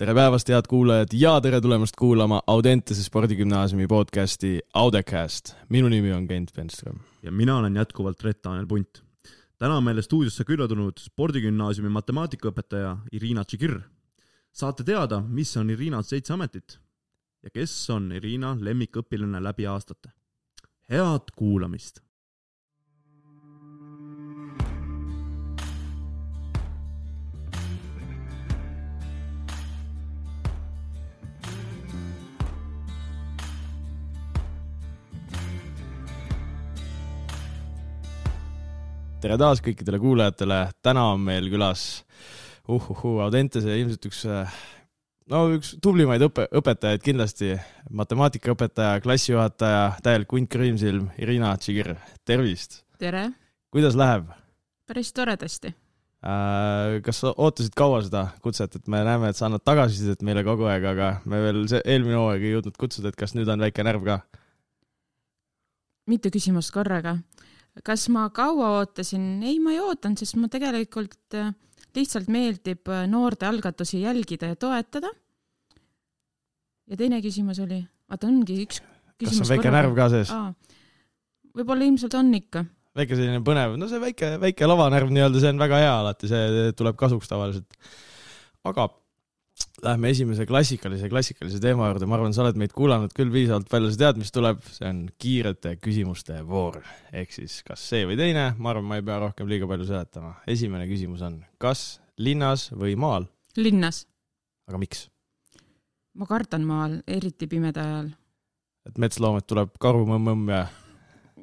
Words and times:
tere 0.00 0.14
päevast, 0.16 0.48
head 0.48 0.64
kuulajad 0.68 1.12
ja 1.12 1.34
tere 1.44 1.58
tulemast 1.60 1.96
kuulama 1.98 2.38
Audentese 2.46 3.02
spordigümnaasiumi 3.04 3.86
podcasti 3.86 4.60
Audecast. 4.74 5.54
minu 5.68 5.88
nimi 5.88 6.12
on 6.12 6.28
Kent 6.28 6.50
Penström. 6.56 6.98
ja 7.22 7.32
mina 7.32 7.56
olen 7.56 7.76
jätkuvalt 7.76 8.24
Rett-Tanel 8.24 8.66
Punt. 8.66 9.02
täna 9.58 9.76
on 9.76 9.84
meile 9.84 10.02
stuudiosse 10.02 10.44
külla 10.44 10.68
tulnud 10.68 10.98
spordigümnaasiumi 10.98 11.88
matemaatikaõpetaja 11.88 12.96
Irina 13.12 13.44
Tšigir. 13.44 13.80
saate 14.52 14.84
teada, 14.84 15.20
mis 15.20 15.56
on 15.56 15.70
Irina 15.70 16.02
seitse 16.02 16.32
ametit 16.32 16.78
ja 17.42 17.50
kes 17.50 17.90
on 17.90 18.12
Irina 18.12 18.56
lemmikõpilane 18.60 19.42
läbi 19.42 19.66
aastate. 19.66 20.08
head 20.90 21.28
kuulamist 21.36 22.00
tere 39.20 39.36
taas 39.36 39.60
kõikidele 39.60 39.98
kuulajatele, 40.00 40.58
täna 40.84 41.10
on 41.12 41.20
meil 41.24 41.50
külas 41.52 42.02
uhuhuu, 42.70 43.18
Audentese 43.20 43.74
ilmselt 43.76 44.06
üks, 44.08 44.22
no 45.28 45.42
üks 45.56 45.74
tublimaid 45.84 46.24
õpe, 46.24 46.46
õpetajaid 46.60 47.04
kindlasti, 47.04 47.52
matemaatikaõpetaja, 48.00 49.02
klassijuhataja, 49.04 49.82
täielik 50.04 50.32
hunt 50.32 50.50
kriimsilm, 50.52 51.10
Irina 51.20 51.52
Tšigir, 51.60 51.92
tervist! 52.24 52.80
tere! 53.02 53.28
kuidas 53.74 53.98
läheb? 53.98 54.30
päris 54.88 55.12
toredasti 55.12 55.74
äh,. 56.24 56.96
kas 57.04 57.20
sa 57.20 57.34
ootasid 57.36 57.76
kaua 57.76 58.00
seda 58.06 58.24
kutset, 58.40 58.80
et 58.80 58.88
me 58.88 59.04
näeme, 59.04 59.28
et 59.28 59.36
sa 59.36 59.50
annad 59.50 59.66
tagasisidet 59.68 60.24
meile 60.24 60.46
kogu 60.48 60.64
aeg, 60.70 60.88
aga 60.94 61.12
me 61.28 61.42
veel 61.44 61.66
see 61.68 61.82
eelmine 61.84 62.16
hooaeg 62.22 62.48
ei 62.48 62.56
jõudnud 62.56 62.80
kutsuda, 62.80 63.12
et 63.12 63.20
kas 63.20 63.36
nüüd 63.36 63.52
on 63.52 63.68
väike 63.68 63.84
närv 63.84 64.08
ka? 64.08 64.20
mitu 66.08 66.32
küsimust 66.32 66.72
korraga 66.72 67.18
kas 67.86 68.08
ma 68.12 68.28
kaua 68.34 68.74
ootasin? 68.80 69.42
ei, 69.42 69.58
ma 69.62 69.74
ei 69.74 69.80
ootanud, 69.80 70.20
sest 70.20 70.36
ma 70.40 70.50
tegelikult 70.52 71.38
äh, 71.38 71.52
lihtsalt 71.96 72.30
meeldib 72.32 72.88
äh, 72.90 73.06
noorte 73.10 73.48
algatusi 73.48 74.02
jälgida 74.04 74.52
ja 74.52 74.56
toetada. 74.56 75.10
ja 76.90 76.96
teine 77.00 77.20
küsimus 77.24 77.62
oli, 77.62 77.82
vaata 78.10 78.28
ongi 78.30 78.62
üks 78.64 78.82
kas 79.20 79.40
on 79.40 79.48
väike 79.48 79.64
korraga. 79.64 79.76
närv 79.78 79.96
ka 79.96 80.08
sees? 80.12 80.32
võib-olla 81.56 81.88
ilmselt 81.88 82.16
on 82.18 82.30
ikka. 82.38 82.64
väike 82.96 83.18
selline 83.18 83.42
põnev, 83.46 83.76
no 83.80 83.88
see 83.90 84.02
väike, 84.02 84.34
väike 84.42 84.68
lavanärv 84.68 85.12
nii-öelda, 85.14 85.42
see 85.42 85.52
on 85.54 85.62
väga 85.62 85.82
hea 85.82 85.92
alati, 86.02 86.30
see 86.30 86.72
tuleb 86.78 86.98
kasuks 87.00 87.30
tavaliselt. 87.30 87.78
aga 88.68 88.88
Lähme 89.80 90.10
esimese 90.12 90.44
klassikalise, 90.44 91.08
klassikalise 91.08 91.60
teema 91.62 91.86
juurde, 91.88 92.04
ma 92.08 92.18
arvan, 92.18 92.34
sa 92.36 92.42
oled 92.44 92.58
meid 92.60 92.72
kuulanud 92.76 93.14
küll 93.16 93.30
piisavalt 93.32 93.68
palju, 93.70 93.88
sa 93.94 94.00
tead, 94.02 94.18
mis 94.20 94.32
tuleb, 94.34 94.60
see 94.74 94.84
on 94.88 94.98
kiirete 95.20 95.76
küsimuste 95.80 96.40
voor. 96.48 96.82
ehk 97.16 97.32
siis 97.32 97.62
kas 97.64 97.86
see 97.92 98.04
või 98.08 98.18
teine, 98.20 98.50
ma 98.58 98.74
arvan, 98.74 98.88
ma 98.90 98.98
ei 99.00 99.06
pea 99.06 99.16
rohkem 99.22 99.48
liiga 99.48 99.68
palju 99.70 99.88
seletama. 99.88 100.34
esimene 100.46 100.84
küsimus 100.90 101.24
on, 101.24 101.40
kas 101.62 102.00
linnas 102.20 102.68
või 102.76 102.92
maal? 103.00 103.30
linnas. 103.56 104.04
aga 104.68 104.82
miks? 104.82 105.08
ma 106.12 106.28
kardan 106.28 106.68
maal, 106.68 107.00
eriti 107.08 107.48
pimeda 107.48 107.86
ajal. 107.86 108.12
et 108.84 109.00
metsloomed 109.00 109.48
tuleb 109.48 109.72
karumõmm-mõmm 109.80 110.54
ja? 110.58 110.64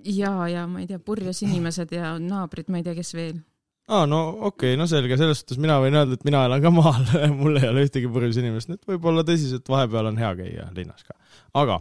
ja, 0.04 0.34
ja 0.52 0.68
ma 0.70 0.86
ei 0.86 0.90
tea, 0.92 1.02
purjus 1.02 1.42
inimesed 1.48 1.98
ja 1.98 2.18
naabrid, 2.22 2.70
ma 2.70 2.84
ei 2.84 2.86
tea, 2.86 2.98
kes 3.02 3.16
veel 3.18 3.42
aa, 3.88 4.06
no 4.10 4.22
okei 4.30 4.74
okay,, 4.74 4.80
no 4.80 4.88
selge, 4.90 5.18
selles 5.20 5.42
suhtes 5.42 5.60
mina 5.64 5.78
võin 5.84 5.96
öelda, 5.96 6.18
et 6.18 6.26
mina 6.28 6.44
elan 6.48 6.64
ka 6.64 6.72
maal 6.74 7.06
mul 7.40 7.60
ei 7.60 7.70
ole 7.70 7.86
ühtegi 7.88 8.10
purjus 8.12 8.40
inimest, 8.42 8.72
nii 8.72 8.80
et 8.80 8.90
võib-olla 8.92 9.24
tõsiselt 9.28 9.70
vahepeal 9.72 10.12
on 10.12 10.20
hea 10.20 10.32
käia 10.42 10.68
linnas 10.76 11.06
ka. 11.08 11.16
aga 11.62 11.80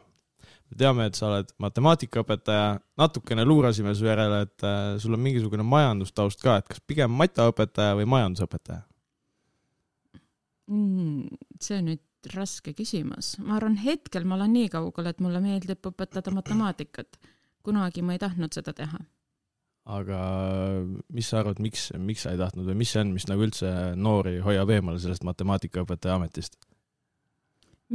me 0.71 0.79
teame, 0.83 1.07
et 1.11 1.19
sa 1.19 1.29
oled 1.31 1.51
matemaatikaõpetaja, 1.63 2.69
natukene 2.99 3.47
luurasime 3.47 3.95
su 3.95 4.07
järele, 4.07 4.43
et 4.47 4.67
äh, 4.67 4.97
sul 5.03 5.15
on 5.19 5.23
mingisugune 5.23 5.67
majandustaust 5.67 6.43
ka, 6.43 6.61
et 6.61 6.71
kas 6.71 6.83
pigem 6.87 7.15
mataõpetaja 7.23 7.99
või 7.99 8.09
majandusõpetaja 8.15 8.85
mm,? 10.71 11.41
see 11.63 11.81
on 11.81 11.91
nüüd 11.91 12.05
raske 12.35 12.75
küsimus. 12.75 13.37
ma 13.43 13.59
arvan, 13.59 13.79
hetkel 13.83 14.27
ma 14.27 14.39
olen 14.39 14.55
nii 14.55 14.71
kaugel, 14.71 15.11
et 15.11 15.23
mulle 15.23 15.43
meeldib 15.43 15.91
õpetada 15.91 16.35
matemaatikat. 16.35 17.19
kunagi 17.67 18.03
ma 18.07 18.15
ei 18.15 18.23
tahtnud 18.23 18.55
seda 18.55 18.75
teha 18.75 19.03
aga 19.87 20.21
mis 21.15 21.29
sa 21.31 21.41
arvad, 21.41 21.61
miks, 21.63 21.91
miks 22.03 22.25
sa 22.27 22.33
ei 22.35 22.41
tahtnud 22.41 22.67
või 22.67 22.81
mis 22.83 22.95
see 22.95 23.03
on, 23.05 23.13
mis 23.15 23.29
nagu 23.31 23.45
üldse 23.47 23.71
noori 23.95 24.41
hoiab 24.43 24.73
eemale 24.75 24.99
sellest 25.03 25.27
matemaatikaõpetaja 25.29 26.19
ametist? 26.19 26.59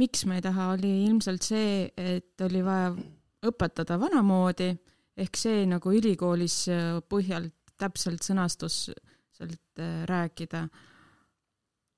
miks 0.00 0.24
ma 0.24 0.38
ei 0.38 0.44
taha, 0.44 0.70
oli 0.72 0.90
ilmselt 1.04 1.44
see, 1.44 1.90
et 2.00 2.40
oli 2.40 2.62
vaja 2.64 2.94
õpetada 3.44 3.98
vanamoodi, 4.00 4.70
ehk 5.20 5.36
see 5.36 5.66
nagu 5.68 5.92
ülikoolis 5.92 6.62
põhjalt 7.12 7.52
täpselt 7.82 8.24
sõnastus 8.24 8.86
sealt 9.36 9.80
äh, 9.80 10.04
rääkida. 10.08 10.66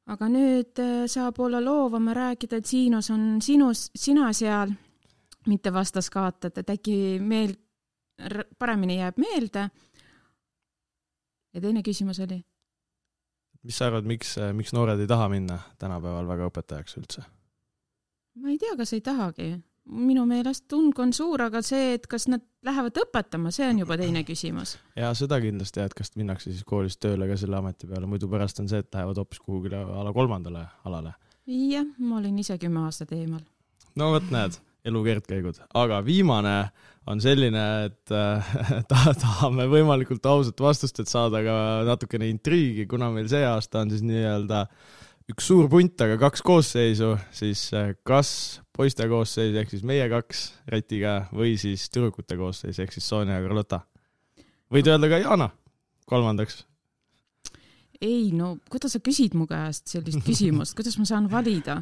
aga 0.06 0.28
nüüd 0.28 0.80
äh, 0.82 1.04
saab 1.08 1.38
olla 1.40 1.60
loovam 1.64 2.08
ja 2.10 2.14
rääkida, 2.14 2.60
et 2.60 2.66
siinus 2.66 3.10
on 3.10 3.40
sinus, 3.42 3.90
sina 3.96 4.32
seal, 4.32 4.72
mitte 5.46 5.72
vastaskaated, 5.72 6.58
et 6.58 6.70
äkki 6.70 7.20
meil 7.20 7.54
paremini 8.58 8.98
jääb 8.98 9.18
meelde. 9.18 9.68
ja 11.54 11.60
teine 11.60 11.82
küsimus 11.82 12.20
oli? 12.20 12.42
mis 13.64 13.78
sa 13.78 13.88
arvad, 13.88 14.06
miks, 14.08 14.36
miks 14.52 14.74
noored 14.76 15.00
ei 15.00 15.08
taha 15.10 15.28
minna 15.32 15.58
tänapäeval 15.80 16.28
väga 16.28 16.50
õpetajaks 16.50 16.98
üldse? 17.00 17.24
ma 18.40 18.50
ei 18.52 18.58
tea, 18.58 18.76
kas 18.76 18.92
ei 18.92 19.00
tahagi. 19.04 19.54
minu 19.84 20.24
meelest 20.26 20.64
tung 20.68 20.98
on 20.98 21.12
suur, 21.12 21.42
aga 21.44 21.60
see, 21.62 21.94
et 21.98 22.06
kas 22.08 22.24
nad 22.32 22.40
lähevad 22.64 22.96
õpetama, 23.02 23.52
see 23.52 23.66
on 23.68 23.82
juba 23.82 23.98
teine 24.00 24.24
küsimus. 24.24 24.76
ja 24.96 25.12
seda 25.14 25.40
kindlasti 25.40 25.80
jah, 25.80 25.90
et 25.90 25.96
kas 25.98 26.14
minnakse 26.16 26.52
siis 26.52 26.64
koolist 26.64 27.00
tööle 27.00 27.28
ka 27.28 27.36
selle 27.40 27.58
ameti 27.58 27.90
peale, 27.90 28.06
muidu 28.10 28.30
pärast 28.30 28.60
on 28.60 28.70
see, 28.70 28.84
et 28.84 28.94
lähevad 28.94 29.20
hoopis 29.22 29.42
kuhugile 29.44 29.82
ala 29.84 30.12
kolmandale 30.12 30.68
alale. 30.84 31.16
jah, 31.46 31.90
ma 31.98 32.20
olin 32.22 32.38
ise 32.38 32.58
kümme 32.58 32.86
aastat 32.86 33.12
eemal. 33.16 33.42
no 33.96 34.12
vot, 34.14 34.30
näed 34.30 34.60
elu 34.84 35.04
keerdkäigud, 35.06 35.60
aga 35.80 36.00
viimane 36.04 36.58
on 37.10 37.20
selline, 37.20 37.62
et 37.88 38.12
äh, 38.12 38.50
ta, 38.90 39.14
tahame 39.20 39.68
võimalikult 39.72 40.24
ausat 40.28 40.60
vastust, 40.60 41.00
et 41.00 41.10
saada 41.10 41.42
ka 41.44 41.56
natukene 41.88 42.28
intriigi, 42.32 42.86
kuna 42.88 43.10
meil 43.12 43.28
see 43.32 43.44
aasta 43.48 43.84
on 43.84 43.92
siis 43.92 44.04
nii-öelda 44.06 44.64
üks 45.32 45.48
suur 45.48 45.68
punt, 45.72 45.96
aga 46.04 46.18
kaks 46.20 46.44
koosseisu, 46.44 47.14
siis 47.32 47.66
äh, 47.76 47.94
kas 48.08 48.60
poiste 48.76 49.08
koosseis 49.08 49.56
ehk 49.56 49.72
siis 49.72 49.84
meie 49.86 50.08
kaks 50.12 50.46
Retiga 50.72 51.24
või 51.32 51.56
siis 51.60 51.88
tüdrukute 51.92 52.38
koosseis 52.40 52.80
ehk 52.82 52.92
siis 52.92 53.08
Sonja 53.08 53.38
ja 53.38 53.44
Carlota. 53.44 53.84
võid 54.72 54.88
öelda 54.90 55.12
ka 55.12 55.24
Jana 55.24 55.50
kolmandaks 56.08 56.64
ei 58.04 58.28
no 58.36 58.46
kuidas 58.70 58.92
sa 58.96 59.00
küsid 59.04 59.32
mu 59.38 59.44
käest 59.50 59.84
sellist 59.92 60.22
küsimust, 60.28 60.72
kuidas 60.78 60.96
ma 61.00 61.04
saan 61.08 61.24
valida 61.30 61.74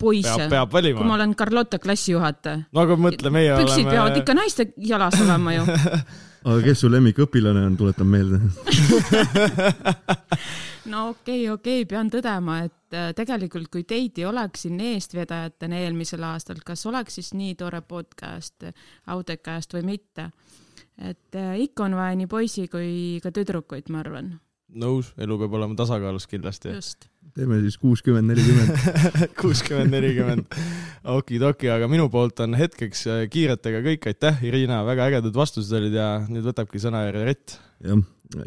poisse, 0.00 0.48
kui 0.48 1.04
ma 1.04 1.14
olen 1.18 1.32
Carlotta 1.38 1.76
klassijuhataja? 1.82 2.58
no 2.72 2.78
aga 2.84 2.94
mõtle, 3.00 3.28
meie 3.34 3.50
püksid 3.52 3.60
oleme. 3.60 3.72
püksid 3.72 3.86
peavad 3.92 4.14
ikka 4.22 4.32
naiste 4.38 4.62
jalas 4.92 5.16
olema 5.22 5.50
ju 5.56 5.62
aga 6.46 6.58
kes 6.64 6.78
su 6.84 6.88
lemmikõpilane 6.92 7.62
on, 7.68 7.74
tuletan 7.78 8.08
meelde 8.10 8.36
no 10.92 10.98
okei 11.10 11.42
okay,, 11.46 11.50
okei 11.50 11.80
okay,, 11.82 11.88
pean 11.90 12.08
tõdema, 12.12 12.54
et 12.68 12.90
äh, 12.96 13.02
tegelikult 13.18 13.68
kui 13.72 13.82
teid 13.88 14.12
ei 14.20 14.26
oleks 14.28 14.58
siin 14.66 14.78
eestvedajatena 14.92 15.74
eelmisel 15.84 16.22
aastal, 16.28 16.58
kas 16.64 16.80
oleks 16.86 17.12
siis 17.20 17.30
nii 17.36 17.52
tore 17.58 17.80
podcast 17.82 18.58
Audecast 19.12 19.70
või 19.76 19.84
mitte. 19.94 20.24
et 20.98 21.34
äh, 21.36 21.60
ikka 21.66 21.80
on 21.88 21.94
vaja 21.98 22.16
nii 22.16 22.28
poisi 22.30 22.68
kui 22.72 22.90
ka 23.22 23.28
tüdrukuid, 23.34 23.86
ma 23.92 23.98
arvan 24.04 24.26
nõus, 24.76 25.12
elu 25.20 25.36
peab 25.40 25.54
olema 25.58 25.76
tasakaalus 25.78 26.26
kindlasti. 26.30 26.74
teeme 27.36 27.58
siis 27.64 27.76
kuuskümmend, 27.80 28.30
nelikümmend. 28.30 28.98
kuuskümmend, 29.40 29.92
nelikümmend. 29.92 30.58
okidoki, 31.16 31.70
aga 31.72 31.88
minu 31.90 32.08
poolt 32.12 32.40
on 32.44 32.56
hetkeks 32.58 33.06
äh, 33.12 33.22
kiiretega 33.32 33.82
kõik, 33.84 34.08
aitäh, 34.12 34.42
Irina, 34.48 34.82
väga 34.86 35.10
ägedad 35.10 35.36
vastused 35.36 35.72
olid 35.76 35.96
ja 35.96 36.10
nüüd 36.28 36.46
võtabki 36.48 36.80
sõna 36.82 37.06
järje 37.06 37.24
Rett. 37.28 37.58
jah, 37.84 38.02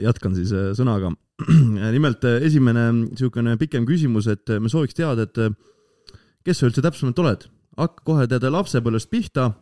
jätkan 0.09 0.37
siis 0.37 0.53
äh, 0.55 0.71
sõnaga. 0.77 1.13
nimelt 1.97 2.25
äh, 2.27 2.41
esimene 2.49 2.89
niisugune 3.03 3.55
pikem 3.61 3.87
küsimus, 3.89 4.29
et 4.31 4.57
me 4.59 4.71
sooviks 4.71 4.97
teada, 4.97 5.27
et 5.27 6.17
kes 6.45 6.61
sa 6.61 6.69
üldse 6.69 6.85
täpsemalt 6.85 7.25
oled? 7.25 7.49
hakka 7.79 8.03
kohe 8.03 8.25
teada 8.27 8.49
lapsepõlvest 8.51 9.07
pihta, 9.07 9.53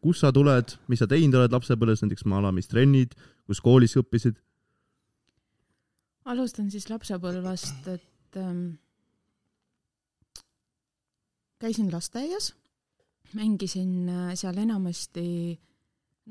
kust 0.00 0.22
sa 0.22 0.30
tuled, 0.32 0.70
mis 0.88 1.02
sa 1.02 1.08
teinud 1.10 1.36
oled 1.36 1.52
lapsepõlves, 1.52 2.00
näiteks 2.00 2.24
maala, 2.30 2.48
mis 2.54 2.70
trennid, 2.70 3.12
kus 3.44 3.60
koolis 3.60 3.92
õppisid 4.00 4.38
alustan 6.24 6.70
siis 6.70 6.88
lapsepõlvest, 6.90 7.88
et 7.88 8.38
ähm, 8.40 8.64
käisin 11.62 11.90
lasteaias, 11.92 12.52
mängisin 13.34 14.08
äh, 14.08 14.32
seal 14.38 14.58
enamasti 14.62 15.26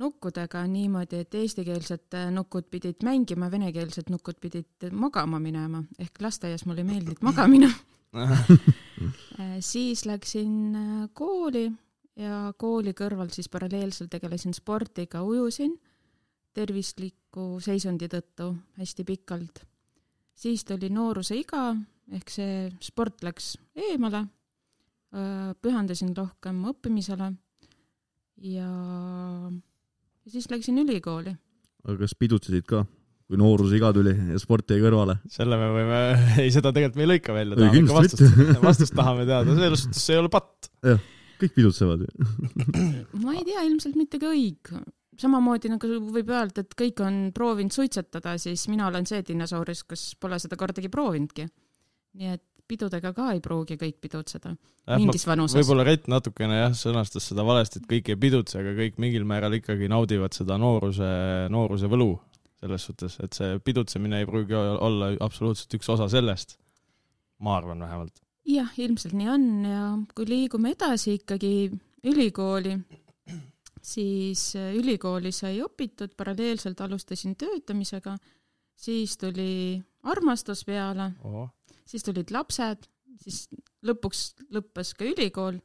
nukkudega 0.01 0.63
niimoodi, 0.71 1.23
et 1.25 1.35
eestikeelsed 1.35 2.15
äh, 2.15 2.29
nukud 2.31 2.69
pidid 2.71 3.03
mängima, 3.03 3.51
venekeelsed 3.51 4.11
nukud 4.13 4.39
pidid 4.41 4.91
magama 4.91 5.39
minema, 5.39 5.83
ehk 5.99 6.21
lasteaias 6.23 6.65
mulle 6.65 6.85
ei 6.85 6.91
meeldinud 6.93 7.23
magamine 7.25 7.71
Äh, 9.39 9.55
siis 9.59 10.05
läksin 10.05 10.75
kooli 11.17 11.63
ja 12.19 12.51
kooli 12.57 12.91
kõrval 12.93 13.31
siis 13.33 13.49
paralleelselt 13.49 14.11
tegelesin 14.13 14.53
spordiga, 14.53 15.23
ujusin 15.25 15.73
tervisliku 16.53 17.55
seisundi 17.63 18.09
tõttu 18.11 18.51
hästi 18.77 19.05
pikalt. 19.07 19.63
Siis 20.41 20.65
tuli 20.67 20.89
nooruse 20.93 21.37
iga 21.37 21.71
ehk 22.11 22.31
see 22.33 22.55
sport 22.83 23.23
läks 23.25 23.53
eemale, 23.77 24.25
pühendasin 25.63 26.13
rohkem 26.17 26.63
õppimisele 26.71 27.29
ja, 28.47 28.71
ja 30.25 30.33
siis 30.33 30.49
läksin 30.51 30.81
ülikooli. 30.81 31.33
aga 31.85 31.97
kas 32.01 32.15
pidutsesid 32.17 32.65
ka, 32.67 32.83
kui 33.27 33.39
nooruse 33.39 33.77
iga 33.79 33.91
tuli 33.95 34.13
ja 34.33 34.39
sport 34.41 34.71
jäi 34.71 34.81
kõrvale? 34.83 35.19
selle 35.31 35.59
me 35.59 35.71
võime, 35.75 36.01
ei 36.43 36.53
seda 36.53 36.73
tegelikult 36.75 36.99
me 36.99 37.07
ei 37.07 37.11
lõika 37.15 37.35
välja, 37.35 37.59
tahame 37.59 37.83
ikka 37.83 37.99
vastust, 37.99 38.39
vastust 38.69 38.97
tahame 38.97 39.27
teada, 39.29 39.57
selles 39.59 39.85
suhtes 39.85 40.07
see 40.07 40.17
ei 40.17 40.23
ole 40.23 40.31
patt. 40.33 40.71
jah, 40.87 41.03
kõik 41.43 41.59
pidutsevad 41.59 42.07
ju 42.07 43.21
ma 43.21 43.37
ei 43.37 43.45
tea, 43.47 43.67
ilmselt 43.67 43.99
mitte 43.99 44.19
kõik 44.21 44.73
samamoodi 45.21 45.71
nagu 45.71 45.89
võib 46.11 46.31
öelda, 46.33 46.65
et 46.65 46.77
kõik 46.77 47.01
on 47.05 47.19
proovinud 47.35 47.73
suitsetada, 47.75 48.37
siis 48.41 48.67
mina 48.71 48.87
olen 48.89 49.07
see 49.09 49.23
dinosaurus, 49.27 49.85
kes 49.87 50.05
pole 50.21 50.39
seda 50.41 50.57
kordagi 50.59 50.91
proovinudki. 50.91 51.47
nii 52.19 52.33
et 52.33 52.43
pidudega 52.71 53.11
ka 53.15 53.31
ei 53.35 53.41
pruugi 53.43 53.77
kõik 53.79 53.99
pidutseda 54.03 54.53
äh, 54.53 54.97
mingis 54.99 55.25
vanuses. 55.27 55.57
võib-olla 55.59 55.85
Rett 55.87 56.09
natukene 56.11 56.61
jah, 56.61 56.75
sõnastas 56.77 57.27
seda 57.31 57.45
valesti, 57.47 57.81
et 57.81 57.89
kõik 57.89 58.11
ei 58.13 58.19
pidutse, 58.19 58.59
aga 58.61 58.73
kõik 58.77 58.99
mingil 59.01 59.27
määral 59.27 59.57
ikkagi 59.57 59.89
naudivad 59.91 60.35
seda 60.37 60.59
nooruse, 60.61 61.11
nooruse 61.53 61.91
võlu. 61.91 62.13
selles 62.61 62.83
suhtes, 62.85 63.15
et 63.25 63.33
see 63.33 63.55
pidutsemine 63.65 64.19
ei 64.21 64.27
pruugi 64.29 64.53
olla 64.53 65.07
absoluutselt 65.25 65.79
üks 65.79 65.89
osa 65.89 66.07
sellest. 66.09 66.59
ma 67.39 67.57
arvan 67.57 67.79
vähemalt. 67.81 68.21
jah, 68.47 68.71
ilmselt 68.77 69.17
nii 69.17 69.29
on 69.29 69.47
ja 69.65 69.85
kui 70.15 70.29
liigume 70.29 70.75
edasi 70.75 71.17
ikkagi 71.19 71.71
ülikooli, 72.07 72.77
siis 73.81 74.51
äh, 74.55 74.73
ülikooli 74.77 75.31
sai 75.35 75.59
õpitud, 75.63 76.13
paralleelselt 76.17 76.81
alustasin 76.81 77.35
töötamisega, 77.35 78.17
siis 78.75 79.17
tuli 79.17 79.81
armastus 80.03 80.63
peale 80.65 81.11
oh 81.23 81.49
siis 81.91 82.07
tulid 82.07 82.31
lapsed, 82.33 82.87
siis 83.21 83.45
lõpuks 83.87 84.23
lõppes 84.53 84.95
ka 84.97 85.07
ülikool, 85.07 85.59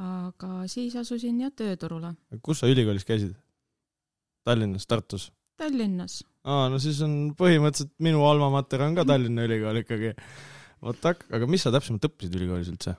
aga 0.00 0.64
siis 0.70 0.96
asusin 0.98 1.42
jah 1.44 1.54
tööturule. 1.54 2.14
kus 2.42 2.62
sa 2.62 2.70
ülikoolis 2.70 3.06
käisid? 3.08 3.34
Tallinnas, 4.44 4.86
Tartus? 4.88 5.30
Tallinnas. 5.56 6.22
aa, 6.44 6.68
no 6.72 6.80
siis 6.82 7.00
on 7.04 7.32
põhimõtteliselt 7.38 7.94
minu 8.04 8.24
alma 8.28 8.50
mater 8.52 8.82
on 8.84 8.96
ka 8.96 9.06
Tallinna 9.08 9.46
Ülikool 9.46 9.82
ikkagi. 9.84 10.14
vot 10.84 11.10
aga 11.10 11.48
mis 11.48 11.64
sa 11.64 11.72
täpsemalt 11.74 12.10
õppisid 12.10 12.36
ülikoolis 12.40 12.72
üldse? 12.72 12.96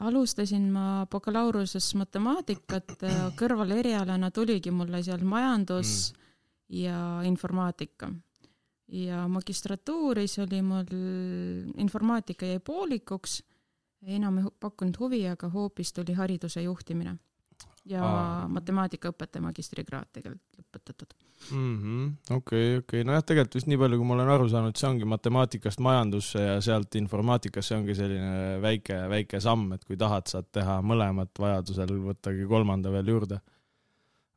Alustasin 0.00 0.68
ma 0.72 1.06
bakalaureuse 1.10 1.80
matemaatikat, 1.96 2.96
kõrvalerialana 3.38 4.30
tuligi 4.30 4.70
mulle 4.70 5.02
seal 5.02 5.24
majandus 5.24 6.12
mm. 6.12 6.24
ja 6.82 6.98
informaatika 7.24 8.10
ja 8.88 9.26
magistratuuris 9.28 10.38
oli 10.38 10.62
mul 10.62 10.90
informaatika 11.82 12.46
jäi 12.46 12.60
poolikuks, 12.60 13.40
enam 14.06 14.38
ei 14.38 14.50
pakkunud 14.60 14.98
huvi, 15.00 15.24
aga 15.28 15.48
hoopis 15.50 15.92
tuli 15.92 16.14
hariduse 16.14 16.62
juhtimine 16.62 17.16
ja 17.86 18.02
Aa. 18.02 18.48
matemaatikaõpetaja 18.50 19.44
magistrikraad 19.44 20.10
tegelikult 20.14 20.60
lõpetatud 20.60 21.14
mm. 21.52 22.06
okei, 22.36 22.76
okei, 22.82 23.04
nojah, 23.06 23.24
tegelikult 23.26 23.58
vist 23.58 23.70
nii 23.70 23.80
palju, 23.80 24.00
kui 24.00 24.08
ma 24.08 24.16
olen 24.16 24.32
aru 24.36 24.48
saanud, 24.52 24.78
see 24.78 24.88
ongi 24.90 25.08
matemaatikast 25.08 25.82
majandusse 25.84 26.42
ja 26.42 26.56
sealt 26.64 26.98
informaatikasse 26.98 27.76
ongi 27.78 27.96
selline 27.98 28.62
väike, 28.64 29.02
väike 29.12 29.42
samm, 29.42 29.76
et 29.76 29.84
kui 29.84 29.98
tahad, 30.00 30.26
saad 30.30 30.48
teha 30.54 30.80
mõlemat, 30.86 31.34
vajadusel 31.42 31.94
võttagi 32.08 32.48
kolmanda 32.50 32.92
veel 32.94 33.14
juurde 33.14 33.42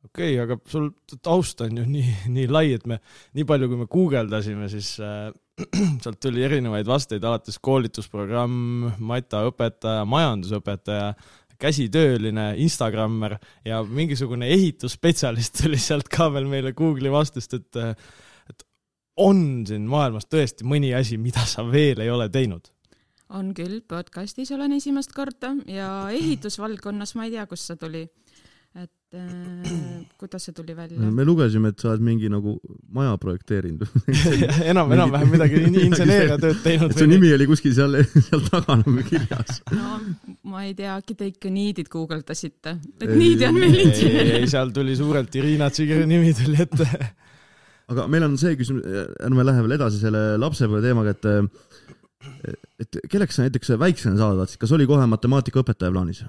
okei 0.04 0.34
okay,, 0.34 0.38
aga 0.42 0.56
sul 0.70 0.90
taust 1.22 1.60
on 1.64 1.82
ju 1.82 1.84
nii, 1.88 2.14
nii 2.32 2.48
lai, 2.50 2.70
et 2.76 2.86
me, 2.88 3.00
nii 3.36 3.46
palju, 3.48 3.68
kui 3.70 3.80
me 3.82 3.88
guugeldasime, 3.90 4.68
siis 4.72 4.94
äh, 5.04 5.28
sealt 6.02 6.20
tuli 6.22 6.44
erinevaid 6.46 6.88
vasteid, 6.88 7.24
alates 7.26 7.60
koolitusprogramm, 7.62 8.88
mataõpetaja, 9.10 10.06
majandusõpetaja, 10.08 11.12
käsitööline, 11.60 12.52
Instagrammer 12.64 13.36
ja 13.66 13.82
mingisugune 13.84 14.48
ehitusspetsialist 14.54 15.62
tuli 15.62 15.78
sealt 15.80 16.10
ka 16.12 16.30
veel 16.32 16.48
meile 16.50 16.74
Google'i 16.76 17.12
vastust, 17.12 17.54
et, 17.58 17.80
et 18.50 18.66
on 19.20 19.64
siin 19.68 19.88
maailmas 19.90 20.28
tõesti 20.30 20.66
mõni 20.68 20.94
asi, 20.96 21.20
mida 21.20 21.44
sa 21.48 21.66
veel 21.66 22.04
ei 22.04 22.12
ole 22.12 22.30
teinud? 22.32 22.72
on 23.30 23.52
küll, 23.54 23.78
podcastis 23.86 24.50
olen 24.50 24.72
esimest 24.74 25.12
korda 25.14 25.52
ja 25.70 25.90
ehitusvaldkonnas 26.10 27.14
ma 27.14 27.28
ei 27.28 27.36
tea, 27.36 27.44
kust 27.46 27.68
see 27.70 27.78
tuli 27.78 28.00
et 28.74 29.18
äh, 29.18 30.06
kuidas 30.18 30.44
see 30.46 30.52
tuli 30.54 30.76
välja? 30.76 31.10
me 31.10 31.24
lugesime, 31.24 31.72
et 31.72 31.82
sa 31.82 31.90
oled 31.90 32.04
mingi 32.06 32.28
nagu 32.30 32.54
maja 32.94 33.16
projekteerinud 33.18 33.82
enam, 34.70 34.92
enam-vähem 34.94 35.32
midagi 35.34 35.62
inseneeriatööd 35.88 36.60
teinud. 36.62 36.94
su 36.94 37.08
nimi 37.10 37.32
oli 37.34 37.48
kuskil 37.50 37.74
seal, 37.74 37.98
seal 38.28 38.44
taga 38.46 38.78
nagu 38.84 39.06
kirjas. 39.08 39.58
no 39.74 39.98
ma 40.50 40.64
ei 40.66 40.74
tea, 40.76 40.96
äkki 41.00 41.16
te 41.16 41.30
ikka 41.30 41.52
niidid 41.52 41.88
guugeldasite, 41.92 42.76
et 43.00 43.14
niidi 43.14 43.46
on 43.48 43.56
meil 43.56 43.78
insener. 43.86 44.34
ei, 44.40 44.50
seal 44.50 44.72
tuli 44.74 44.96
suurelt 44.98 45.34
Irina 45.40 45.70
Tsigeri 45.72 46.06
nimi 46.10 46.34
tuli 46.36 46.60
ette. 46.66 46.88
Aga 47.90 48.06
meil 48.10 48.26
on 48.28 48.36
see 48.38 48.54
küsimus, 48.58 48.84
ärme 49.26 49.46
lähe 49.46 49.64
veel 49.64 49.74
edasi 49.78 49.98
selle 50.02 50.36
lapsepõlve 50.38 50.84
teemaga, 50.84 51.16
et 51.16 51.26
et 52.84 53.00
kelleks 53.08 53.38
sa 53.38 53.46
näiteks 53.46 53.72
väiksena 53.80 54.18
saada 54.18 54.42
tahtsid, 54.42 54.60
kas 54.60 54.72
oli 54.76 54.86
kohe 54.88 55.06
matemaatikaõpetaja 55.08 55.92
plaanis? 55.94 56.24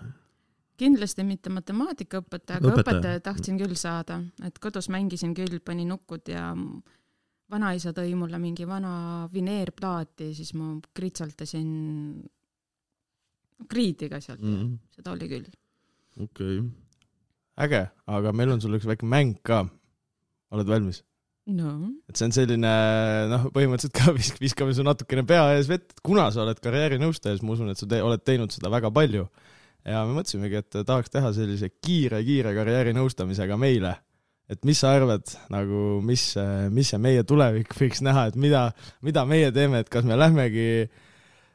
kindlasti 0.81 1.21
mitte 1.21 1.51
matemaatikaõpetaja, 1.53 2.57
aga 2.57 2.71
õpetaja, 2.71 2.97
õpetaja 2.97 3.21
tahtsin 3.27 3.59
küll 3.59 3.75
saada, 3.77 4.17
et 4.47 4.55
kodus 4.63 4.87
mängisin 4.89 5.35
küll, 5.37 5.59
panin 5.61 5.91
nukud 5.93 6.31
ja 6.31 6.47
vanaisa 7.51 7.93
tõi 7.93 8.13
mulle 8.17 8.39
mingi 8.41 8.65
vana 8.67 9.27
vineerplaati, 9.33 10.31
siis 10.33 10.55
ma 10.57 10.73
kritsaldasin 10.97 11.67
kriidiga 13.69 14.21
sealt 14.21 14.41
mm, 14.41 14.57
-hmm. 14.57 14.73
seda 14.95 15.13
oli 15.15 15.29
küll. 15.29 15.47
okei 16.17 16.59
okay.. 16.59 16.67
äge, 17.67 17.85
aga 18.17 18.33
meil 18.33 18.51
on 18.55 18.61
sulle 18.61 18.81
üks 18.81 18.89
väike 18.89 19.05
mäng 19.05 19.37
ka. 19.43 19.63
oled 20.51 20.67
valmis? 20.67 21.03
no. 21.47 21.71
et 22.09 22.17
see 22.17 22.27
on 22.29 22.35
selline, 22.35 22.73
noh, 23.31 23.47
põhimõtteliselt 23.55 23.95
ka 23.97 24.13
visk-, 24.17 24.41
viskame 24.41 24.75
su 24.77 24.85
natukene 24.85 25.25
pea 25.27 25.47
ees 25.55 25.69
vett, 25.71 25.97
kuna 26.03 26.29
sa 26.31 26.45
oled 26.45 26.61
karjäärinõustaja, 26.63 27.37
siis 27.37 27.45
ma 27.45 27.57
usun, 27.57 27.73
et 27.73 27.81
sa 27.81 27.89
te 27.89 28.01
oled 28.03 28.23
teinud 28.25 28.53
seda 28.53 28.71
väga 28.73 28.91
palju 28.93 29.27
ja 29.87 30.05
me 30.05 30.15
mõtlesimegi, 30.19 30.61
et 30.61 30.79
tahaks 30.85 31.09
teha 31.09 31.33
sellise 31.33 31.71
kiire-kiire 31.81 32.53
karjäärinõustamisega 32.57 33.57
meile. 33.57 33.97
et 34.51 34.65
mis 34.67 34.81
sa 34.83 34.89
arvad, 34.91 35.23
nagu 35.49 36.01
mis, 36.03 36.33
mis 36.75 36.89
see 36.91 36.97
meie 36.99 37.23
tulevik 37.23 37.71
võiks 37.77 38.01
näha, 38.03 38.25
et 38.27 38.35
mida, 38.35 38.65
mida 39.01 39.23
meie 39.25 39.51
teeme, 39.55 39.79
et 39.79 39.89
kas 39.89 40.03
me 40.03 40.17
lähmegi 40.19 40.65
äh, 40.83 41.10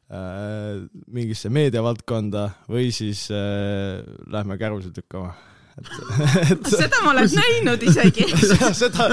mingisse 0.07 1.51
meediavaldkonda 1.51 2.45
või 2.71 2.93
siis 2.95 3.27
äh, 3.35 4.05
lähme 4.31 4.59
kärusid 4.61 4.95
lükkama 5.01 5.33
et, 5.77 5.89
et 6.55 6.71
seda 6.71 7.01
ma 7.05 7.11
olen 7.13 7.33
näinud 7.37 7.83
isegi. 7.85 8.29
Seda, 8.83 9.09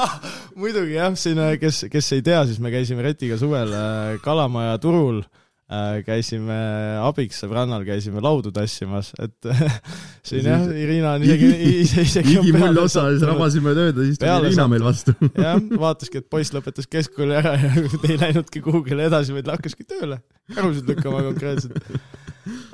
muidugi 0.60 0.96
jah, 0.96 1.10
siin, 1.18 1.40
kes, 1.60 1.86
kes 1.92 2.12
ei 2.16 2.22
tea, 2.24 2.44
siis 2.48 2.62
me 2.62 2.72
käisime 2.74 3.04
Retiga 3.04 3.40
suvel 3.40 3.74
äh, 3.74 4.14
Kalamaja 4.24 4.78
turul. 4.82 5.24
äh, 5.24 5.34
Äh, 5.36 5.45
käisime 6.06 6.56
abiks 7.02 7.40
sõbrannal, 7.42 7.82
käisime 7.86 8.20
laudu 8.22 8.52
tassimas, 8.54 9.10
et 9.18 9.48
siin 10.28 10.46
jah, 10.46 10.62
Irina 10.70 11.16
on 11.16 11.24
isegi, 11.26 11.48
ise, 11.80 12.04
isegi 12.06 12.36
higi 12.36 12.54
mulje 12.54 12.84
otsa 12.84 13.08
ja 13.08 13.16
siis 13.16 13.26
rabasime 13.26 13.74
tööd 13.74 13.98
ja 13.98 14.06
siis 14.06 14.20
tuli 14.22 14.52
Irina 14.52 14.68
meil 14.70 14.86
vastu. 14.86 15.16
jah, 15.46 15.58
vaataski, 15.58 16.22
et 16.22 16.30
poiss 16.30 16.54
lõpetas 16.54 16.86
keskkooli 16.90 17.38
ära 17.40 17.56
ja 17.58 17.72
ei 18.06 18.20
läinudki 18.22 18.62
kuhugile 18.62 19.08
edasi, 19.10 19.34
vaid 19.34 19.50
hakkaski 19.50 19.88
tööle, 19.90 20.20
karusid 20.54 20.86
lükkama 20.92 21.24
konkreetselt. 21.32 21.90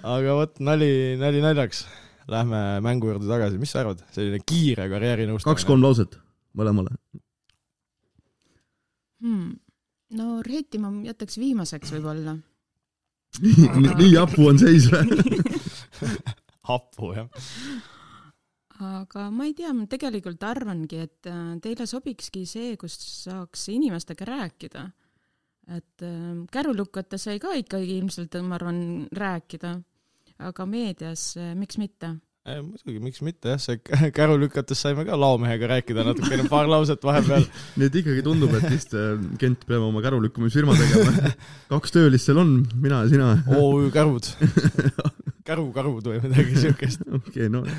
aga 0.05 0.37
vot, 0.43 0.55
nali, 0.61 0.93
nali 1.21 1.43
naljaks. 1.45 1.87
Lähme 2.31 2.79
mängu 2.85 3.09
juurde 3.09 3.27
tagasi, 3.27 3.59
mis 3.59 3.73
sa 3.75 3.81
arvad, 3.81 4.05
selline 4.15 4.39
kiire 4.47 4.85
karjäärinõustamine? 4.93 5.57
kaks-kolm 5.57 5.83
lauset 5.83 6.15
mõlemale 6.55 6.93
hmm.. 9.25 9.49
no 10.21 10.39
Reeti 10.47 10.79
ma 10.79 10.93
jätaks 11.03 11.41
viimaseks 11.43 11.91
võib-olla 11.97 12.37
nii 13.41 14.13
hapu 14.19 14.49
on 14.51 14.61
seis 14.61 14.89
või? 14.93 15.41
hapu, 16.71 17.13
jah. 17.17 17.29
aga 18.83 19.29
ma 19.35 19.47
ei 19.49 19.55
tea, 19.57 19.73
ma 19.77 19.87
tegelikult 19.91 20.43
arvangi, 20.47 21.05
et 21.07 21.31
äh, 21.31 21.55
teile 21.63 21.87
sobikski 21.89 22.45
see, 22.49 22.75
kus 22.81 22.99
saaks 23.25 23.69
inimestega 23.73 24.29
rääkida. 24.29 24.85
et 25.73 26.05
äh, 26.05 26.45
kärulukata 26.53 27.19
sai 27.19 27.39
ka 27.41 27.55
ikkagi 27.57 27.99
ilmselt, 27.99 28.37
ma 28.43 28.59
arvan, 28.59 29.09
rääkida, 29.13 29.79
aga 30.51 30.67
meedias, 30.67 31.33
äh, 31.39 31.55
miks 31.59 31.79
mitte 31.79 32.17
muidugi, 32.43 32.99
miks 33.03 33.21
mitte 33.23 33.53
jah, 33.53 33.61
see 33.63 34.11
käru 34.17 34.35
lükates 34.41 34.81
saime 34.83 35.05
ka 35.07 35.15
laomehega 35.19 35.69
rääkida 35.77 36.03
natukene, 36.09 36.49
paar 36.51 36.67
lauset 36.71 37.03
vahepeal. 37.07 37.45
nii 37.79 37.87
et 37.91 37.99
ikkagi 38.03 38.25
tundub, 38.27 38.55
et 38.59 38.67
vist 38.73 38.97
äh, 38.99 39.13
Kent 39.39 39.63
peab 39.69 39.85
oma 39.87 40.03
kärulükkamisfirma 40.03 40.75
tegema. 40.81 41.35
kaks 41.75 41.95
töölist 41.95 42.27
seal 42.27 42.41
on, 42.43 42.57
mina 42.83 43.05
ja 43.05 43.13
sina. 43.13 43.29
OÜ 43.61 43.91
Kärud. 43.95 44.33
kärukarud 45.47 46.07
või 46.11 46.19
midagi 46.23 46.59
siukest. 46.67 47.05
okei, 47.19 47.49
no 47.53 47.63
ma 47.67 47.79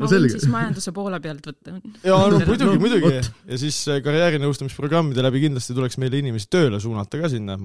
No 0.00 0.06
võin 0.08 0.14
selge. 0.14 0.38
siis 0.38 0.48
majanduse 0.48 0.92
poole 0.96 1.18
pealt 1.20 1.44
võtta. 1.50 1.74
jaa, 2.06 2.20
no 2.32 2.38
muidugi 2.38 2.64
No, 2.64 2.72
no,, 2.72 2.80
muidugi 2.80 3.10
ja 3.50 3.58
siis 3.60 3.78
äh, 3.90 3.98
karjäärinõustamisprogrammide 4.06 5.22
läbi 5.26 5.42
kindlasti 5.42 5.74
tuleks 5.76 5.98
meile 6.00 6.22
inimesi 6.22 6.48
tööle 6.48 6.78
suunata 6.80 7.20
ka 7.20 7.28
sinna. 7.28 7.58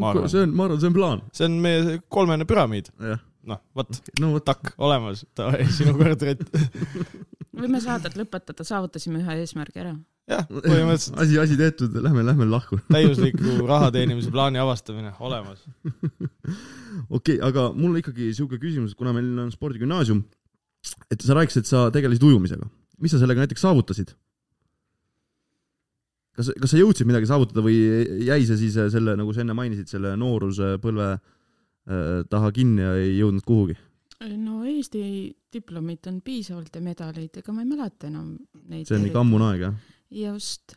ma 0.00 0.10
see 0.28 0.42
on, 0.44 0.52
ma 0.54 0.66
arvan, 0.66 0.80
see 0.82 0.90
on 0.90 0.96
plaan. 0.98 1.22
see 1.32 1.46
on 1.48 1.56
meie 1.62 1.98
kolmene 2.12 2.44
püramiid. 2.50 2.90
jah, 3.00 3.22
noh, 3.48 3.60
vot, 3.76 3.98
no 4.20 4.32
vot, 4.34 4.44
takk, 4.46 4.72
olemas, 4.82 5.24
sinu 5.76 5.94
kord, 5.98 6.24
Rett. 6.26 6.56
võime 7.56 7.80
saadet 7.82 8.16
lõpetada, 8.18 8.66
saavutasime 8.66 9.22
ühe 9.22 9.36
eesmärgi 9.42 9.82
ära. 9.82 9.94
jah, 10.30 10.46
põhimõtteliselt 10.50 11.20
asi, 11.24 11.38
asi 11.42 11.58
tehtud, 11.60 11.96
lähme, 12.04 12.24
lähme 12.26 12.48
lahku. 12.50 12.80
täiusliku 12.94 13.60
raha 13.68 13.90
teenimise 13.96 14.32
plaani 14.34 14.60
avastamine 14.62 15.14
olemas. 15.18 15.64
okei 17.16 17.38
okay,, 17.38 17.38
aga 17.46 17.70
mul 17.74 17.94
on 17.94 18.00
ikkagi 18.02 18.32
siuke 18.36 18.60
küsimus, 18.62 18.94
et 18.94 19.00
kuna 19.00 19.14
meil 19.16 19.30
on 19.46 19.52
spordigümnaasium, 19.54 20.24
et 21.12 21.24
sa 21.24 21.36
rääkisid, 21.38 21.64
et 21.64 21.72
sa 21.72 21.88
tegelesid 21.94 22.24
ujumisega, 22.26 22.68
mis 23.00 23.14
sa 23.14 23.22
sellega 23.22 23.46
näiteks 23.46 23.66
saavutasid? 23.66 24.16
kas, 26.40 26.52
kas 26.56 26.72
sa 26.72 26.78
jõudsid 26.78 27.08
midagi 27.08 27.28
saavutada 27.28 27.62
või 27.64 27.76
jäi 28.24 28.44
see 28.48 28.56
siis 28.62 28.78
äh, 28.80 28.88
selle, 28.92 29.16
nagu 29.18 29.34
sa 29.34 29.42
enne 29.42 29.56
mainisid, 29.56 29.90
selle 29.90 30.14
nooruspõlve 30.20 31.08
äh, 31.16 31.20
taha 32.30 32.50
kinni 32.54 32.84
ja 32.84 32.96
ei 32.98 33.14
jõudnud 33.18 33.46
kuhugi? 33.46 33.76
no 34.36 34.60
Eesti 34.68 35.02
diplomit 35.52 36.06
on 36.10 36.20
piisavalt 36.24 36.74
ja 36.76 36.82
medaleid, 36.84 37.40
ega 37.40 37.54
ma 37.54 37.64
ei 37.64 37.70
mäleta 37.70 38.10
enam 38.10 38.34
neid. 38.68 38.86
see 38.88 38.98
on 38.98 39.08
ikka 39.08 39.24
ammune 39.24 39.48
aeg, 39.48 39.64
jah? 39.64 39.78
just, 40.20 40.76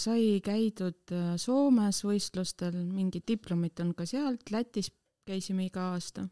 sai 0.00 0.38
käidud 0.44 1.14
äh, 1.16 1.34
Soomes 1.40 2.02
võistlustel, 2.06 2.78
mingid 2.86 3.26
diplomid 3.28 3.82
on 3.82 3.92
ka 3.98 4.06
sealt, 4.08 4.50
Lätis 4.54 4.92
käisime 5.26 5.66
iga 5.66 5.90
aasta. 5.94 6.26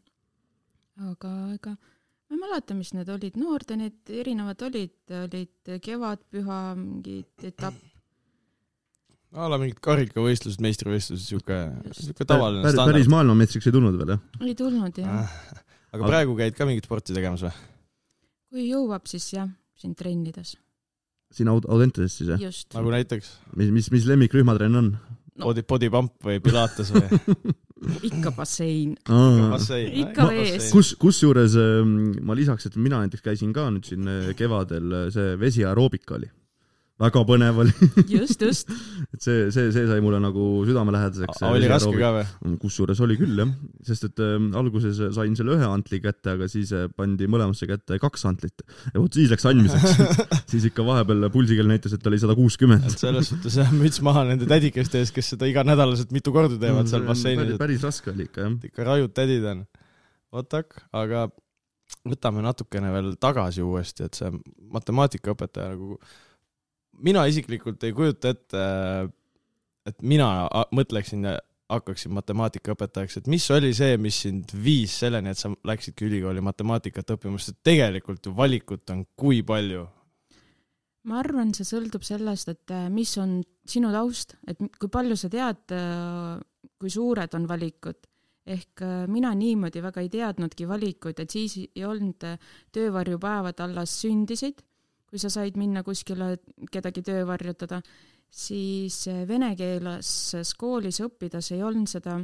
aga 1.09 1.33
ega 1.55 1.75
ma 1.75 2.37
ei 2.37 2.41
mäleta, 2.43 2.75
mis 2.77 2.93
need 2.93 3.09
olid, 3.09 3.37
noorte 3.39 3.77
need 3.79 4.11
erinevad 4.21 4.61
olid, 4.67 4.97
olid 5.23 5.75
kevadpüha 5.83 6.59
mingid 6.79 7.47
etapp, 7.51 7.79
a 9.37 9.49
la 9.51 9.59
mingid 9.61 9.77
karikavõistlused, 9.85 10.61
meistrivõistlused, 10.63 11.25
siuke, 11.27 11.57
siuke 11.93 12.25
tavaline 12.25 12.63
päris, 12.65 12.79
päris 12.79 13.05
standard. 13.05 13.11
maailmameistriks 13.13 13.69
ei 13.69 13.75
tulnud 13.75 13.99
veel, 13.99 14.15
jah? 14.15 14.23
ei 14.41 14.55
tulnud 14.57 14.97
jah. 15.03 15.35
aga 15.93 16.09
praegu 16.09 16.37
käid 16.39 16.57
ka 16.57 16.65
mingit 16.69 16.89
sporti 16.89 17.13
tegemas 17.13 17.45
või? 17.45 17.53
kui 18.49 18.65
jõuab, 18.71 19.05
siis 19.09 19.27
jah, 19.35 19.51
siin 19.77 19.93
trennides, 19.99 20.55
siin 21.35 21.51
Aud-, 21.53 21.69
Audentases 21.69 22.17
siis, 22.17 22.33
jah? 22.33 22.59
nagu 22.79 22.93
näiteks 22.95 23.31
mis, 23.59 23.73
mis, 23.75 23.91
mis 23.93 24.09
lemmikrühmatrenn 24.09 24.81
on? 24.81 24.93
No. 25.39 25.51
body, 25.51 25.63
body 25.63 25.91
pump 25.93 26.25
või 26.25 26.41
pilates 26.43 26.89
või? 26.91 27.05
ikka 28.09 28.33
bassein. 28.35 28.97
bassein. 29.07 29.93
Ikka 30.01 30.25
vees. 30.33 30.67
kus, 30.73 30.95
kusjuures 30.99 31.55
ähm, 31.61 31.93
ma 32.27 32.35
lisaks, 32.35 32.67
et 32.67 32.75
mina 32.75 32.99
näiteks 33.05 33.23
käisin 33.23 33.53
ka 33.55 33.69
nüüd 33.71 33.87
siin 33.87 34.09
äh, 34.09 34.33
kevadel, 34.35 34.97
see 35.15 35.37
vesiaeroobika 35.39 36.17
oli. 36.17 36.27
Väga 36.99 37.21
põnev 37.27 37.61
oli, 37.63 37.73
just, 38.11 38.41
just. 38.43 38.71
et 39.13 39.23
see, 39.23 39.47
see, 39.55 39.69
see 39.75 39.85
sai 39.87 40.01
mulle 40.03 40.19
nagu 40.21 40.45
südamelähedaseks. 40.67 41.41
oli 41.47 41.69
raske 41.71 41.93
ka 41.95 42.11
või? 42.17 42.55
kusjuures 42.59 42.99
oli 43.05 43.15
küll 43.19 43.39
jah, 43.39 43.53
sest 43.87 44.09
et 44.09 44.23
ähm, 44.25 44.49
alguses 44.59 44.99
sain 45.15 45.37
selle 45.39 45.55
ühe 45.55 45.69
antli 45.69 46.01
kätte, 46.03 46.35
aga 46.35 46.49
siis 46.51 46.73
äh, 46.75 46.87
pandi 46.95 47.29
mõlemasse 47.31 47.69
kätte 47.69 47.99
kaks 48.03 48.27
antlit 48.29 48.65
ja 48.91 48.97
vot 48.99 49.15
siis 49.15 49.31
läks 49.31 49.47
andmiseks. 49.49 50.21
siis 50.51 50.69
ikka 50.69 50.85
vahepeal 50.87 51.29
pulsikell 51.33 51.71
näitas, 51.71 51.95
et 51.95 52.11
oli 52.11 52.19
sada 52.21 52.35
kuuskümmend. 52.37 52.89
et 52.91 53.07
selles 53.07 53.31
suhtes 53.31 53.59
jah, 53.61 53.71
müts 53.75 54.03
maha 54.05 54.27
nende 54.29 54.49
tädikeste 54.49 55.03
ees, 55.03 55.15
kes 55.15 55.35
seda 55.35 55.49
iganädalaselt 55.49 56.11
mitu 56.15 56.35
korda 56.35 56.59
teevad 56.59 56.91
seal 56.91 57.07
basseinis, 57.07 57.55
et 57.55 57.61
päris 57.61 57.85
raske 57.87 58.11
oli 58.11 58.27
ikka 58.27 58.47
jah. 58.47 58.57
ikka 58.71 58.89
rajud 58.91 59.15
tädid 59.15 59.47
on. 59.47 59.67
vatak, 60.35 60.81
aga 60.93 61.29
võtame 62.07 62.43
natukene 62.45 62.91
veel 62.93 63.13
tagasi 63.21 63.63
uuesti, 63.65 64.05
et 64.07 64.17
see 64.19 64.29
matemaatikaõpetaja 64.73 65.73
nagu, 65.73 65.97
mina 67.05 67.25
isiklikult 67.29 67.83
ei 67.83 67.93
kujuta 67.95 68.33
ette, 68.35 68.63
et 69.89 70.01
mina 70.01 70.47
mõtleksin 70.75 71.27
hakkaksin 71.69 72.13
matemaatikaõpetajaks, 72.17 73.19
et 73.19 73.29
mis 73.29 73.45
oli 73.53 73.71
see, 73.77 73.97
mis 74.01 74.17
sind 74.25 74.53
viis 74.63 74.95
selleni, 75.03 75.33
et 75.33 75.39
sa 75.39 75.51
läksidki 75.69 76.07
ülikooli 76.07 76.41
matemaatikat 76.45 77.15
õppima, 77.15 77.39
sest 77.41 77.59
tegelikult 77.65 78.25
ju 78.25 78.33
valikut 78.35 78.89
on 78.93 79.05
kui 79.19 79.43
palju. 79.45 79.85
ma 81.09 81.21
arvan, 81.21 81.53
see 81.55 81.65
sõltub 81.65 82.03
sellest, 82.05 82.49
et 82.51 82.73
äh, 82.75 82.87
mis 82.93 83.11
on 83.21 83.39
sinu 83.69 83.91
taust, 83.93 84.35
et 84.49 84.59
kui 84.59 84.89
palju 84.91 85.15
sa 85.17 85.29
tead, 85.31 85.75
kui 86.79 86.91
suured 86.91 87.35
on 87.37 87.47
valikud. 87.49 88.05
ehk 88.49 88.81
äh, 88.81 89.05
mina 89.05 89.29
niimoodi 89.37 89.81
väga 89.83 90.01
ei 90.01 90.09
teadnudki 90.09 90.65
valikuid, 90.67 91.19
et 91.21 91.29
siis 91.29 91.57
ei 91.59 91.83
olnud 91.85 92.23
äh, 92.25 92.39
töövarjupäevad 92.73 93.59
alles 93.61 93.93
sündisid, 94.01 94.63
kui 95.09 95.21
sa 95.21 95.31
said 95.33 95.57
minna 95.57 95.83
kuskile 95.83 96.35
kedagi 96.71 97.03
töövarjutada, 97.05 97.81
siis 98.29 99.01
äh, 99.09 99.23
venekeelses 99.27 100.53
koolis 100.59 101.01
õppides 101.05 101.53
ei 101.55 101.63
olnud 101.65 101.89
seda 101.89 102.19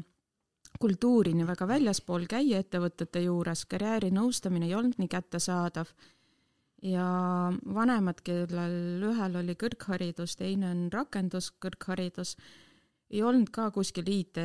kultuuri 0.80 1.34
nii 1.36 1.48
väga 1.48 1.68
väljaspool 1.70 2.28
käia 2.30 2.60
ettevõtete 2.62 3.24
juures, 3.26 3.64
karjäärinõustamine 3.72 4.68
ei 4.68 4.76
olnud 4.76 5.00
nii 5.00 5.10
kättesaadav 5.12 5.92
ja 6.86 7.08
vanemad, 7.78 8.22
kellel 8.26 9.04
ühel 9.10 9.40
oli 9.40 9.56
kõrgharidus, 9.60 10.36
teine 10.38 10.70
on 10.74 10.88
rakenduskõrgharidus, 10.94 12.36
ei 13.10 13.24
olnud 13.24 13.50
ka 13.54 13.70
kuskil 13.74 14.10
IT 14.12 14.42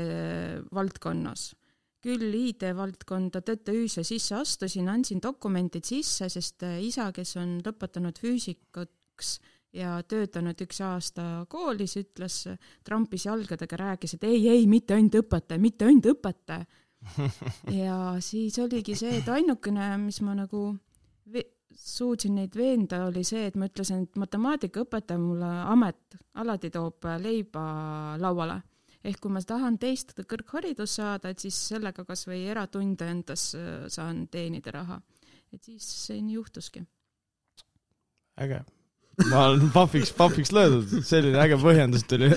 valdkonnas. 0.75 1.50
Küll 2.04 2.35
IT 2.35 2.64
valdkonda 2.76 3.42
TTÜ-sse 3.45 4.04
sisse 4.07 4.37
astusin, 4.38 4.88
andsin 4.88 5.21
dokumendid 5.23 5.87
sisse, 5.87 6.30
sest 6.33 6.64
äh, 6.66 6.78
isa, 6.87 7.11
kes 7.16 7.37
on 7.40 7.59
lõpetanud 7.64 8.21
füüsikaks 8.21 9.38
ja 9.76 10.00
töötanud 10.02 10.61
üks 10.64 10.80
aasta 10.83 11.47
koolis, 11.50 11.97
ütles, 12.00 12.42
trampis 12.87 13.26
jalgadega, 13.28 13.78
rääkis, 13.85 14.16
et 14.16 14.25
ei, 14.26 14.42
ei, 14.50 14.66
mitte 14.66 14.97
ainult 14.97 15.21
õpetaja, 15.23 15.62
mitte 15.62 15.87
ainult 15.87 16.11
õpetaja. 16.14 16.66
ja 17.83 17.99
siis 18.21 18.59
oligi 18.61 18.97
see, 18.99 19.21
et 19.23 19.28
ainukene, 19.33 19.95
mis 20.02 20.21
ma 20.26 20.35
nagu 20.37 20.64
suutsin 21.80 22.35
neid 22.37 22.57
veenda, 22.57 23.04
oli 23.07 23.23
see, 23.26 23.47
et 23.49 23.57
ma 23.59 23.69
ütlesin, 23.71 24.04
et 24.04 24.19
matemaatikaõpetaja 24.21 25.21
mulle 25.21 25.50
amet 25.73 26.19
alati 26.42 26.71
toob 26.75 27.07
leiba 27.23 27.62
lauale. 28.21 28.61
Ehk 29.04 29.21
kui 29.23 29.33
ma 29.33 29.42
tahan 29.45 29.78
teist 29.80 30.12
kõrgharidust 30.28 31.00
saada, 31.00 31.33
et 31.33 31.40
siis 31.42 31.57
sellega 31.71 32.04
kasvõi 32.09 32.42
eratunde 32.52 33.09
endas 33.09 33.50
äh, 33.57 33.87
saan 33.92 34.26
teenida 34.33 34.75
raha. 34.76 35.00
et 35.52 35.64
siis 35.64 35.87
see 36.07 36.21
nii 36.21 36.37
juhtuski. 36.37 36.85
äge. 38.40 38.61
ma 39.30 39.47
olen 39.49 39.73
pahviks, 39.73 40.12
pahviks 40.16 40.52
löödud, 40.57 40.92
selline 41.04 41.40
äge 41.42 41.57
põhjendus 41.61 42.04
tuli. 42.09 42.28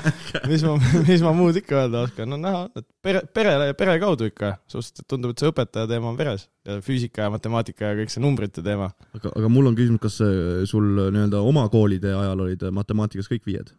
mis 0.50 0.64
ma, 0.66 0.76
mis 1.08 1.22
ma 1.22 1.34
muud 1.36 1.58
ikka 1.58 1.82
öelda 1.82 2.06
oskan, 2.06 2.30
no 2.30 2.38
näha, 2.40 2.64
et 2.78 2.86
pere, 3.02 3.22
pere, 3.34 3.52
pere 3.78 3.98
kaudu 4.02 4.30
ikka, 4.30 4.54
sest 4.70 5.04
tundub, 5.10 5.34
et 5.34 5.42
see 5.42 5.50
õpetaja 5.50 5.90
teema 5.90 6.10
on 6.10 6.18
veres 6.18 6.48
ja 6.66 6.78
füüsika 6.82 7.26
ja 7.26 7.34
matemaatika 7.34 7.92
ja 7.92 7.98
kõik 7.98 8.14
see 8.14 8.22
numbrite 8.22 8.62
teema. 8.62 8.92
aga, 9.18 9.34
aga 9.34 9.52
mul 9.52 9.70
on 9.70 9.78
küsimus, 9.78 10.02
kas 10.06 10.22
äh, 10.22 10.62
sul 10.70 10.86
nii-öelda 11.02 11.42
oma 11.42 11.66
koolide 11.70 12.14
ajal 12.14 12.46
olid 12.46 12.62
äh, 12.62 12.74
matemaatikas 12.74 13.30
kõik 13.30 13.46
viied? 13.50 13.74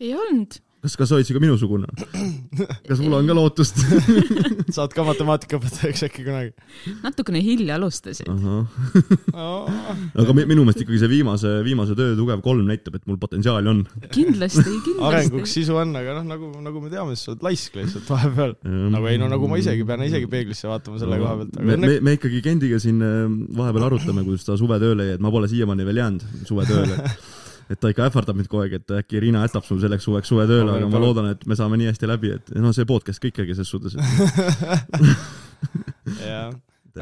ei 0.00 0.12
olnud, 0.12 0.60
kas, 0.86 0.94
kas 0.98 1.10
sa 1.10 1.16
olid 1.18 1.26
siuke 1.26 1.40
minusugune? 1.42 1.88
kas 2.86 3.00
mul 3.02 3.16
on 3.18 3.26
ka 3.26 3.34
lootust? 3.36 3.80
saad 4.76 4.94
ka 4.94 5.02
matemaatikaõpetajaks 5.06 6.04
äkki 6.06 6.24
kunagi? 6.26 6.52
natukene 7.02 7.42
hilja 7.42 7.74
alustasin. 7.76 8.30
aga 9.34 10.36
mi- 10.36 10.46
minu 10.46 10.62
meelest 10.66 10.84
ikkagi 10.84 11.00
see 11.02 11.10
viimase, 11.10 11.52
viimase 11.66 11.96
töö 11.98 12.14
tugev 12.18 12.42
kolm 12.44 12.64
näitab, 12.70 12.98
et 13.00 13.06
mul 13.10 13.18
potentsiaali 13.22 13.70
on. 13.72 13.82
kindlasti, 14.14 14.62
arenguks 15.08 15.50
kindlasti. 15.50 15.54
sisu 15.60 15.78
on, 15.82 15.94
aga 15.98 16.18
noh, 16.20 16.26
nagu, 16.30 16.50
nagu 16.64 16.82
me 16.84 16.92
teame, 16.92 17.16
siis 17.16 17.26
sa 17.26 17.34
oled 17.34 17.46
laisk 17.48 17.78
lihtsalt 17.80 18.10
vahepeal. 18.14 18.56
nagu 18.94 19.10
ei 19.10 19.20
no 19.20 19.30
nagu 19.32 19.50
ma 19.50 19.58
isegi 19.60 19.86
pean 19.88 20.04
isegi 20.06 20.30
peeglisse 20.30 20.70
vaatama 20.70 21.00
selle 21.02 21.18
koha 21.22 21.34
pealt, 21.42 21.58
me, 21.60 21.76
aga 21.76 21.86
me 21.86 21.98
me 22.06 22.16
ikkagi 22.20 22.42
Kendiga 22.46 22.78
siin 22.82 23.00
äh, 23.02 23.24
vahepeal 23.58 23.88
arutame, 23.88 24.22
kuidas 24.26 24.46
ta 24.46 24.54
suvetööle 24.60 25.10
jäi, 25.10 25.16
et 25.18 25.24
ma 25.24 25.32
pole 25.34 25.48
siiamaani 25.50 25.86
veel 25.88 25.98
jäänud 26.04 26.46
suvetööle. 26.46 27.00
et 27.70 27.80
ta 27.80 27.90
ikka 27.92 28.06
ähvardab 28.08 28.38
mind 28.38 28.50
kogu 28.50 28.64
aeg, 28.64 28.76
et 28.80 28.96
äkki 29.00 29.22
Riina 29.22 29.44
jätab 29.46 29.66
sul 29.66 29.80
selleks 29.82 30.06
suveks 30.06 30.30
suvetööle, 30.32 30.78
aga 30.78 30.90
ma 30.90 31.02
loodan, 31.02 31.30
et 31.34 31.46
me 31.48 31.58
saame 31.58 31.78
nii 31.80 31.90
hästi 31.90 32.10
läbi, 32.10 32.34
et 32.38 32.52
no 32.62 32.72
see 32.76 32.86
podcast 32.88 33.22
ka 33.22 33.30
ikkagi 33.32 33.56
ses 33.58 33.70
suhtes, 33.72 33.96
jah, 36.22 36.52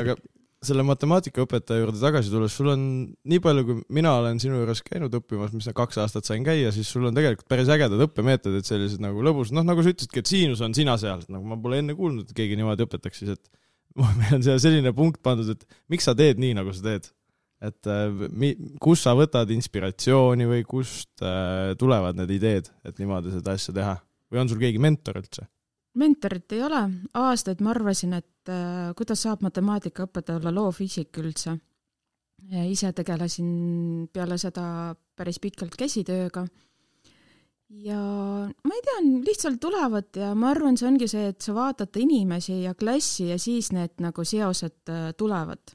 aga 0.00 0.16
selle 0.64 0.84
matemaatikaõpetaja 0.88 1.82
juurde 1.82 2.00
tagasi 2.00 2.32
tulles, 2.32 2.54
sul 2.56 2.70
on 2.72 2.84
nii 3.30 3.40
palju, 3.44 3.64
kui 3.68 3.82
mina 3.98 4.14
olen 4.20 4.40
sinu 4.42 4.60
juures 4.60 4.80
käinud 4.86 5.14
õppimas, 5.18 5.52
mis 5.56 5.68
kaks 5.76 6.00
aastat 6.00 6.28
sain 6.28 6.44
käia, 6.46 6.72
siis 6.74 6.88
sul 6.90 7.04
on 7.08 7.16
tegelikult 7.16 7.48
päris 7.50 7.70
ägedad 7.72 8.00
õppemeetodid, 8.06 8.64
sellised 8.68 9.02
nagu 9.04 9.24
lõbusad, 9.24 9.56
noh 9.58 9.66
nagu 9.66 9.84
sa 9.84 9.92
ütlesidki, 9.92 10.22
et 10.22 10.30
siinus 10.30 10.62
on 10.64 10.76
sina 10.76 10.96
seal, 11.00 11.24
nagu 11.32 11.44
ma 11.50 11.58
pole 11.60 11.82
enne 11.82 11.96
kuulnud, 11.98 12.28
et 12.28 12.36
keegi 12.36 12.56
niimoodi 12.60 12.86
õpetaks 12.86 13.22
siis, 13.22 13.36
et 13.36 13.52
meil 14.20 14.38
on 14.38 14.46
siia 14.46 14.56
selline 14.62 14.94
punkt 14.96 15.20
pandud, 15.24 15.52
et 15.52 15.82
miks 15.92 16.08
sa 16.08 16.16
teed 16.18 16.40
nii, 16.42 16.56
nagu 16.58 16.72
sa 16.74 16.88
teed. 16.88 17.12
Et 17.62 17.90
äh, 17.90 18.08
mi-, 18.30 18.56
kust 18.82 19.06
sa 19.06 19.14
võtad 19.18 19.50
inspiratsiooni 19.54 20.48
või 20.48 20.64
kust 20.68 21.22
äh, 21.22 21.74
tulevad 21.80 22.18
need 22.18 22.34
ideed, 22.36 22.70
et 22.84 22.98
niimoodi 23.00 23.34
seda 23.34 23.54
asja 23.58 23.74
teha? 23.76 23.98
või 24.32 24.40
on 24.40 24.50
sul 24.50 24.62
keegi 24.62 24.80
mentor 24.82 25.20
üldse? 25.20 25.46
mentorit 26.00 26.56
ei 26.56 26.64
ole, 26.66 26.80
aastaid 27.14 27.62
ma 27.62 27.70
arvasin, 27.74 28.16
et 28.18 28.50
äh, 28.50 28.90
kuidas 28.98 29.22
saab 29.26 29.44
matemaatikaõpetaja 29.46 30.40
olla 30.40 30.54
loovfisik 30.54 31.22
üldse. 31.22 31.58
ise 32.68 32.92
tegelesin 32.92 34.08
peale 34.12 34.36
seda 34.38 34.94
päris 35.16 35.38
pikalt 35.40 35.76
käsitööga 35.78 36.44
ja 37.82 37.98
ma 38.50 38.76
ei 38.76 38.82
tea, 38.84 38.98
lihtsalt 39.24 39.60
tulevad 39.62 40.18
ja 40.18 40.32
ma 40.38 40.50
arvan, 40.52 40.76
see 40.78 40.88
ongi 40.88 41.08
see, 41.10 41.30
et 41.32 41.40
sa 41.44 41.54
vaatad 41.56 41.96
inimesi 42.00 42.60
ja 42.64 42.74
klassi 42.78 43.30
ja 43.30 43.38
siis 43.40 43.72
need 43.74 43.96
nagu 44.04 44.24
seosed 44.26 44.92
äh, 44.92 45.08
tulevad. 45.18 45.74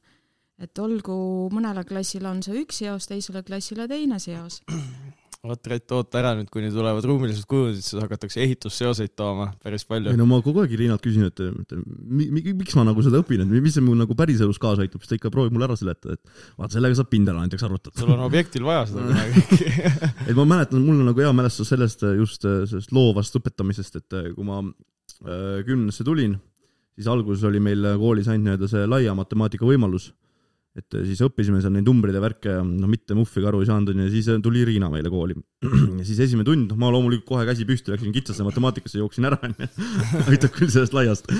Et 0.60 0.84
olgu, 0.84 1.16
mõnele 1.54 1.86
klassile 1.88 2.30
on 2.32 2.44
see 2.46 2.64
üks 2.64 2.84
seos, 2.84 3.08
teisele 3.08 3.44
klassile 3.48 3.88
teine 3.92 4.20
seos 4.20 4.62
vot 5.48 5.68
Rett, 5.72 5.88
oota 5.96 6.20
ära 6.20 6.34
nüüd, 6.36 6.50
kuni 6.52 6.68
tulevad 6.74 7.06
ruumilised 7.08 7.46
kujundid, 7.48 7.84
siis 7.86 7.96
hakatakse 8.02 8.42
ehitusseoseid 8.44 9.14
tooma 9.18 9.48
päris 9.64 9.86
palju. 9.88 10.12
ei 10.12 10.20
no 10.20 10.26
ma 10.28 10.42
kogu 10.44 10.66
aeg 10.66 10.74
Riinalt 10.82 11.04
küsin, 11.06 11.30
et, 11.30 11.40
et 11.40 11.76
mi, 12.04 12.28
mi, 12.28 12.44
miks 12.60 12.76
ma 12.76 12.84
nagu 12.88 13.04
seda 13.06 13.22
õpin, 13.24 13.46
et 13.46 13.54
mis 13.54 13.76
see 13.76 13.86
mul 13.86 13.96
nagu 14.02 14.18
päriselus 14.20 14.60
kaasa 14.60 14.84
aitab, 14.84 15.06
siis 15.06 15.14
ta 15.14 15.20
ikka 15.20 15.32
proovib 15.32 15.56
mulle 15.56 15.70
ära 15.70 15.80
seletada, 15.80 16.18
et 16.18 16.60
vaata, 16.60 16.74
sellega 16.76 17.00
saab 17.00 17.12
pindala 17.14 17.46
näiteks 17.46 17.66
arvutada. 17.70 17.96
sul 18.02 18.12
on 18.18 18.26
objektil 18.28 18.68
vaja 18.68 18.84
seda 18.92 19.06
kunagi 19.08 19.72
et 20.28 20.36
ma 20.36 20.48
mäletan, 20.56 20.84
mul 20.84 21.00
on 21.00 21.12
nagu 21.14 21.24
hea 21.24 21.32
mälestus 21.40 21.72
sellest 21.72 22.04
just 22.20 22.44
sellest 22.44 22.92
loovast 22.96 23.40
õpetamisest, 23.40 24.02
et 24.04 24.22
kui 24.36 24.48
ma 24.48 24.60
äh, 24.66 25.62
kümnesse 25.68 26.04
tulin, 26.04 26.36
siis 27.00 27.08
alguses 27.08 27.48
oli 27.48 27.64
meil 27.64 27.94
koolis 28.02 28.28
ainult 28.28 28.50
nii-öelda 28.50 28.74
see 28.76 28.90
laia 28.92 29.16
matemaatika 29.16 29.64
võimalus 29.64 30.12
et 30.80 30.98
äh, 30.98 31.06
siis 31.08 31.22
õppisime 31.26 31.62
seal 31.64 31.74
neid 31.76 31.88
numbreid 31.88 32.16
ja 32.16 32.24
värke 32.24 32.56
ja 32.58 32.64
noh, 32.66 32.90
mitte 32.92 33.18
muhvigi 33.18 33.50
aru 33.50 33.62
ei 33.64 33.70
saanud, 33.70 33.92
onju, 33.94 34.08
ja 34.08 34.14
siis 34.14 34.30
äh, 34.32 34.40
tuli 34.44 34.64
Riina 34.68 34.90
meile 34.92 35.12
kooli. 35.14 35.38
ja 36.00 36.08
siis 36.08 36.22
esimene 36.26 36.48
tund, 36.48 36.72
noh, 36.72 36.80
ma 36.80 36.92
loomulikult 36.94 37.28
kohe 37.30 37.46
käsi 37.50 37.68
püsti, 37.70 37.94
läksin 37.94 38.16
kitsasse 38.16 38.46
matemaatikasse, 38.48 39.02
jooksin 39.02 39.30
ära, 39.30 39.40
onju. 39.46 39.70
aitab 40.32 40.56
küll 40.56 40.72
sellest 40.74 40.96
laiast. 40.98 41.32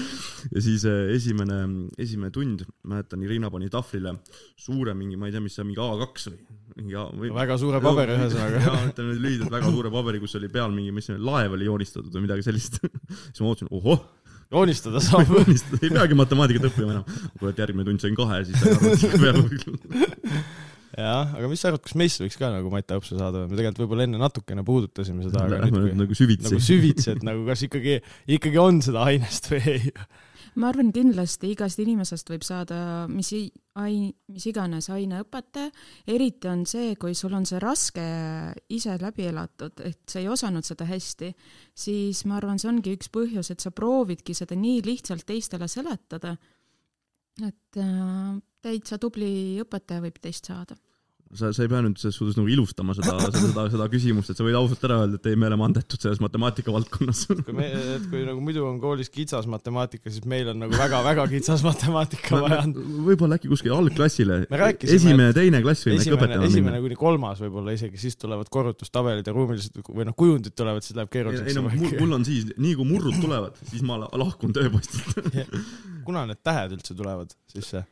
ja 0.50 0.64
siis 0.66 0.86
äh, 0.90 1.14
esimene, 1.16 1.62
esimene 1.98 2.34
tund, 2.36 2.66
mäletan, 2.88 3.26
Riina 3.30 3.52
pani 3.54 3.72
tahvlile 3.74 4.18
suure 4.60 4.96
mingi, 4.98 5.20
ma 5.20 5.30
ei 5.30 5.36
tea, 5.36 5.44
mis 5.44 5.58
see 5.58 5.66
on, 5.66 5.72
mingi 5.72 5.84
A2 5.84 6.34
või 6.34 6.60
mingi 6.80 6.96
A 6.98 7.06
või... 7.12 7.32
väga 7.34 7.58
suure 7.60 7.82
paberi 7.84 8.16
ühesõnaga. 8.16 8.62
jaa, 8.64 8.80
ütleme 8.92 9.16
lühidalt, 9.20 9.52
väga 9.52 9.72
suure 9.74 9.92
paberi, 9.94 10.22
kus 10.22 10.36
oli 10.40 10.50
peal 10.54 10.72
mingi, 10.74 10.94
mis 10.96 11.10
see 11.10 11.20
laev 11.20 11.56
oli 11.58 11.68
joonistatud 11.68 12.14
või 12.16 12.26
midagi 12.28 12.46
sellist 12.46 12.80
siis 12.84 13.42
ma 13.42 13.50
mõtlesin, 13.50 13.72
ohoh 13.76 14.04
joonistada 14.54 15.02
saab. 15.06 15.30
Joonistada, 15.30 15.82
ei 15.84 15.94
peagi 15.94 16.18
matemaatikat 16.20 16.70
õppima 16.72 16.96
enam. 16.98 17.22
kurat, 17.40 17.62
järgmine 17.66 17.88
tund 17.88 18.04
sain 18.06 18.18
kahe, 18.18 18.42
siis 18.50 18.64
sain 18.64 19.30
aru, 19.30 19.46
et 19.50 19.68
peab 19.70 19.88
jah, 21.00 21.36
aga 21.38 21.50
mis 21.52 21.62
sa 21.62 21.70
arvad, 21.70 21.84
kas 21.86 21.96
meist 22.00 22.22
võiks 22.24 22.38
ka 22.40 22.50
nagu 22.52 22.72
matjaõpse 22.74 23.16
saada 23.18 23.44
või? 23.44 23.52
Me 23.52 23.60
tegelikult 23.60 23.84
võib-olla 23.86 24.08
enne 24.08 24.20
natukene 24.22 24.66
puudutasime 24.68 25.28
seda, 25.28 25.46
aga 25.46 25.62
Lähme 25.64 25.84
nüüd 25.86 26.00
nagu 26.02 26.18
süvitsi. 26.18 26.50
nagu 26.50 26.64
süvitsi, 26.66 27.14
et 27.14 27.24
nagu 27.28 27.46
kas 27.48 27.64
ikkagi, 27.68 28.00
ikkagi 28.38 28.60
on 28.62 28.82
seda 28.86 29.06
ainest 29.12 29.52
või 29.54 29.62
ei 29.76 29.94
ma 30.56 30.70
arvan, 30.72 30.92
kindlasti 30.96 31.52
igast 31.54 31.80
inimesest 31.84 32.30
võib 32.32 32.44
saada 32.48 32.80
mis 33.12 33.32
ai-, 33.34 34.10
mis 34.34 34.48
iganes 34.50 34.90
aineõpetaja, 34.94 35.70
eriti 36.10 36.50
on 36.52 36.66
see, 36.70 36.96
kui 37.00 37.16
sul 37.18 37.36
on 37.38 37.46
see 37.50 37.62
raske 37.62 38.06
ise 38.76 38.98
läbi 39.02 39.30
elatud, 39.30 39.80
et 39.86 40.02
sa 40.10 40.22
ei 40.22 40.30
osanud 40.32 40.66
seda 40.66 40.88
hästi, 40.90 41.32
siis 41.78 42.26
ma 42.26 42.40
arvan, 42.40 42.60
see 42.60 42.72
ongi 42.72 42.96
üks 42.98 43.12
põhjus, 43.14 43.54
et 43.54 43.64
sa 43.64 43.74
proovidki 43.76 44.36
seda 44.38 44.58
nii 44.60 44.84
lihtsalt 44.88 45.28
teistele 45.30 45.70
seletada, 45.72 46.36
et 47.46 47.80
äh, 47.80 48.38
täitsa 48.66 49.00
tubli 49.00 49.60
õpetaja 49.64 50.04
võib 50.04 50.18
teist 50.24 50.50
saada 50.50 50.76
sa, 51.38 51.52
sa 51.54 51.66
ei 51.66 51.70
pea 51.72 51.82
nüüd 51.86 52.00
selles 52.02 52.18
suhtes 52.18 52.38
nagu 52.40 52.50
ilustama 52.50 52.96
seda, 52.98 53.16
seda, 53.34 53.66
seda 53.74 53.88
küsimust, 53.92 54.32
et 54.34 54.40
sa 54.40 54.46
võid 54.46 54.58
ausalt 54.58 54.86
ära 54.88 55.00
öelda, 55.04 55.20
et 55.20 55.30
ei, 55.30 55.38
me 55.40 55.50
oleme 55.50 55.66
andetud 55.68 56.02
selles 56.02 56.22
matemaatika 56.24 56.74
valdkonnas. 56.74 57.26
kui 57.48 57.56
me, 57.58 57.68
et 57.98 58.08
kui 58.12 58.24
nagu 58.28 58.42
muidu 58.44 58.66
on 58.68 58.80
koolis 58.82 59.12
kitsas 59.14 59.50
matemaatika, 59.52 60.10
siis 60.10 60.26
meil 60.30 60.50
on 60.54 60.64
nagu 60.66 60.80
väga-väga 60.80 61.28
kitsas 61.34 61.64
matemaatika 61.66 62.42
vaja. 62.46 62.64
võib-olla 63.10 63.40
äkki 63.40 63.52
kuskil 63.52 63.76
algklassile, 63.78 64.42
esimene, 64.88 65.30
teine 65.38 65.62
klass 65.66 65.88
võime 65.88 66.02
äkki 66.02 66.16
õpetama 66.16 66.42
minna. 66.42 66.50
esimene 66.50 66.82
kuni 66.86 67.00
kolmas 67.00 67.44
võib-olla 67.46 67.78
isegi, 67.78 68.02
siis 68.02 68.18
tulevad 68.20 68.50
korrutustabelid 68.54 69.30
ja 69.30 69.36
ruumilised 69.36 69.80
või 69.86 70.10
noh, 70.10 70.18
kujundid 70.18 70.58
tulevad, 70.58 70.86
siis 70.86 70.98
läheb 70.98 71.14
keeruliseks. 71.14 71.54
ei 71.54 71.60
no 71.60 71.68
mul, 71.70 71.96
mul 72.02 72.20
on 72.20 72.28
siis, 72.28 72.50
nii 72.58 72.76
kui 72.80 72.90
murrud 72.90 73.22
tulevad, 73.22 73.58
siis 73.70 73.86
ma 73.86 74.02
lahkun 74.02 74.56
tööpostilt 74.56 75.20
kuna 76.10 76.26
need 76.30 76.42
tähed 76.46 76.78
üldse 76.78 76.98
tulevad 76.98 77.34
sisse? 77.52 77.86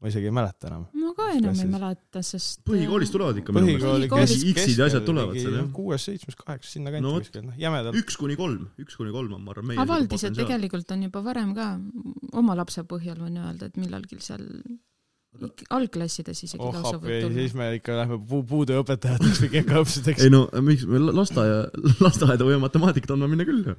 Ma 0.00 0.08
isegi 0.08 0.30
ei 0.30 0.34
mäleta 0.34 0.70
enam. 0.70 0.86
ma 0.96 1.12
ka 1.16 1.28
enam 1.36 1.58
ei 1.60 1.70
mäleta, 1.70 2.22
sest 2.24 2.62
põhikoolis 2.68 3.12
tulevad 3.12 3.40
ikka 3.42 3.54
minu 3.56 3.76
meelest. 3.76 4.46
X-id 4.54 4.80
ja 4.80 4.88
asjad 4.88 5.06
tulevad 5.08 5.36
seal 5.36 5.58
jah. 5.58 5.70
kuues, 5.76 6.06
seitsmes, 6.08 6.38
kaheksas, 6.40 6.74
sinna 6.78 6.92
kanti 6.94 7.06
no, 7.06 7.16
kuskil, 7.20 7.44
noh 7.46 7.58
jämedalt. 7.60 7.98
üks 8.00 8.16
kuni 8.20 8.38
kolm, 8.40 8.70
üks 8.80 8.96
kuni 9.00 9.12
kolm 9.14 9.36
on, 9.36 9.44
ma 9.44 9.54
arvan, 9.54 9.70
meie 9.72 9.82
avaldised 9.84 10.38
tegelikult 10.40 10.94
on 10.96 11.08
juba 11.08 11.24
varem 11.26 11.52
ka, 11.56 11.72
oma 12.40 12.56
lapse 12.58 12.86
põhjal 12.88 13.20
võin 13.20 13.40
öelda, 13.42 13.68
et 13.68 13.80
millalgi 13.80 14.20
seal 14.24 14.46
algklassides 15.70 16.42
isegi 16.42 16.62
oh, 16.62 16.74
lausa 16.74 16.98
võib 16.98 17.22
tulla. 17.22 17.36
siis 17.38 17.52
me 17.56 17.68
ikka 17.76 17.94
lähme 18.00 18.16
puu, 18.28 18.42
puudeõpetajateks 18.50 19.42
või 19.44 19.50
kekaõpsideks. 19.54 20.24
ei 20.26 20.32
no 20.32 20.42
miks 20.66 20.82
me 20.90 21.00
lasteaia, 21.06 21.62
lasteaeda 22.04 22.48
võime 22.48 22.64
matemaatikat 22.64 23.14
andma 23.14 23.28
minna 23.30 23.46
küll 23.48 23.62
ju 23.70 23.76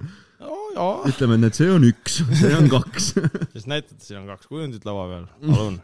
oh,. 0.80 1.04
ütleme, 1.10 1.38
et 1.46 1.60
see 1.60 1.68
on 1.74 1.86
üks, 1.90 2.22
see 2.40 2.54
on 2.56 2.72
kaks 2.72 3.12
siis 3.54 3.68
näitad, 3.70 4.00
siin 4.00 4.22
on 4.24 4.32
kaks 4.32 4.48
kujundit 4.48 4.88
laua 4.88 5.10
peal, 5.12 5.28
palun. 5.44 5.78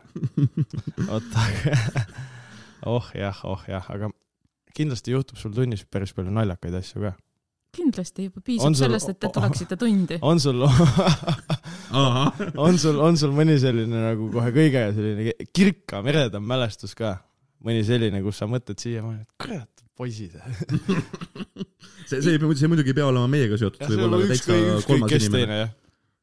oota, 1.12 1.46
oh 2.96 3.12
jah, 3.18 3.44
oh 3.44 3.68
jah, 3.68 3.92
aga 3.94 4.12
kindlasti 4.78 5.18
juhtub 5.18 5.42
sul 5.42 5.56
tunnis 5.58 5.84
päris 5.92 6.16
palju 6.16 6.32
naljakaid 6.32 6.80
asju 6.80 7.10
ka 7.10 7.16
kindlasti 7.78 8.30
juba 8.30 8.42
piisab 8.42 8.72
sul, 8.72 8.80
sellest, 8.86 9.12
et 9.12 9.20
te 9.20 9.30
tuleksite 9.36 9.78
tundi. 9.80 10.18
on 10.26 10.40
sul 10.42 10.64
on 12.66 12.78
sul, 12.82 13.00
on 13.04 13.18
sul 13.20 13.34
mõni 13.36 13.58
selline 13.62 14.04
nagu 14.10 14.30
kohe 14.34 14.54
kõige 14.56 14.84
selline 14.96 15.34
kirkam, 15.56 16.08
eredam 16.12 16.46
mälestus 16.48 16.96
ka? 16.98 17.18
mõni 17.68 17.82
selline, 17.86 18.22
kus 18.24 18.38
sa 18.40 18.48
mõtled 18.50 18.80
siiamaani, 18.80 19.24
et 19.26 19.42
kurat, 19.42 19.84
poisid 19.98 20.36
see, 22.10 22.22
see 22.22 22.38
see 22.38 22.70
muidugi 22.70 22.94
ei 22.94 22.98
pea 23.00 23.08
olema 23.10 23.28
meiega 23.32 23.58
seotud, 23.60 23.82
võib 23.90 24.06
olla 24.06 24.22
täitsa 24.30 24.58
kolmas 24.88 25.16
inimene. 25.18 25.62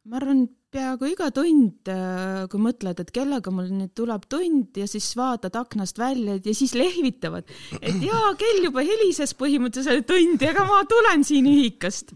Ma 0.04 0.18
arvan, 0.20 0.44
peaaegu 0.74 1.08
iga 1.08 1.28
tund, 1.32 1.88
äh, 1.88 2.44
kui 2.50 2.60
mõtled, 2.60 2.98
et 3.00 3.12
kellega 3.14 3.52
mul 3.54 3.70
nüüd 3.72 3.92
tuleb 3.96 4.26
tund 4.30 4.76
ja 4.76 4.88
siis 4.90 5.06
vaatad 5.16 5.54
aknast 5.56 6.00
välja 6.00 6.36
ja 6.36 6.54
siis 6.56 6.74
lehvitavad, 6.76 7.48
et 7.80 8.02
jaa, 8.02 8.34
kell 8.40 8.66
juba 8.66 8.84
helises 8.84 9.36
põhimõtteliselt 9.38 10.08
tundi, 10.08 10.50
aga 10.50 10.66
ma 10.68 10.82
tulen 10.90 11.24
siin 11.26 11.48
ühikast. 11.48 12.12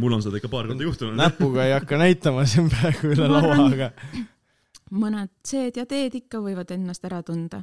mul 0.00 0.16
on 0.16 0.24
seda 0.24 0.40
ikka 0.40 0.50
paar 0.50 0.70
korda 0.70 0.88
juhtunud. 0.88 1.14
näpuga 1.18 1.68
ei 1.68 1.76
hakka 1.76 2.00
näitama 2.00 2.48
siin 2.50 2.72
praegu 2.72 3.14
üle 3.14 3.30
laua, 3.30 3.60
aga 3.68 3.92
mõned 4.88 5.30
C-d 5.44 5.82
ja 5.82 5.84
D-d 5.84 6.22
ikka 6.22 6.40
võivad 6.40 6.70
ennast 6.72 7.04
ära 7.04 7.20
tunda. 7.22 7.60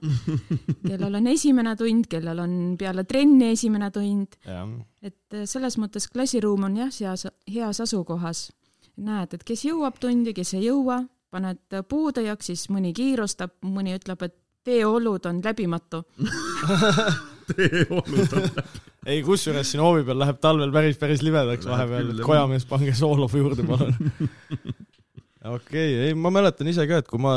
kellel 0.85 1.17
on 1.17 1.31
esimene 1.31 1.73
tund, 1.79 2.05
kellel 2.07 2.39
on 2.43 2.59
peale 2.79 3.03
trenni 3.09 3.49
esimene 3.55 3.89
tund. 3.91 4.37
et 5.01 5.41
selles 5.49 5.81
mõttes 5.81 6.07
klassiruum 6.13 6.69
on 6.69 6.85
jah, 6.85 6.93
heas, 7.01 7.25
heas 7.49 7.81
asukohas 7.83 8.51
näed, 9.01 9.35
et 9.35 9.43
kes 9.47 9.65
jõuab 9.67 9.99
tundi, 10.01 10.33
kes 10.35 10.55
ei 10.57 10.67
jõua, 10.69 11.01
paned 11.33 11.79
puudujaks, 11.89 12.51
siis 12.51 12.67
mõni 12.71 12.93
kiirustab, 12.95 13.57
mõni 13.67 13.95
ütleb, 13.97 14.23
et 14.27 14.35
teeolud 14.65 15.29
on 15.29 15.41
läbimatu. 15.45 16.03
Teeolud 17.55 18.09
on 18.09 18.41
läbimatu. 18.47 18.83
ei, 19.05 19.21
kusjuures 19.25 19.69
siin 19.69 19.83
hoovi 19.83 20.05
peal 20.07 20.17
läheb 20.23 20.39
talvel 20.41 20.71
päris, 20.73 20.97
päris 21.01 21.21
libedaks 21.25 21.67
vahepeal, 21.69 22.15
kojamees, 22.25 22.65
pange 22.69 22.95
soolov 22.97 23.35
juurde, 23.37 23.67
palun. 23.67 23.93
Okei 25.45 25.91
okay,, 25.93 26.07
ei 26.07 26.13
ma 26.17 26.31
mäletan 26.33 26.65
ise 26.71 26.87
ka, 26.89 27.03
et 27.03 27.05
kui 27.05 27.19
ma 27.21 27.35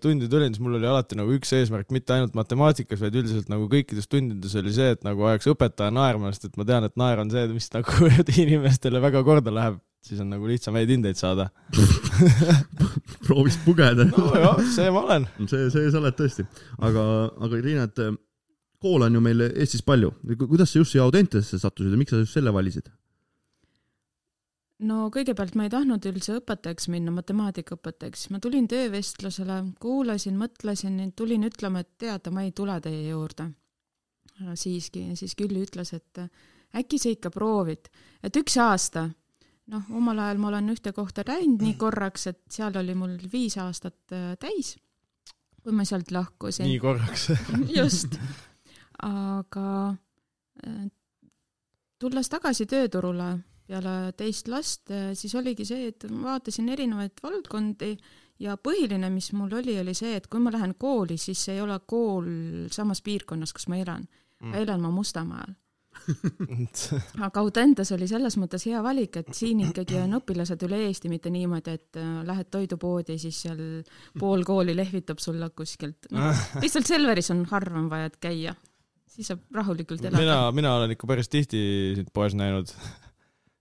tundi 0.00 0.30
tulin, 0.32 0.54
siis 0.54 0.62
mul 0.64 0.78
oli 0.78 0.86
alati 0.88 1.18
nagu 1.18 1.34
üks 1.36 1.50
eesmärk, 1.58 1.90
mitte 1.92 2.14
ainult 2.14 2.32
matemaatikas, 2.38 3.02
vaid 3.02 3.18
üldiselt 3.20 3.50
nagu 3.52 3.66
kõikides 3.68 4.08
tundides 4.08 4.54
oli 4.56 4.72
see, 4.72 4.94
et 4.94 5.04
nagu 5.04 5.26
ajaks 5.28 5.50
õpetaja 5.52 5.92
naerma, 5.92 6.32
sest 6.32 6.48
et 6.48 6.56
ma 6.56 6.64
tean, 6.64 6.88
et 6.88 6.96
naer 6.96 7.20
on 7.20 7.28
see, 7.28 7.44
mis 7.52 7.68
nagu 7.74 8.08
inimestele 8.46 9.04
väga 9.04 9.20
korda 9.28 9.52
läheb 9.52 9.76
siis 10.04 10.20
on 10.22 10.30
nagu 10.32 10.48
lihtsam 10.48 10.76
häid 10.78 10.90
hindeid 10.94 11.18
saada 11.18 11.50
prooviks 13.26 13.58
pugeda. 13.64 14.06
nojah, 14.08 14.62
see 14.74 14.88
ma 14.90 15.04
olen. 15.04 15.28
see, 15.44 15.68
see 15.72 15.90
sa 15.92 16.00
oled 16.00 16.16
tõesti. 16.18 16.46
aga, 16.78 17.04
aga 17.36 17.60
Riina, 17.60 17.86
et 17.90 18.02
äh, 18.04 18.16
koole 18.80 19.10
on 19.10 19.18
ju 19.18 19.22
meil 19.24 19.44
Eestis 19.50 19.84
palju. 19.86 20.14
kuidas 20.46 20.72
sa 20.72 20.80
just 20.80 20.96
siia 20.96 21.04
Audentesesse 21.04 21.60
sattusid 21.60 21.92
ja 21.92 22.00
miks 22.00 22.14
sa 22.14 22.22
just 22.22 22.36
selle 22.36 22.52
valisid? 22.54 22.88
no 24.88 25.08
kõigepealt 25.12 25.56
ma 25.58 25.66
ei 25.66 25.72
tahtnud 25.72 26.06
üldse 26.08 26.38
õpetajaks 26.38 26.88
minna, 26.92 27.12
matemaatikaõpetajaks, 27.12 28.28
ma 28.32 28.40
tulin 28.40 28.68
töövestlusele, 28.70 29.58
kuulasin, 29.82 30.38
mõtlesin, 30.40 31.00
tulin 31.16 31.44
ütlema, 31.48 31.84
et 31.84 31.90
teate, 32.00 32.32
ma 32.32 32.46
ei 32.46 32.54
tule 32.56 32.78
teie 32.80 33.10
juurde. 33.10 33.50
siiski, 34.56 35.10
ja 35.10 35.16
siis 35.16 35.36
Külli 35.36 35.60
ütles, 35.66 35.92
et 35.92 36.24
äkki 36.72 36.98
sa 36.98 37.10
ikka 37.12 37.30
proovid, 37.30 37.90
et 38.24 38.36
üks 38.40 38.56
aasta 38.56 39.10
noh, 39.70 39.90
omal 39.96 40.18
ajal 40.18 40.40
ma 40.42 40.48
olen 40.48 40.72
ühte 40.74 40.92
kohta 40.96 41.24
läinud 41.26 41.62
nii 41.64 41.74
korraks, 41.80 42.26
et 42.30 42.40
seal 42.50 42.76
oli 42.80 42.94
mul 42.98 43.18
viis 43.32 43.58
aastat 43.60 44.14
äh, 44.16 44.32
täis. 44.40 44.76
kui 45.60 45.76
ma 45.76 45.84
sealt 45.84 46.10
lahkusin 46.10 46.66
nii. 46.66 46.78
korraks. 46.80 47.28
just, 47.80 48.16
aga 49.04 49.68
äh, 50.66 50.88
tulles 52.00 52.32
tagasi 52.32 52.66
tööturule 52.66 53.36
peale 53.70 54.12
teist 54.18 54.48
last, 54.50 54.90
siis 55.14 55.34
oligi 55.38 55.64
see, 55.68 55.92
et 55.92 56.08
ma 56.10 56.32
vaatasin 56.32 56.68
erinevaid 56.74 57.20
valdkondi 57.22 57.92
ja 58.42 58.56
põhiline, 58.58 59.10
mis 59.12 59.30
mul 59.36 59.52
oli, 59.60 59.76
oli 59.80 59.94
see, 59.96 60.16
et 60.18 60.26
kui 60.30 60.42
ma 60.42 60.52
lähen 60.54 60.74
kooli, 60.80 61.18
siis 61.20 61.44
ei 61.52 61.60
ole 61.62 61.76
kool 61.86 62.26
samas 62.72 63.02
piirkonnas, 63.06 63.52
kus 63.56 63.68
ma 63.70 63.78
elan 63.80 64.06
mm.. 64.40 64.54
elan 64.62 64.82
ma 64.82 64.92
Mustamaal. 64.94 65.54
aga 67.26 67.42
Audentes 67.42 67.90
oli 67.96 68.08
selles 68.10 68.36
mõttes 68.40 68.64
hea 68.68 68.80
valik, 68.84 69.20
et 69.20 69.32
siin 69.36 69.62
ikkagi 69.66 69.98
on 70.02 70.18
õpilased 70.20 70.64
üle 70.66 70.80
Eesti, 70.86 71.10
mitte 71.12 71.32
niimoodi, 71.32 71.76
et 71.78 72.00
äh, 72.00 72.08
lähed 72.26 72.50
toidupoodi 72.52 73.18
siis 73.20 73.42
seal 73.46 73.60
pool 74.18 74.44
kooli 74.48 74.74
lehvitab 74.76 75.22
sulle 75.22 75.50
kuskilt 75.56 76.10
no. 76.14 76.32
lihtsalt 76.62 76.88
Selveris 76.90 77.30
on 77.34 77.44
harvam 77.50 77.90
vaja 77.92 78.10
käia, 78.20 78.56
siis 79.10 79.30
saab 79.32 79.44
rahulikult 79.54 80.04
elada 80.04 80.24
mina, 80.24 80.40
mina 80.56 80.74
olen 80.78 80.96
ikka 80.96 81.08
päris 81.10 81.30
tihti 81.32 81.62
sind 81.98 82.10
poes 82.14 82.36
näinud. 82.38 82.72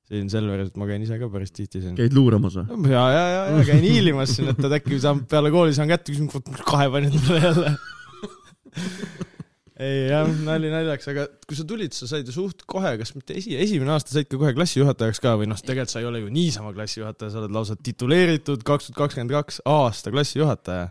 siin 0.10 0.30
Selveris, 0.32 0.74
ma 0.80 0.88
käin 0.90 1.04
ise 1.06 1.20
ka 1.22 1.30
päris 1.32 1.54
tihti 1.56 1.84
siin. 1.84 1.98
käid 2.00 2.16
luuramas 2.18 2.58
või? 2.60 2.94
ja, 2.94 3.06
ja, 3.14 3.26
ja, 3.36 3.44
ja 3.58 3.66
käin 3.68 3.86
hiilimas 3.86 4.36
siin, 4.38 4.52
et 4.54 4.80
äkki 4.80 5.02
saan 5.02 5.26
peale 5.30 5.54
kooli 5.54 5.76
saan 5.78 5.92
kätte, 5.92 6.14
küsin, 6.16 6.30
kahe 6.66 6.90
panid 6.94 7.20
mulle 7.20 7.44
jälle. 7.46 7.76
ei 9.80 10.10
jah, 10.10 10.28
nali 10.44 10.70
naljaks, 10.72 11.08
aga 11.14 11.26
kui 11.48 11.58
sa 11.58 11.66
tulid, 11.68 11.96
sa 11.96 12.08
said 12.10 12.28
ju 12.28 12.36
suht 12.36 12.66
kohe, 12.70 12.92
kas 13.00 13.14
mitte 13.16 13.38
esi, 13.40 13.56
esimene 13.56 13.94
aasta 13.96 14.12
said 14.12 14.28
ka 14.28 14.40
kohe 14.40 14.52
klassijuhatajaks 14.58 15.22
ka 15.24 15.36
või 15.40 15.50
noh, 15.52 15.60
tegelikult 15.64 15.94
sa 15.94 16.04
ei 16.04 16.10
ole 16.10 16.24
ju 16.24 16.32
niisama 16.36 16.74
klassijuhataja, 16.76 17.32
sa 17.34 17.42
oled 17.44 17.56
lausa 17.56 17.78
tituleeritud 17.80 18.66
kaks 18.68 18.90
tuhat 18.90 19.00
kakskümmend 19.04 19.36
kaks 19.38 19.62
aasta 19.70 20.14
klassijuhataja. 20.16 20.90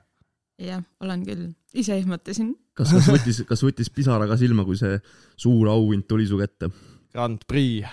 jah, 0.64 0.85
olen 1.05 1.24
küll, 1.29 1.48
ise 1.77 1.98
ehmatasin. 2.01 2.55
kas, 2.79 2.94
kas 2.96 3.11
võttis, 3.12 3.42
kas 3.48 3.64
võttis 3.66 3.92
pisara 3.92 4.29
ka 4.31 4.40
silma, 4.40 4.64
kui 4.68 4.81
see 4.81 4.96
suur 5.37 5.68
auhind 5.74 6.09
tuli 6.09 6.29
su 6.29 6.40
kätte? 6.40 6.72
Grand 7.12 7.40
Prix. 7.48 7.88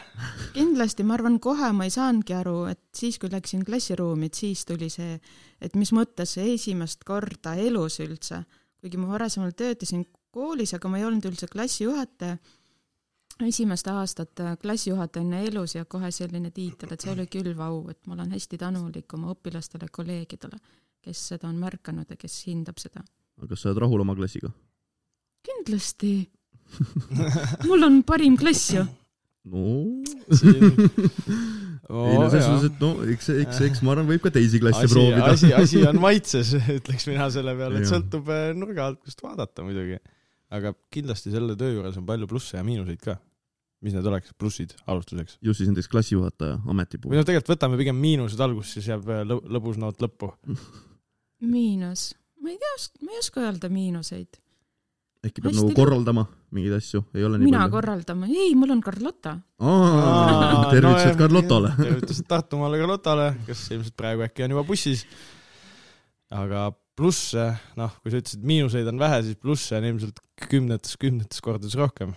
kindlasti, 0.56 1.04
ma 1.08 1.16
arvan, 1.16 1.40
kohe 1.44 1.72
ma 1.76 1.88
ei 1.88 1.92
saanudki 1.92 2.36
aru, 2.36 2.66
et 2.72 2.84
siis, 2.96 3.20
kui 3.20 3.32
läksin 3.32 3.64
klassiruumi, 3.68 4.32
et 4.32 4.44
siis 4.46 4.64
tuli 4.68 4.90
see, 4.92 5.20
et 5.64 5.76
mis 5.76 5.92
mõttes 5.96 6.36
see 6.36 6.54
esimest 6.56 7.04
korda 7.08 7.56
elus 7.60 8.00
üldse, 8.04 8.44
kuigi 8.80 9.00
ma 9.00 9.16
varasemalt 9.16 9.56
töötasin 9.60 10.04
koolis, 10.36 10.76
aga 10.76 10.92
ma 10.92 11.00
ei 11.00 11.08
olnud 11.08 11.26
üldse 11.32 11.50
klassijuhataja. 11.52 12.38
esimest 13.46 13.88
aastat 13.92 14.40
äh, 14.40 14.54
klassijuhatajana 14.60 15.42
elus 15.50 15.76
ja 15.76 15.86
kohe 15.86 16.12
selline 16.12 16.52
tiitel, 16.56 16.94
et 16.94 17.04
see 17.04 17.12
oli 17.12 17.28
küll 17.32 17.52
vau, 17.58 17.82
et 17.92 18.00
ma 18.08 18.16
olen 18.16 18.32
hästi 18.36 18.60
tänulik 18.62 19.14
oma 19.18 19.34
õpilastele, 19.34 19.90
kolleegidele, 19.92 20.60
kes 21.04 21.28
seda 21.34 21.50
on 21.50 21.60
märganud 21.60 22.10
ja 22.10 22.20
kes 22.20 22.38
hindab 22.48 22.80
seda. 22.80 23.04
aga 23.38 23.52
kas 23.52 23.66
sa 23.66 23.72
oled 23.72 23.84
rahul 23.84 24.06
oma 24.06 24.16
klassiga? 24.16 24.54
kindlasti. 25.46 26.14
mul 27.70 27.84
on 27.86 28.02
parim 28.04 28.38
klass 28.40 28.72
ju. 28.74 28.86
no 29.52 29.66
Oh, 31.88 32.10
ei 32.10 32.18
no 32.18 32.30
selles 32.32 32.46
suhtes, 32.48 32.72
et 32.72 32.80
no 32.82 32.88
eks, 33.14 33.28
eks, 33.44 33.60
eks 33.68 33.82
ma 33.86 33.94
arvan, 33.94 34.08
võib 34.10 34.24
ka 34.24 34.32
teisi 34.34 34.58
klasse 34.62 34.88
asi, 34.88 34.96
proovida. 34.96 35.28
asi, 35.36 35.52
asi 35.54 35.84
on 35.86 36.00
maitses, 36.02 36.54
ütleks 36.80 37.06
mina 37.12 37.28
selle 37.34 37.54
peale, 37.60 37.84
et 37.84 37.90
sõltub 37.90 38.32
äh, 38.34 38.48
nurga 38.58 38.88
alt, 38.90 39.04
kust 39.06 39.22
vaadata 39.22 39.66
muidugi. 39.66 40.00
Aga 40.58 40.74
kindlasti 40.94 41.32
selle 41.34 41.56
töö 41.60 41.74
juures 41.78 41.98
on 42.00 42.06
palju 42.08 42.28
plusse 42.32 42.58
ja 42.58 42.64
miinuseid 42.68 43.02
ka. 43.04 43.18
mis 43.86 43.94
need 43.94 44.06
oleks, 44.10 44.32
plussid 44.40 44.72
alustuseks? 44.88 45.38
just 45.46 45.60
siis 45.62 45.70
näiteks 45.70 45.90
klassijuhataja 45.92 46.60
ameti 46.72 46.98
või 46.98 47.02
puhul. 47.04 47.18
noh, 47.20 47.26
tegelikult 47.28 47.54
võtame 47.56 47.78
pigem 47.82 48.00
miinused 48.02 48.40
alguses, 48.42 48.78
siis 48.78 48.88
jääb 48.94 49.10
äh, 49.12 49.22
lõ- 49.28 49.44
lõbus 49.58 49.78
noot 49.82 50.02
lõppu. 50.02 50.32
miinus, 51.54 52.14
ma 52.42 52.50
ei 52.54 52.58
tea, 52.62 52.74
ma 53.06 53.14
ei 53.14 53.22
oska 53.22 53.44
öelda 53.46 53.70
miinuseid. 53.70 54.40
äkki 55.26 55.42
peab 55.42 55.56
nagu 55.58 55.74
korraldama 55.78 56.26
mingeid 56.56 56.78
asju, 56.78 57.04
ei 57.18 57.26
ole 57.28 57.38
nii 57.40 57.50
mina 57.50 57.64
palju? 57.66 57.76
korraldama, 57.76 58.30
ei, 58.32 58.56
mul 58.56 58.72
on 58.78 58.82
Carlotta. 58.86 59.36
tervitused 60.72 61.18
Carlotole. 61.20 61.72
tervitused 61.82 62.28
Tartumaale 62.30 62.80
Carlotale, 62.82 63.28
kes 63.46 63.68
ilmselt 63.76 63.96
praegu 63.98 64.26
äkki 64.26 64.46
on 64.48 64.56
juba 64.56 64.64
bussis. 64.68 65.06
aga 66.32 66.72
plusse, 66.96 67.48
noh, 67.80 67.96
kui 68.02 68.14
sa 68.14 68.22
ütlesid, 68.22 68.44
miinuseid 68.48 68.88
on 68.92 69.00
vähe, 69.02 69.22
siis 69.26 69.40
plusse 69.42 69.76
on 69.78 69.88
ilmselt 69.90 70.22
kümnetes, 70.50 70.96
kümnetes 71.02 71.44
kordades 71.44 71.76
rohkem. 71.80 72.16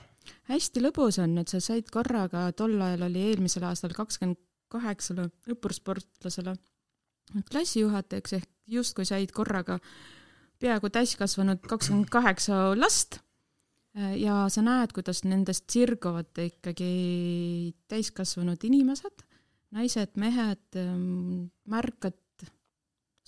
hästi 0.49 0.83
lõbus 0.83 1.19
on, 1.23 1.37
et 1.43 1.51
sa 1.51 1.61
said 1.63 1.91
korraga, 1.93 2.49
tol 2.57 2.79
ajal 2.81 3.09
oli 3.09 3.25
eelmisel 3.31 3.67
aastal 3.69 3.95
kakskümmend 3.97 4.39
kaheksale 4.73 5.31
õppursportlasele 5.49 6.55
klassijuhatajaks 7.49 8.37
ehk 8.39 8.49
justkui 8.69 9.07
said 9.09 9.33
korraga 9.37 9.79
peaaegu 10.61 10.91
täiskasvanud 10.93 11.63
kakskümmend 11.69 12.11
kaheksa 12.13 12.75
last 12.77 13.21
ja 14.19 14.45
sa 14.53 14.63
näed, 14.65 14.93
kuidas 14.97 15.25
nendest 15.27 15.69
sirguvad 15.73 16.39
ikkagi 16.43 17.75
täiskasvanud 17.91 18.63
inimesed, 18.69 19.25
naised, 19.75 20.15
mehed, 20.21 20.79
märkad 21.69 22.47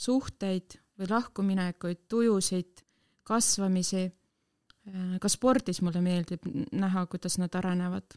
suhteid 0.01 0.79
või 1.01 1.11
lahkuminekuid, 1.11 2.07
tujusid, 2.09 2.85
kasvamisi. 3.27 4.11
ka 5.21 5.29
spordis 5.29 5.83
mulle 5.85 6.01
meeldib 6.03 6.47
näha, 6.73 7.07
kuidas 7.07 7.39
nad 7.39 7.55
arenevad. 7.55 8.17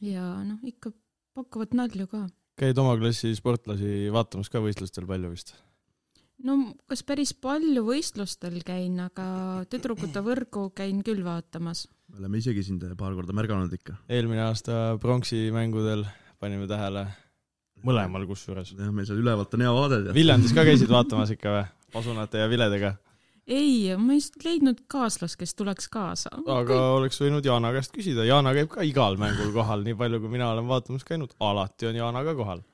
ja 0.00 0.42
noh, 0.44 0.58
ikka 0.62 0.92
pakuvad 1.34 1.74
nalju 1.74 2.06
ka. 2.10 2.26
käid 2.58 2.78
oma 2.78 2.96
klassi 2.98 3.34
sportlasi 3.34 4.10
vaatamas 4.14 4.50
ka 4.50 4.62
võistlustel 4.62 5.06
palju 5.06 5.30
vist? 5.32 5.54
no 6.46 6.56
kas 6.90 7.02
päris 7.06 7.34
palju 7.34 7.84
võistlustel 7.86 8.60
käin, 8.66 8.98
aga 9.02 9.26
tüdrukute 9.70 10.22
võrgu 10.24 10.68
käin 10.76 11.02
küll 11.06 11.24
vaatamas. 11.26 11.86
me 12.08 12.22
oleme 12.22 12.40
isegi 12.42 12.64
sind 12.66 12.84
paar 12.98 13.14
korda 13.18 13.36
märganud 13.36 13.72
ikka. 13.72 13.98
eelmine 14.08 14.46
aasta 14.48 14.98
pronksimängudel 15.02 16.06
panime 16.40 16.68
tähele, 16.70 17.06
mõlemal 17.84 18.26
kusjuures. 18.28 18.74
jah, 18.76 18.92
meil 18.92 19.08
seal 19.08 19.22
ülevalt 19.22 19.54
on 19.54 19.64
hea 19.64 19.72
vaade. 19.74 20.02
Viljandis 20.16 20.54
ka 20.56 20.66
käisid 20.66 20.90
vaatamas 20.92 21.34
ikka 21.34 21.54
või? 21.54 21.64
Pasunate 21.94 22.42
ja 22.42 22.50
viledega? 22.50 22.94
ei, 23.46 23.92
ma 24.00 24.16
ei 24.16 24.22
leidnud 24.44 24.84
kaaslast, 24.88 25.36
kes 25.40 25.54
tuleks 25.54 25.88
kaasa. 25.92 26.30
aga 26.58 26.78
oleks 26.98 27.20
võinud 27.20 27.44
Jaana 27.44 27.72
käest 27.76 27.92
küsida, 27.94 28.24
Jaana 28.28 28.54
käib 28.56 28.70
ka 28.72 28.86
igal 28.86 29.18
mängul 29.20 29.52
kohal, 29.56 29.84
nii 29.84 29.96
palju 30.00 30.22
kui 30.22 30.32
mina 30.32 30.50
olen 30.52 30.68
vaatamas 30.68 31.04
käinud, 31.04 31.34
alati 31.40 31.90
on 31.90 32.00
Jaana 32.00 32.24
ka 32.24 32.34
kohal. 32.38 32.64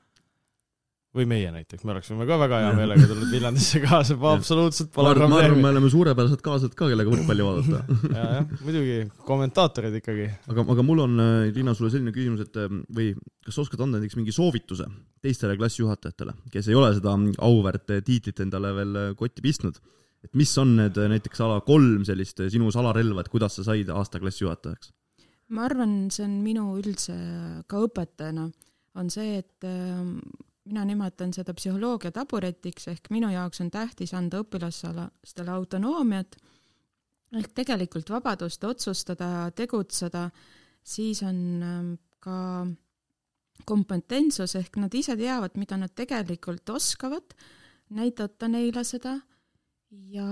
Või 1.15 1.25
meie 1.27 1.49
näiteks, 1.51 1.83
me 1.83 1.91
oleksime 1.95 2.25
ka 2.29 2.37
väga 2.39 2.61
hea 2.63 2.71
meelega 2.77 3.07
tulnud 3.09 3.31
Viljandisse 3.33 3.81
kaasa, 3.83 4.15
absoluutselt 4.31 4.91
ma 4.91 4.95
pole 4.95 5.11
arvan, 5.11 5.27
ma 5.33 5.39
arvan, 5.41 5.47
probleemi 5.49 5.65
me. 5.65 5.71
oleme 5.75 5.91
suurepärased 5.91 6.43
kaaslased 6.45 6.75
ka, 6.77 6.87
kellega 6.91 7.11
võrkpalli 7.11 7.47
vaadata. 7.47 7.97
ja, 8.15 8.27
jah, 8.37 8.51
muidugi, 8.63 8.97
kommentaatorid 9.27 9.97
ikkagi. 9.99 10.27
aga, 10.53 10.67
aga 10.75 10.85
mul 10.87 11.05
on, 11.07 11.23
Liina, 11.51 11.75
sulle 11.75 11.91
selline 11.93 12.15
küsimus, 12.15 12.45
et 12.47 12.61
äh, 12.63 12.71
või 12.95 13.11
kas 13.43 13.57
sa 13.57 13.65
oskad 13.65 13.83
anda 13.83 13.99
näiteks 13.99 14.19
mingi 14.19 14.35
soovituse 14.35 14.87
teistele 15.21 15.57
klassijuhatajatele, 15.59 16.37
kes 16.53 16.69
ei 16.71 16.77
ole 16.79 16.93
seda 16.95 17.17
auväärt 17.43 17.91
tiitlit 18.07 18.39
endale 18.45 18.71
veel 18.77 19.01
äh, 19.01 19.11
kotti 19.19 19.43
pistnud, 19.43 19.81
et 20.25 20.37
mis 20.37 20.51
on 20.61 20.75
need 20.77 20.97
äh, 20.97 21.09
näiteks 21.11 21.41
ala 21.43 21.59
kolm 21.65 22.05
sellist 22.07 22.41
äh, 22.43 22.49
sinu 22.53 22.71
salarelva, 22.73 23.23
et 23.23 23.31
kuidas 23.33 23.57
sa 23.57 23.65
said 23.71 23.89
aasta 23.93 24.21
klassijuhatajaks? 24.21 24.93
ma 25.51 25.65
arvan, 25.67 26.05
see 26.13 26.23
on 26.23 26.37
minu 26.45 26.69
üldse 26.79 27.13
ka 27.67 27.81
õpetajana, 27.83 28.47
on 29.01 29.11
see, 29.11 29.41
et 29.41 29.67
äh, 29.67 30.05
mina 30.71 30.85
nimetan 30.87 31.33
seda 31.35 31.53
psühholoogia 31.57 32.13
taburetiks 32.15 32.87
ehk 32.93 33.11
minu 33.13 33.29
jaoks 33.33 33.61
on 33.61 33.71
tähtis 33.71 34.13
anda 34.17 34.41
õpilastele 34.41 35.51
autonoomiat 35.51 36.37
ehk 37.39 37.53
tegelikult 37.55 38.09
vabadust 38.11 38.63
otsustada, 38.67 39.51
tegutseda, 39.55 40.27
siis 40.83 41.21
on 41.23 41.37
ähm, 41.63 41.91
ka 42.23 42.65
kompetentsus 43.67 44.55
ehk 44.59 44.79
nad 44.81 44.93
ise 44.97 45.15
teavad, 45.19 45.55
mida 45.59 45.77
nad 45.79 45.93
tegelikult 45.95 46.69
oskavad, 46.73 47.35
näidata 47.95 48.49
neile 48.51 48.83
seda 48.87 49.17
ja 50.11 50.27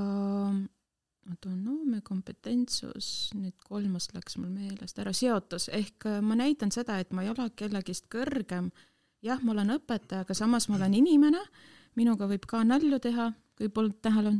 autonoomia, 1.29 2.01
kompetentsus, 2.05 3.29
nüüd 3.37 3.57
kolmas 3.67 4.09
läks 4.15 4.39
mul 4.39 4.51
meelest 4.53 4.99
ära, 5.01 5.13
seotus 5.13 5.69
ehk 5.75 6.07
äh, 6.09 6.21
ma 6.25 6.37
näitan 6.39 6.73
seda, 6.73 6.99
et 6.99 7.13
ma 7.13 7.25
ei 7.25 7.31
ole 7.31 7.49
kellegist 7.59 8.09
kõrgem. 8.11 8.71
jah, 9.25 9.41
ma 9.43 9.53
olen 9.55 9.75
õpetaja, 9.77 10.23
aga 10.25 10.37
samas 10.37 10.69
ma 10.69 10.77
olen 10.79 10.95
inimene, 10.99 11.41
minuga 11.99 12.29
võib 12.29 12.45
ka 12.49 12.63
nalju 12.67 12.99
teha, 13.03 13.31
kui 13.57 13.71
polnud 13.73 13.99
tähele 14.03 14.35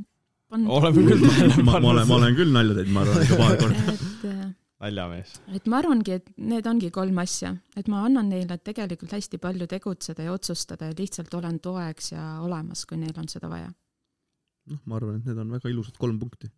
pannud. 0.50 0.72
oleme 0.78 1.04
küll 1.08 1.26
tähele 1.26 1.64
ma, 1.64 1.76
ma 1.80 1.92
olen, 1.92 2.06
ma 2.08 2.14
pannud. 2.14 2.16
olen 2.18 2.40
küll 2.40 2.56
nalja 2.56 2.78
teinud, 2.80 2.96
ma 2.96 3.04
arvan, 3.06 3.26
ikka 3.26 3.40
paar 3.42 3.58
korda. 3.64 3.96
et, 3.96 4.24
äh, 4.30 4.46
naljamees. 4.86 5.36
et 5.60 5.68
ma 5.72 5.82
arvangi, 5.84 6.16
et 6.20 6.32
need 6.54 6.72
ongi 6.72 6.92
kolm 6.96 7.20
asja, 7.26 7.54
et 7.80 7.92
ma 7.92 8.06
annan 8.08 8.32
neile 8.32 8.60
tegelikult 8.64 9.18
hästi 9.18 9.42
palju 9.42 9.68
tegutseda 9.72 10.30
ja 10.30 10.36
otsustada 10.36 10.92
ja 10.92 10.98
lihtsalt 10.98 11.34
olen 11.42 11.60
toeks 11.64 12.14
ja 12.16 12.30
olemas, 12.46 12.86
kui 12.90 13.02
neil 13.02 13.16
on 13.20 13.30
seda 13.32 13.52
vaja. 13.52 13.72
noh, 14.70 14.82
ma 14.86 15.00
arvan, 15.02 15.20
et 15.20 15.30
need 15.30 15.44
on 15.44 15.58
väga 15.58 15.72
ilusad 15.74 16.00
kolm 16.00 16.20
punkti. 16.22 16.52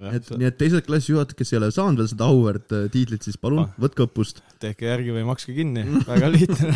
et, 0.00 0.30
nii 0.34 0.48
et 0.48 0.56
teised 0.58 0.86
klassijuhatajad, 0.86 1.36
kes 1.38 1.52
ei 1.52 1.58
ole 1.60 1.70
saanud 1.74 2.02
veel 2.02 2.08
seda 2.10 2.28
auväärt 2.30 2.72
äh, 2.74 2.86
tiitlit, 2.92 3.22
siis 3.26 3.36
palun 3.40 3.64
Ah. 3.64 3.74
võtke 3.80 4.06
õppust. 4.08 4.40
tehke 4.62 4.88
järgi 4.90 5.14
või 5.14 5.26
makske 5.28 5.54
kinni, 5.56 5.84
väga 6.10 6.30
lihtne. 6.32 6.72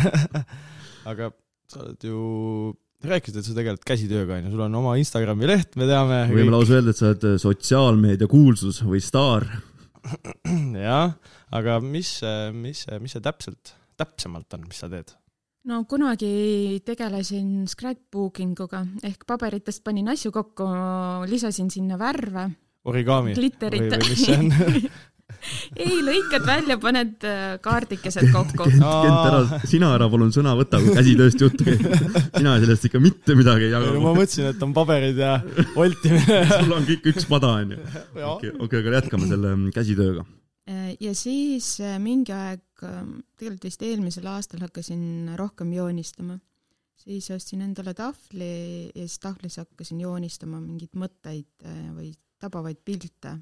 aga 1.11 1.31
sa 1.69 1.83
oled 1.83 2.05
ju 2.07 2.21
rääkisid, 3.03 3.39
et 3.39 3.47
sa 3.47 3.55
tegeled 3.55 3.83
käsitööga 3.87 4.39
onju, 4.39 4.51
sul 4.53 4.63
on 4.65 4.75
oma 4.81 4.95
Instagrami 4.99 5.47
leht, 5.47 5.75
me 5.79 5.87
teame. 5.87 6.21
võime 6.31 6.51
lausa 6.55 6.79
öelda, 6.79 6.91
et 6.95 6.99
sa 6.99 7.11
oled 7.11 7.27
sotsiaalmeedia 7.43 8.27
kuulsus 8.31 8.81
või 8.87 8.99
staar. 9.03 9.47
jah, 10.89 11.13
aga 11.55 11.79
mis, 11.83 12.19
mis, 12.55 12.85
mis 13.03 13.15
see 13.15 13.23
täpselt, 13.23 13.73
täpsemalt 13.99 14.53
on, 14.55 14.67
mis 14.67 14.79
sa 14.79 14.89
teed? 14.91 15.11
no 15.69 15.83
kunagi 15.85 16.79
tegelesin 16.87 17.67
scrapbooking 17.69 18.57
uga 18.63 18.79
ehk 19.05 19.25
paberitest 19.27 19.83
panin 19.83 20.07
asju 20.09 20.31
kokku, 20.33 20.65
lisasin 21.29 21.67
sinna 21.69 21.97
värve, 21.99 22.47
origami? 22.89 23.37
glitterit 23.37 23.95
mis 24.09 24.25
see 24.25 24.37
on? 24.37 24.51
ei, 25.79 25.99
lõikad 26.03 26.45
välja, 26.47 26.77
paned 26.81 27.25
äh, 27.27 27.53
kaardikesed 27.63 28.31
kokku. 28.33 28.67
Kent, 28.69 28.83
ära, 28.83 29.59
sina 29.69 29.91
ära 29.95 30.09
palun 30.11 30.33
sõna 30.35 30.55
võta, 30.59 30.81
kui 30.83 30.95
käsitööst 30.97 31.43
juttu 31.43 31.67
käib. 31.67 31.85
sina 32.35 32.57
sellest 32.61 32.89
ikka 32.89 33.01
mitte 33.03 33.37
midagi 33.39 33.69
ei 33.69 33.73
jaga. 33.75 33.93
ma 34.01 34.13
mõtlesin, 34.17 34.49
et 34.53 34.65
on 34.65 34.75
paberid 34.75 35.19
ja 35.19 35.37
voltimine. 35.75 36.41
sul 36.57 36.75
on 36.75 36.89
kõik 36.89 37.09
üks 37.13 37.29
pada 37.29 37.53
onju. 37.61 37.79
Okei, 38.33 38.53
okei, 38.57 38.83
aga 38.83 38.99
jätkame 38.99 39.29
selle 39.29 39.55
mm, 39.55 39.71
käsitööga. 39.75 40.25
Äh, 40.69 40.91
ja 40.99 41.15
siis 41.17 41.75
äh, 41.83 41.97
mingi 42.03 42.35
aeg, 42.35 42.63
tegelikult 42.79 43.69
vist 43.69 43.81
eelmisel 43.83 44.29
aastal 44.31 44.63
hakkasin 44.67 45.35
rohkem 45.39 45.73
joonistama. 45.75 46.39
Siis 46.99 47.29
ostsin 47.31 47.61
endale 47.65 47.93
tahvli 47.97 48.51
ja 48.95 49.05
siis 49.07 49.19
tahvlis 49.23 49.57
hakkasin 49.61 50.01
joonistama 50.03 50.59
mingeid 50.63 50.95
mõtteid 50.99 51.65
äh, 51.65 51.83
või 51.95 52.13
tabavaid 52.39 52.79
pilte 52.85 53.37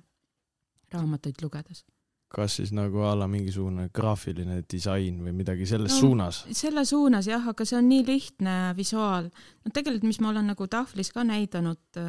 raamatuid 0.94 1.42
lugedes. 1.44 1.84
kas 2.28 2.58
siis 2.60 2.74
nagu 2.76 3.00
a 3.08 3.14
la 3.16 3.28
mingisugune 3.32 3.86
graafiline 3.96 4.58
disain 4.72 5.22
või 5.24 5.32
midagi 5.36 5.66
selles 5.66 5.94
No, 5.94 6.00
suunas? 6.00 6.42
selle 6.52 6.84
suunas 6.86 7.28
jah, 7.28 7.46
aga 7.48 7.66
see 7.66 7.78
on 7.78 7.88
nii 7.88 8.04
lihtne 8.08 8.56
visuaal. 8.76 9.30
no 9.66 9.72
tegelikult, 9.74 10.04
mis 10.04 10.20
ma 10.20 10.30
olen 10.34 10.48
nagu 10.52 10.68
tahvlis 10.68 11.12
ka 11.16 11.24
näidanud, 11.24 12.02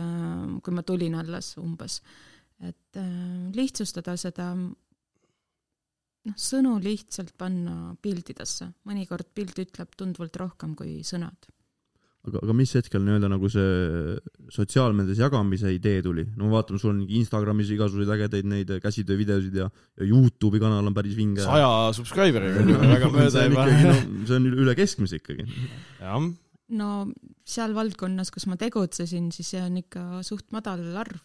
kui 0.62 0.74
ma 0.74 0.82
tulin 0.82 1.14
alles 1.14 1.52
umbes, 1.62 2.00
et 2.60 2.96
äh, 2.98 3.06
lihtsustada 3.54 4.16
seda, 4.18 4.52
noh, 6.28 6.38
sõnu 6.38 6.78
lihtsalt 6.82 7.34
panna 7.38 7.94
pildidesse, 8.02 8.72
mõnikord 8.88 9.30
pilt 9.34 9.58
ütleb 9.60 9.94
tunduvalt 9.98 10.36
rohkem 10.40 10.74
kui 10.78 11.00
sõnad. 11.06 11.48
aga, 12.28 12.42
aga 12.42 12.54
mis 12.56 12.74
hetkel 12.76 13.00
nii-öelda 13.04 13.30
nagu 13.30 13.48
see 13.52 14.16
sotsiaalmeedias 14.52 15.22
jagamise 15.22 15.70
idee 15.72 16.02
tuli? 16.04 16.26
no 16.36 16.48
ma 16.48 16.58
vaatan, 16.58 16.80
sul 16.80 16.92
on 16.92 17.04
Instagramis 17.20 17.70
igasuguseid 17.76 18.12
ägedaid 18.16 18.50
neid 18.50 18.74
käsitöövideosid 18.84 19.56
ja, 19.62 19.70
ja 19.96 20.08
Youtube'i 20.08 20.60
kanal 20.60 20.90
on 20.90 20.96
päris 20.96 21.16
vinge. 21.16 21.44
saja 21.46 21.88
subscriberiga, 21.96 22.66
väga 22.96 23.14
mööda 23.14 23.32
see 23.32 23.46
ei 23.46 23.54
on 23.54 23.56
ikkagi, 23.56 23.80
pane. 23.86 24.04
no 24.18 24.28
see 24.28 24.42
on 24.42 24.52
üle 24.66 24.76
keskmise 24.78 25.22
ikkagi. 25.22 25.48
jah, 26.02 26.28
no 26.68 26.90
seal 27.48 27.74
valdkonnas, 27.76 28.30
kus 28.34 28.46
ma 28.50 28.58
tegutsesin, 28.60 29.30
siis 29.34 29.54
see 29.54 29.62
on 29.64 29.80
ikka 29.80 30.22
suht 30.26 30.50
madal 30.54 30.84
arv. 31.00 31.20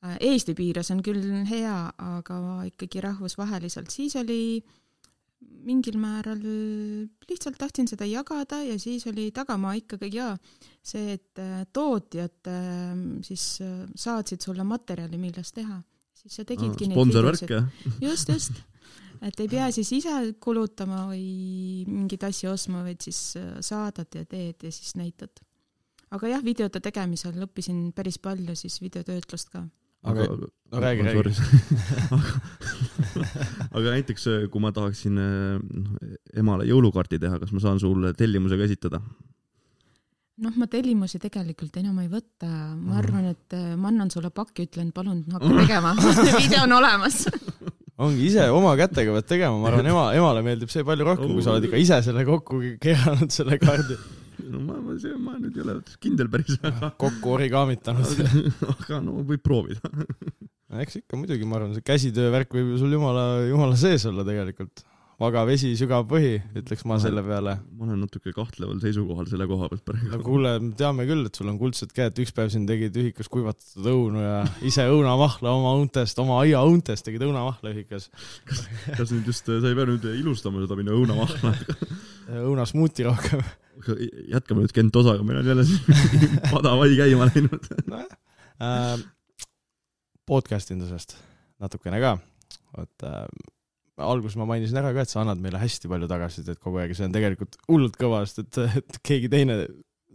Eesti 0.00 0.54
piires 0.56 0.88
on 0.94 1.02
küll 1.04 1.44
hea, 1.44 1.78
aga 2.00 2.36
ikkagi 2.70 3.02
rahvusvaheliselt, 3.04 3.90
siis 3.92 4.14
oli 4.16 4.62
mingil 5.40 5.96
määral 6.00 6.40
lihtsalt 7.28 7.58
tahtsin 7.60 7.88
seda 7.88 8.06
jagada 8.08 8.60
ja 8.64 8.78
siis 8.80 9.06
oli 9.10 9.28
tagamaa 9.34 9.74
ikkagi 9.78 10.10
ja 10.14 10.32
see, 10.82 11.16
et 11.16 11.40
äh, 11.40 11.62
tootjad 11.72 12.50
äh, 12.50 12.96
siis 13.26 13.44
äh, 13.64 13.84
saatsid 13.94 14.44
sulle 14.44 14.64
materjali, 14.64 15.20
millest 15.20 15.54
teha, 15.56 15.80
siis 16.16 16.40
sa 16.40 16.46
tegidki 16.48 16.88
neid 16.88 16.96
sponsorvärk 16.98 17.54
jah? 17.54 17.68
just, 18.02 18.32
just. 18.32 18.60
et 19.24 19.40
ei 19.40 19.48
pea 19.52 19.68
siis 19.74 19.92
ise 20.00 20.16
kulutama 20.40 21.06
või 21.10 21.84
mingeid 21.88 22.28
asju 22.30 22.52
ostma, 22.54 22.84
vaid 22.86 23.00
siis 23.04 23.36
äh, 23.40 23.52
saadad 23.64 24.12
ja 24.16 24.24
teed 24.24 24.68
ja 24.68 24.72
siis 24.72 24.96
näitad. 25.00 25.44
aga 26.10 26.34
jah, 26.34 26.44
videote 26.44 26.80
tegemisel 26.84 27.36
õppisin 27.48 27.90
päris 27.96 28.18
palju 28.18 28.56
siis 28.56 28.80
videotöötlust 28.82 29.52
ka. 29.52 29.66
Aga 30.02 30.26
no 30.30 30.80
räägi, 30.80 31.02
räägi. 31.02 31.32
aga 33.76 33.96
näiteks, 33.96 34.28
kui 34.52 34.62
ma 34.62 34.72
tahaksin 34.72 35.18
eh, 35.18 35.58
noh, 35.60 35.98
emale 36.40 36.68
jõulukaarti 36.68 37.20
teha, 37.20 37.40
kas 37.42 37.52
ma 37.52 37.62
saan 37.64 37.82
sulle 37.82 38.14
tellimusega 38.16 38.68
esitada? 38.68 39.02
noh, 40.40 40.54
ma 40.56 40.64
tellimusi 40.72 41.20
tegelikult 41.20 41.74
enam 41.82 41.98
ei 42.00 42.08
võta, 42.08 42.48
ma 42.78 42.96
arvan, 43.00 43.26
et 43.34 43.56
äh, 43.56 43.74
ma 43.76 43.90
annan 43.90 44.08
sulle 44.12 44.30
pakki, 44.32 44.64
ütlen 44.70 44.88
palun 44.96 45.20
hakka 45.34 45.50
tegema, 45.58 45.92
video 46.40 46.64
on 46.64 46.78
olemas. 46.78 47.26
ongi 48.00 48.30
ise 48.30 48.46
oma 48.48 48.72
kätega 48.80 49.12
pead 49.18 49.28
tegema, 49.28 49.58
ma 49.60 49.68
arvan, 49.68 49.90
ema, 49.92 50.06
emale 50.16 50.44
meeldib 50.46 50.72
see 50.72 50.86
palju 50.86 51.04
rohkem, 51.10 51.34
kui 51.34 51.44
sa 51.44 51.52
oled 51.52 51.68
ikka 51.68 51.82
ise 51.82 52.00
selle 52.06 52.24
kokku 52.28 52.62
keeranud, 52.80 53.28
selle 53.34 53.60
kaardi 53.60 53.98
no 54.50 54.60
ma, 54.64 54.76
ma, 54.82 54.98
see, 55.00 55.16
ma 55.20 55.38
nüüd 55.38 55.56
ei 55.58 55.64
ole 55.64 55.78
kindel 56.02 56.30
päris 56.32 56.58
väga, 56.62 56.92
kokku 57.00 57.34
origamitanud. 57.36 58.22
aga 58.74 59.00
no 59.04 59.20
võib 59.26 59.42
proovida. 59.44 59.90
eks 60.82 61.00
ikka 61.02 61.18
muidugi, 61.18 61.48
ma 61.48 61.60
arvan, 61.60 61.74
see 61.76 61.86
käsitöövärk 61.86 62.54
võib 62.54 62.74
ju 62.74 62.84
sul 62.84 62.94
jumala, 62.94 63.26
jumala 63.48 63.78
sees 63.80 64.06
olla 64.10 64.26
tegelikult. 64.26 64.86
vaga 65.20 65.42
vesi, 65.44 65.74
sügav 65.76 66.06
põhi, 66.08 66.38
ütleks 66.56 66.86
ma 66.88 66.96
selle 67.02 67.20
peale. 67.20 67.58
ma 67.76 67.84
olen 67.84 67.98
natuke 68.06 68.32
kahtleval 68.32 68.78
seisukohal 68.80 69.28
selle 69.28 69.46
koha 69.50 69.68
pealt 69.68 69.82
no 69.84 69.92
praegu. 69.92 70.20
kuule, 70.24 70.54
me 70.64 70.72
teame 70.78 71.04
küll, 71.10 71.26
et 71.28 71.36
sul 71.36 71.50
on 71.52 71.58
kuldsed 71.60 71.92
käed, 71.96 72.22
üks 72.24 72.32
päev 72.36 72.52
siin 72.54 72.66
tegid 72.70 72.96
ühikas 72.96 73.28
kuivatatud 73.32 73.90
õunu 73.92 74.24
ja 74.24 74.36
ise 74.66 74.88
õunamahla 74.88 75.52
oma 75.58 75.74
õuntest, 75.78 76.22
oma 76.24 76.40
aiaõuntest 76.46 77.06
tegid 77.06 77.26
õunamahla 77.28 77.74
ühikas. 77.74 78.08
kas 78.96 79.12
nüüd 79.12 79.28
just, 79.28 79.46
sa 79.50 79.60
ei 79.60 79.76
pea 79.76 79.90
nüüd 79.92 80.08
ilustama 80.16 80.64
seda 80.64 80.78
minu 80.80 80.96
õunamahla, 81.02 81.54
õunasmuuti 82.48 83.10
rohkem. 83.10 83.44
Jätkame 84.34 84.64
nüüd 84.64 84.74
Kent 84.76 84.96
osaga, 85.00 85.24
meil 85.26 85.40
on 85.42 85.50
jälle 85.52 85.64
siin 85.68 86.36
padavai 86.54 86.92
käima 86.98 87.30
läinud. 87.30 87.70
nojah 87.86 88.18
äh,, 88.60 89.06
podcast 90.30 90.70
indusest 90.74 91.16
natukene 91.60 92.00
ka, 92.02 92.16
vot 92.76 93.06
äh, 93.08 93.24
alguses 94.00 94.38
ma 94.40 94.46
mainisin 94.48 94.80
ära 94.80 94.94
ka, 94.96 95.04
et 95.04 95.12
sa 95.12 95.20
annad 95.22 95.40
meile 95.42 95.60
hästi 95.60 95.90
palju 95.90 96.08
tagasisidet 96.10 96.60
kogu 96.62 96.80
aeg 96.80 96.94
ja 96.94 96.98
see 97.00 97.08
on 97.08 97.14
tegelikult 97.16 97.58
hullult 97.68 97.96
kõva, 98.00 98.22
sest 98.28 98.44
et, 98.44 98.80
et 98.80 99.00
keegi 99.04 99.30
teine, 99.32 99.58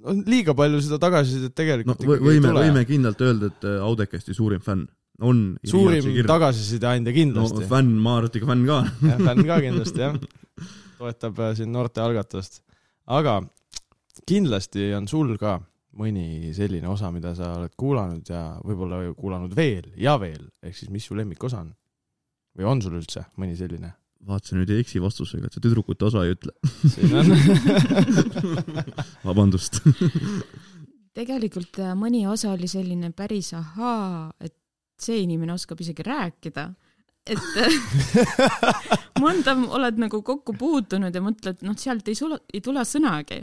on 0.06 0.24
liiga 0.30 0.56
palju 0.58 0.82
seda 0.86 1.00
tagasisidet 1.02 1.54
no 1.54 1.60
tegelikult 1.62 2.06
ei 2.06 2.22
võime, 2.30 2.54
võime 2.58 2.86
kindlalt 2.90 3.22
öelda, 3.26 3.52
et 3.54 3.68
äh, 3.70 3.82
Audecasti 3.86 4.38
suurim 4.38 4.64
fänn 4.66 4.88
on. 5.22 5.44
suurim. 5.66 6.10
tagasiside 6.28 6.90
andja 6.90 7.14
no 7.14 7.20
kindlasti. 7.20 7.68
fänn, 7.70 7.94
Maartiga 8.02 8.50
fänn 8.50 8.66
ka. 8.68 8.82
jah, 9.06 9.22
fänn 9.22 9.46
ka 9.48 9.62
kindlasti 9.68 10.06
jah, 10.06 10.18
toetab 11.00 11.42
äh, 11.44 11.56
siin 11.60 11.74
noorte 11.76 12.04
algatust. 12.04 12.62
Aga 13.06 13.40
kindlasti 14.28 14.92
on 14.98 15.08
sul 15.08 15.36
ka 15.42 15.60
mõni 15.96 16.52
selline 16.56 16.90
osa, 16.92 17.12
mida 17.14 17.34
sa 17.38 17.54
oled 17.60 17.76
kuulanud 17.80 18.28
ja 18.30 18.58
võib-olla 18.66 19.02
kuulanud 19.16 19.54
veel 19.56 19.92
ja 20.00 20.18
veel, 20.20 20.50
ehk 20.64 20.76
siis 20.76 20.92
mis 20.92 21.06
su 21.08 21.18
lemmikosa 21.18 21.64
on? 21.64 21.74
või 22.56 22.68
on 22.72 22.82
sul 22.84 22.98
üldse 23.00 23.26
mõni 23.40 23.56
selline? 23.60 23.94
vaata, 24.26 24.50
sa 24.50 24.58
nüüd 24.58 24.72
ei 24.74 24.82
eksi 24.82 25.02
vastusega, 25.04 25.48
et 25.48 25.56
sa 25.56 25.62
tüdrukute 25.62 26.08
osa 26.08 26.24
ei 26.26 26.34
ütle. 26.34 26.54
siin 26.90 27.14
on 27.20 27.30
vabandust. 29.28 29.84
tegelikult 31.16 31.80
äh, 31.84 31.94
mõni 32.00 32.26
osa 32.30 32.56
oli 32.56 32.70
selline 32.72 33.12
päris 33.16 33.54
ahaa, 33.58 34.32
et 34.42 34.56
see 35.02 35.22
inimene 35.26 35.54
oskab 35.56 35.82
isegi 35.84 36.06
rääkida. 36.08 36.70
Et 37.26 37.40
mõnda 39.24 39.56
oled 39.78 40.02
nagu 40.02 40.22
kokku 40.26 40.56
puutunud 40.60 41.16
ja 41.16 41.24
mõtled, 41.24 41.64
noh, 41.66 41.78
sealt 41.80 42.08
ei 42.12 42.18
sula, 42.18 42.40
ei 42.54 42.62
tule 42.66 42.84
sõnagi. 42.86 43.42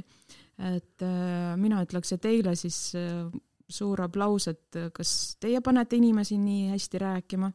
et 0.63 1.03
äh, 1.07 1.55
mina 1.59 1.83
ütleks, 1.83 2.13
et 2.15 2.29
eile 2.31 2.55
siis 2.57 2.95
äh, 2.99 3.27
suur 3.69 4.05
aplaus, 4.05 4.49
et 4.53 4.79
äh, 4.79 4.91
kas 4.95 5.37
teie 5.41 5.61
panete 5.61 5.97
inimesi 5.97 6.39
nii 6.39 6.71
hästi 6.75 7.03
rääkima 7.03 7.53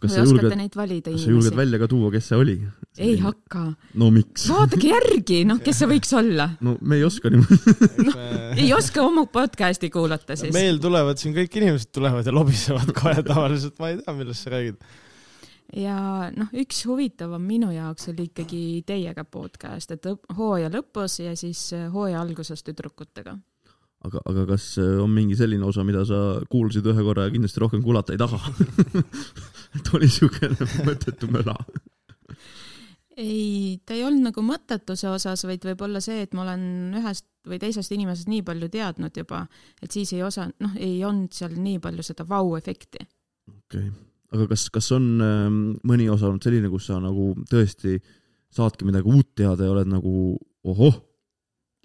kas 0.00 0.14
sa 0.14 0.24
julged, 0.24 0.54
neid 0.58 0.76
valida 0.76 1.12
kas 1.12 1.24
sa 1.26 1.32
julged 1.32 1.56
välja 1.56 1.80
ka 1.80 1.88
tuua, 1.90 2.10
kes 2.14 2.28
see 2.30 2.38
oli? 2.40 2.54
ei. 2.98 3.16
hakka, 3.20 3.62
no 4.00 4.10
miks? 4.14 4.46
vaadake 4.50 4.90
järgi, 4.90 5.40
noh, 5.48 5.60
kes 5.64 5.82
see 5.82 5.90
võiks 5.90 6.12
olla. 6.16 6.48
no 6.66 6.76
me 6.80 7.00
ei 7.00 7.06
oska 7.06 7.32
niimoodi. 7.32 8.14
ei 8.62 8.68
oska 8.76 9.04
oma 9.04 9.26
podcast'i 9.32 9.90
kuulata 9.92 10.38
siis. 10.38 10.54
meil 10.56 10.80
tulevad 10.82 11.20
siin 11.20 11.36
kõik 11.36 11.58
inimesed 11.60 11.92
tulevad 11.94 12.26
ja 12.26 12.34
lobisevad 12.34 12.92
kohe 12.96 13.20
tavaliselt, 13.26 13.76
ma 13.82 13.92
ei 13.92 14.00
tea, 14.00 14.16
millest 14.16 14.46
sa 14.46 14.54
räägid. 14.56 14.80
Ja 15.74 15.96
noh, 16.36 16.52
üks 16.54 16.84
huvitavam 16.86 17.42
minu 17.42 17.72
jaoks 17.74 18.10
oli 18.12 18.28
ikkagi 18.30 18.62
teiega 18.86 19.24
podcast, 19.24 19.96
et 19.96 20.06
hooaja 20.36 20.70
lõpus 20.72 21.20
ja 21.24 21.34
siis 21.38 21.68
äh, 21.76 21.88
hooaja 21.92 22.20
alguses 22.22 22.62
tüdrukutega. 22.66 23.36
aga, 24.06 24.22
aga 24.30 24.46
kas 24.52 24.76
äh, 24.82 24.96
on 25.02 25.10
mingi 25.10 25.38
selline 25.38 25.66
osa, 25.66 25.84
mida 25.84 26.04
sa 26.06 26.40
kuulsid 26.50 26.86
ühe 26.86 27.06
korra 27.08 27.26
ja 27.26 27.34
kindlasti 27.34 27.62
rohkem 27.64 27.82
kuulata 27.82 28.14
ei 28.14 28.22
taha? 28.22 28.40
et 29.76 29.92
oli 29.98 30.10
siukene 30.12 30.70
mõttetu 30.86 31.30
möla. 31.32 31.56
ei, 33.16 33.80
ta 33.84 33.96
ei 33.96 34.04
olnud 34.06 34.30
nagu 34.30 34.46
mõttetuse 34.46 35.10
osas, 35.10 35.46
vaid 35.48 35.66
võib-olla 35.66 36.02
see, 36.04 36.22
et 36.22 36.36
ma 36.36 36.46
olen 36.46 37.00
ühest 37.00 37.26
või 37.46 37.58
teisest 37.62 37.92
inimesest 37.94 38.30
nii 38.30 38.42
palju 38.46 38.68
teadnud 38.70 39.18
juba, 39.18 39.44
et 39.82 39.94
siis 39.94 40.12
ei 40.14 40.22
osa, 40.26 40.48
noh, 40.62 40.74
ei 40.78 40.98
olnud 41.06 41.34
seal 41.34 41.54
nii 41.58 41.78
palju 41.82 42.06
seda 42.06 42.26
vau-efekti. 42.28 43.06
okei 43.46 43.88
okay., 43.88 43.94
aga 44.34 44.46
kas, 44.50 44.68
kas 44.74 44.90
on 44.96 45.08
ähm, 45.22 45.58
mõni 45.86 46.08
osa 46.12 46.28
olnud 46.30 46.44
selline, 46.44 46.70
kus 46.72 46.88
sa 46.90 46.98
nagu 47.02 47.32
tõesti 47.50 47.98
saadki 48.56 48.86
midagi 48.88 49.10
uut 49.10 49.34
teada 49.38 49.66
ja 49.66 49.74
oled 49.74 49.90
nagu 49.90 50.12
ohoh, 50.66 50.98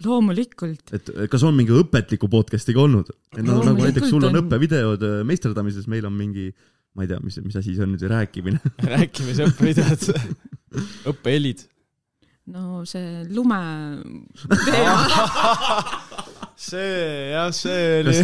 loomulikult. 0.06 0.92
et 0.96 1.10
kas 1.30 1.44
on 1.46 1.56
mingi 1.56 1.74
õpetliku 1.76 2.30
podcast'i 2.32 2.74
ka 2.74 2.84
olnud? 2.84 3.10
et 3.36 3.42
noh, 3.46 3.62
nagu 3.66 3.82
näiteks 3.82 4.10
sul 4.10 4.22
on 4.24 4.32
on. 4.32 4.40
õppevideod 4.42 5.04
äh, 5.08 5.18
meisterdamises, 5.28 5.88
meil 5.90 6.06
on 6.08 6.16
mingi, 6.16 6.50
ma 6.96 7.06
ei 7.06 7.12
tea, 7.12 7.20
mis, 7.24 7.38
mis 7.44 7.58
asi 7.58 7.76
see 7.76 7.84
on 7.84 7.94
nüüd, 7.94 8.06
rääkimine. 8.10 8.62
rääkimise 8.94 9.50
õppevideod, 9.50 10.08
õppehelid. 11.12 11.66
no 12.52 12.82
see 12.88 13.22
lume 13.30 13.60
teema, 14.66 14.96
see 16.62 17.32
jah, 17.32 17.48
see 17.54 18.00
oli,, 18.02 18.14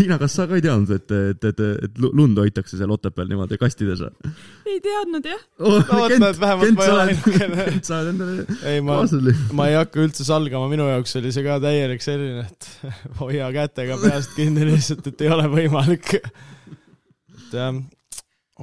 Hiina, 0.00 0.16
kas 0.20 0.36
sa 0.38 0.46
ka 0.48 0.56
ei 0.56 0.64
teadnud, 0.64 0.90
et, 0.96 1.12
et, 1.32 1.46
et, 1.50 1.62
et 1.86 2.00
lu- 2.02 2.12
lund 2.16 2.38
hoitakse 2.40 2.78
seal 2.78 2.92
Otepääl 2.94 3.28
niimoodi 3.30 3.58
kastides 3.60 4.02
või 4.02 4.72
ei 4.72 4.80
teadnud 4.84 5.28
jah. 5.28 5.42
oh,? 5.60 5.78
vaata, 5.90 6.30
et 6.32 6.40
vähemalt 6.40 6.76
ma 6.78 6.86
ei 6.86 6.92
ole 6.94 7.04
ainukene. 7.06 7.66
Kent, 7.70 7.88
sa 7.88 8.00
oled 8.00 8.12
endale 8.14 8.60
ei 8.72 8.82
ma, 8.84 8.98
ma 9.58 9.68
ei 9.70 9.78
hakka 9.78 10.04
üldse 10.06 10.26
salgama, 10.28 10.70
minu 10.72 10.88
jaoks 10.90 11.16
oli 11.20 11.32
see 11.34 11.46
ka 11.46 11.58
täielik 11.64 12.04
selline, 12.04 12.46
et 12.48 12.70
hoia 13.22 13.50
kätega 13.54 13.98
peast 14.02 14.36
kinni 14.38 14.68
lihtsalt, 14.70 15.06
et 15.12 15.26
ei 15.26 15.32
ole 15.36 15.48
võimalik. 15.52 16.16
et 16.16 17.56
jah, 17.56 17.72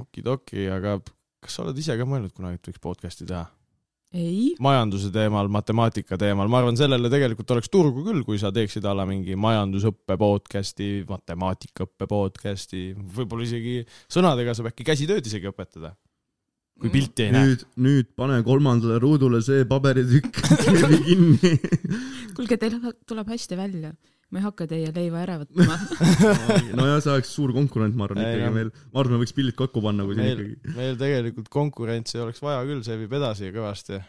okidoki, 0.01 0.67
aga 0.73 0.97
kas 1.43 1.57
sa 1.57 1.65
oled 1.65 1.77
ise 1.79 1.97
ka 1.99 2.07
mõelnud 2.07 2.33
kunagi, 2.35 2.61
et 2.61 2.71
võiks 2.71 2.83
podcast'i 2.83 3.29
teha? 3.29 3.45
ei, 4.13 4.53
majanduse 4.61 5.09
teemal, 5.13 5.49
matemaatika 5.51 6.17
teemal, 6.21 6.49
ma 6.51 6.61
arvan, 6.61 6.77
sellele 6.77 7.09
tegelikult 7.11 7.49
oleks 7.55 7.71
turgu 7.73 8.05
küll, 8.05 8.21
kui 8.27 8.39
sa 8.41 8.51
teeksid 8.53 8.85
a 8.85 8.93
la 8.97 9.07
mingi 9.09 9.35
majandusõppe 9.39 10.17
podcast'i, 10.21 10.89
matemaatikaõppe 11.09 12.07
podcast'i, 12.09 12.91
võib-olla 13.17 13.47
isegi 13.47 13.79
sõnadega 14.13 14.55
saab 14.57 14.71
äkki 14.71 14.87
käsitööd 14.91 15.29
isegi 15.29 15.49
õpetada. 15.49 15.95
kui 16.79 16.89
pilti 16.89 17.27
ei 17.27 17.31
näe. 17.31 17.47
nüüd, 17.47 17.65
nüüd 17.85 18.07
pane 18.17 18.39
kolmandale 18.43 18.97
ruudule 19.01 19.41
see 19.45 19.65
paberitükk, 19.69 20.41
kleebi 20.63 21.01
kinni. 21.07 21.53
kuulge, 22.37 22.57
teil 22.57 22.79
tuleb 23.09 23.29
hästi 23.33 23.57
välja. 23.57 23.93
Ma 24.33 24.41
ei 24.41 24.45
hakka 24.47 24.65
teie 24.65 24.89
leiva 24.89 25.19
ära 25.21 25.35
võtma. 25.43 25.75
nojah, 26.79 26.97
see 27.03 27.11
oleks 27.13 27.31
suur 27.35 27.51
konkurent, 27.53 27.93
ma 27.93 28.07
arvan 28.07 28.23
Ei, 28.23 28.31
ikkagi 28.31 28.47
noh. 28.47 28.55
meil, 28.55 28.71
ma 28.89 29.03
arvan, 29.03 29.13
me 29.13 29.21
võiks 29.21 29.35
pildid 29.37 29.57
kokku 29.59 29.83
panna, 29.85 30.07
kui 30.07 30.17
siin 30.17 30.25
meil 30.25 30.41
ikkagi,. 30.41 30.73
meil 30.79 30.97
tegelikult 30.97 31.51
konkurentsi 31.53 32.21
oleks 32.23 32.41
vaja 32.41 32.63
küll, 32.65 32.81
see 32.85 32.97
viib 33.03 33.13
edasi 33.19 33.51
kõvasti. 33.53 33.99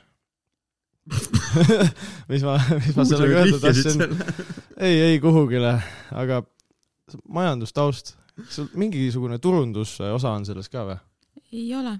mis 2.32 2.46
ma, 2.46 2.56
mis 2.78 2.96
ma 2.96 3.04
sellega 3.10 3.42
öelda 3.42 3.60
tahtsin? 3.66 4.06
ei, 4.86 4.96
ei 5.10 5.20
kuhugile, 5.20 5.74
aga 6.16 6.40
majandustaust, 7.28 8.14
sul 8.48 8.72
mingisugune 8.80 9.36
turundusosa 9.44 10.32
on 10.32 10.48
selles 10.48 10.72
ka 10.72 10.86
või? 10.88 10.96
ei 11.52 11.68
ole. 11.76 11.98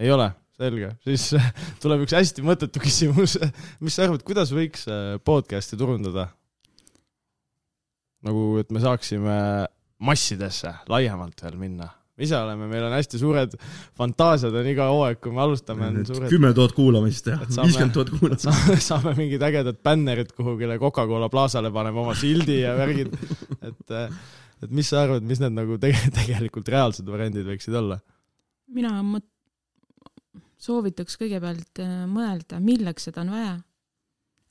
ei 0.00 0.08
ole, 0.16 0.30
selge, 0.56 0.94
siis 1.04 1.28
tuleb 1.84 2.08
üks 2.08 2.16
hästi 2.16 2.48
mõttetu 2.48 2.80
küsimus. 2.80 3.36
mis 3.84 4.00
sa 4.00 4.08
arvad, 4.08 4.24
kuidas 4.24 4.56
võiks 4.56 4.88
äh, 4.88 5.18
podcast'i 5.20 5.76
turundada? 5.76 6.30
nagu, 8.26 8.48
et 8.62 8.72
me 8.74 8.82
saaksime 8.82 9.38
massidesse 9.98 10.72
laiemalt 10.90 11.40
veel 11.44 11.56
minna. 11.60 11.88
ise 12.18 12.34
oleme, 12.34 12.66
meil 12.66 12.82
on 12.82 12.96
hästi 12.96 13.18
suured 13.20 13.52
fantaasiad 13.98 14.54
on 14.58 14.66
iga 14.66 14.88
hooaeg, 14.90 15.20
kui 15.22 15.34
me 15.34 15.42
alustame, 15.44 15.86
on 15.86 16.06
suured, 16.06 16.26
kümme 16.32 16.50
tuhat 16.54 16.74
kuulamist 16.74 17.30
ja 17.30 17.38
viiskümmend 17.38 17.94
tuhat 17.94 18.10
kuulamist. 18.16 18.48
saame, 18.48 18.78
saame 18.82 19.14
mingid 19.20 19.44
ägedad 19.46 19.78
bännerid 19.86 20.34
kuhugile 20.34 20.80
Coca-Cola 20.82 21.30
plaasale 21.30 21.70
paneme 21.74 22.02
oma 22.02 22.16
sildi 22.18 22.60
ja 22.64 22.74
värgid, 22.78 23.14
et 23.62 23.98
et 24.58 24.70
mis 24.74 24.88
sa 24.90 25.04
arvad, 25.04 25.22
mis 25.22 25.38
need 25.38 25.54
nagu 25.54 25.78
tege-, 25.78 26.10
tegelikult 26.18 26.70
reaalsed 26.74 27.06
variandid 27.06 27.46
võiksid 27.46 27.78
olla? 27.78 28.00
mina 28.74 28.98
mõt-, 29.06 29.30
soovitaks 30.62 31.18
kõigepealt 31.20 31.82
äh, 31.82 32.02
mõelda, 32.10 32.58
milleks 32.62 33.08
seda 33.08 33.22
on 33.24 33.32
vaja. 33.34 33.54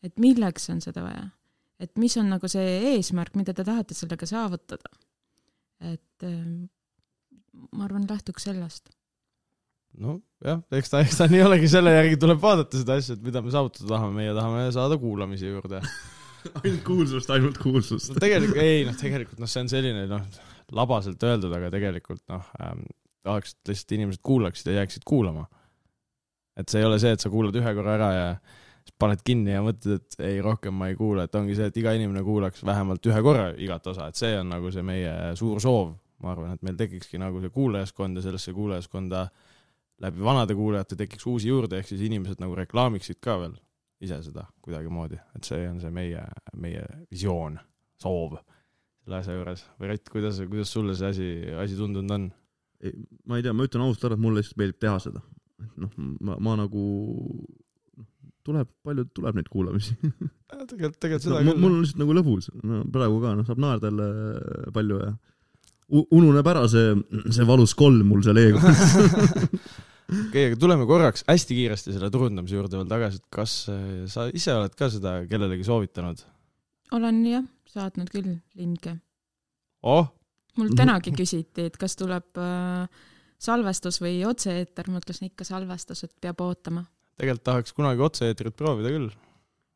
et 0.05 0.15
milleks 0.21 0.69
on 0.71 0.79
seda 0.83 1.03
vaja. 1.03 1.25
Et 1.83 1.91
mis 2.01 2.15
on 2.19 2.29
nagu 2.33 2.49
see 2.51 2.93
eesmärk, 2.93 3.35
mida 3.39 3.53
te 3.55 3.65
tahate 3.67 3.97
sellega 3.97 4.29
saavutada. 4.29 4.91
et 5.81 6.25
äh, 6.25 6.43
ma 7.71 7.85
arvan, 7.85 8.07
lähtuks 8.09 8.47
sellest. 8.49 8.91
nojah, 9.97 10.61
eks 10.77 10.93
ta, 10.93 11.01
eks 11.05 11.17
ta 11.21 11.29
nii 11.31 11.41
olegi, 11.45 11.69
selle 11.71 11.93
järgi 11.95 12.19
tuleb 12.21 12.41
vaadata 12.41 12.81
seda 12.81 12.97
asja, 12.99 13.17
et 13.17 13.25
mida 13.25 13.41
me 13.41 13.53
saavutada 13.53 13.89
tahame, 13.95 14.13
meie 14.21 14.35
tahame 14.37 14.67
saada 14.75 14.99
kuulamisi 15.01 15.49
juurde. 15.49 15.81
ainult 16.61 16.83
kuulsust, 16.85 17.31
ainult 17.33 17.57
kuulsust 17.61 18.13
no. 18.13 18.21
tegelikult, 18.21 18.61
ei 18.61 18.85
noh, 18.87 18.95
tegelikult 18.97 19.41
noh, 19.41 19.49
see 19.51 19.63
on 19.65 19.71
selline 19.71 20.05
noh, 20.11 20.27
labaselt 20.77 21.23
öeldud, 21.23 21.53
aga 21.57 21.71
tegelikult 21.73 22.23
noh 22.31 22.45
ähm,, 22.63 22.85
tahaks, 23.27 23.55
et 23.55 23.73
lihtsalt 23.73 23.95
inimesed 23.97 24.23
kuulaksid 24.25 24.71
ja 24.71 24.81
jääksid 24.81 25.07
kuulama. 25.07 25.47
et 26.57 26.69
see 26.69 26.81
ei 26.81 26.87
ole 26.87 26.97
see, 27.01 27.13
et 27.13 27.23
sa 27.23 27.29
kuulad 27.33 27.57
ühe 27.57 27.73
korra 27.77 27.97
ära 27.97 28.11
ja 28.15 28.29
siis 28.87 28.95
paned 28.99 29.21
kinni 29.25 29.53
ja 29.53 29.61
mõtled, 29.65 30.01
et 30.01 30.19
ei, 30.23 30.39
rohkem 30.43 30.75
ma 30.77 30.89
ei 30.91 30.97
kuula, 30.97 31.27
et 31.27 31.35
ongi 31.35 31.57
see, 31.57 31.67
et 31.71 31.77
iga 31.81 31.93
inimene 31.97 32.23
kuulaks 32.25 32.63
vähemalt 32.65 33.11
ühe 33.11 33.21
korra 33.25 33.51
igat 33.59 33.87
osa, 33.91 34.07
et 34.07 34.19
see 34.19 34.33
on 34.39 34.49
nagu 34.53 34.71
see 34.73 34.85
meie 34.85 35.13
suur 35.39 35.61
soov. 35.63 35.95
ma 36.17 36.31
arvan, 36.31 36.55
et 36.55 36.63
meil 36.65 36.73
tekikski 36.79 37.19
nagu 37.21 37.37
see 37.43 37.51
kuulajaskond 37.53 38.17
ja 38.17 38.23
sellesse 38.25 38.49
kuulajaskonda 38.49 39.27
läbi 40.01 40.23
vanade 40.25 40.55
kuulajate 40.57 40.95
tekiks 40.97 41.27
uusi 41.29 41.51
juurde, 41.51 41.77
ehk 41.77 41.91
siis 41.91 42.01
inimesed 42.07 42.41
nagu 42.41 42.55
reklaamiksid 42.57 43.19
ka 43.21 43.35
veel 43.43 43.53
ise 44.01 44.17
seda 44.25 44.47
kuidagimoodi, 44.65 45.19
et 45.37 45.45
see 45.45 45.67
on 45.69 45.77
see 45.81 45.93
meie, 45.93 46.23
meie 46.57 46.81
visioon, 47.11 47.59
soov 48.01 48.39
selle 49.07 49.21
asja 49.21 49.37
juures. 49.37 49.63
või 49.79 49.93
Rett, 49.93 50.09
kuidas, 50.11 50.41
kuidas 50.49 50.73
sulle 50.73 50.95
see 50.97 51.13
asi, 51.13 51.29
asi 51.63 51.77
tundunud 51.79 52.13
on? 52.17 52.27
ma 53.25 53.39
ei 53.39 53.45
tea, 53.45 53.53
ma 53.57 53.65
ütlen 53.65 53.85
ausalt 53.85 54.09
ära, 54.09 54.17
et 54.17 54.21
mulle 54.21 54.43
lihtsalt 54.43 54.59
meeldib 54.61 54.81
teha 54.83 54.97
seda. 55.01 55.23
et 55.63 55.79
noh, 55.81 55.93
ma, 55.97 56.35
ma 56.43 56.57
nagu, 56.59 56.83
tuleb, 58.47 58.69
palju 58.87 59.07
tuleb 59.15 59.37
neid 59.37 59.49
kuulamisi. 59.51 59.95
tegelikult, 59.99 60.99
tegelikult 61.03 61.27
seda 61.27 61.41
mul 61.41 61.53
küll. 61.53 61.63
mul 61.63 61.75
on 61.75 61.81
lihtsalt 61.83 62.03
nagu 62.03 62.15
lõbus, 62.17 62.51
no 62.63 62.83
praegu 62.93 63.19
ka, 63.23 63.33
noh, 63.39 63.47
saab 63.47 63.63
naerda 63.63 63.91
jälle 63.91 64.71
palju 64.75 65.01
ja 65.03 65.11
u- 65.93 66.07
ununeb 66.19 66.47
ära 66.53 66.63
see, 66.71 66.95
see 67.35 67.47
valus 67.47 67.75
kolm 67.77 68.07
mul 68.11 68.23
seal 68.25 68.39
eegonis. 68.41 68.95
okei, 70.27 70.49
aga 70.49 70.59
tuleme 70.59 70.87
korraks 70.89 71.25
hästi 71.27 71.59
kiiresti 71.59 71.95
selle 71.95 72.11
turundamise 72.13 72.57
juurde 72.57 72.79
veel 72.79 72.89
tagasi, 72.91 73.21
et 73.21 73.37
kas 73.39 73.57
äh, 73.73 73.83
sa 74.11 74.27
ise 74.31 74.55
oled 74.55 74.75
ka 74.77 74.91
seda 74.93 75.19
kellelegi 75.29 75.67
soovitanud? 75.67 76.23
olen 76.95 77.19
jah, 77.27 77.43
saatnud 77.67 78.09
küll 78.13 78.37
linke. 78.55 78.95
oh, 79.83 80.07
mul 80.57 80.71
tänagi 80.77 81.11
küsiti, 81.15 81.67
et 81.67 81.77
kas 81.79 81.97
tuleb 81.99 82.39
äh, 82.41 82.87
salvestus 83.41 83.99
või 84.01 84.21
otse-eeter, 84.27 84.89
ma 84.91 85.01
ütlesin 85.01 85.29
ikka 85.29 85.45
salvestus, 85.47 86.03
et 86.07 86.13
peab 86.21 86.41
ootama. 86.45 86.85
Tegelikult 87.17 87.45
tahaks 87.49 87.73
kunagi 87.77 88.05
otse-eetrit 88.07 88.57
proovida 88.57 88.91
küll. 88.93 89.09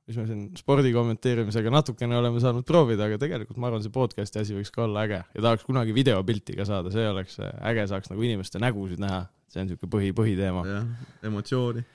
mis 0.09 0.17
me 0.17 0.25
siin 0.27 0.39
spordi 0.57 0.91
kommenteerimisega 0.91 1.71
natukene 1.71 2.17
oleme 2.17 2.41
saanud 2.43 2.65
proovida, 2.67 3.05
aga 3.07 3.19
tegelikult 3.21 3.59
ma 3.61 3.69
arvan, 3.69 3.83
see 3.85 3.93
podcast'i 3.93 4.41
asi 4.41 4.55
võiks 4.57 4.73
ka 4.73 4.83
olla 4.83 5.05
äge 5.05 5.21
ja 5.21 5.43
tahaks 5.45 5.63
kunagi 5.63 5.93
videopilti 5.95 6.57
ka 6.57 6.65
saada, 6.67 6.91
see 6.93 7.05
oleks 7.07 7.37
äh, 7.39 7.53
äge, 7.71 7.85
saaks 7.89 8.11
nagu 8.11 8.25
inimeste 8.25 8.59
nägusid 8.61 9.01
näha. 9.01 9.27
see 9.51 9.61
on 9.61 9.69
niisugune 9.69 9.93
põhi, 9.93 10.11
põhiteema. 10.17 10.65
jah, 10.67 11.07
emotsiooni. 11.29 11.85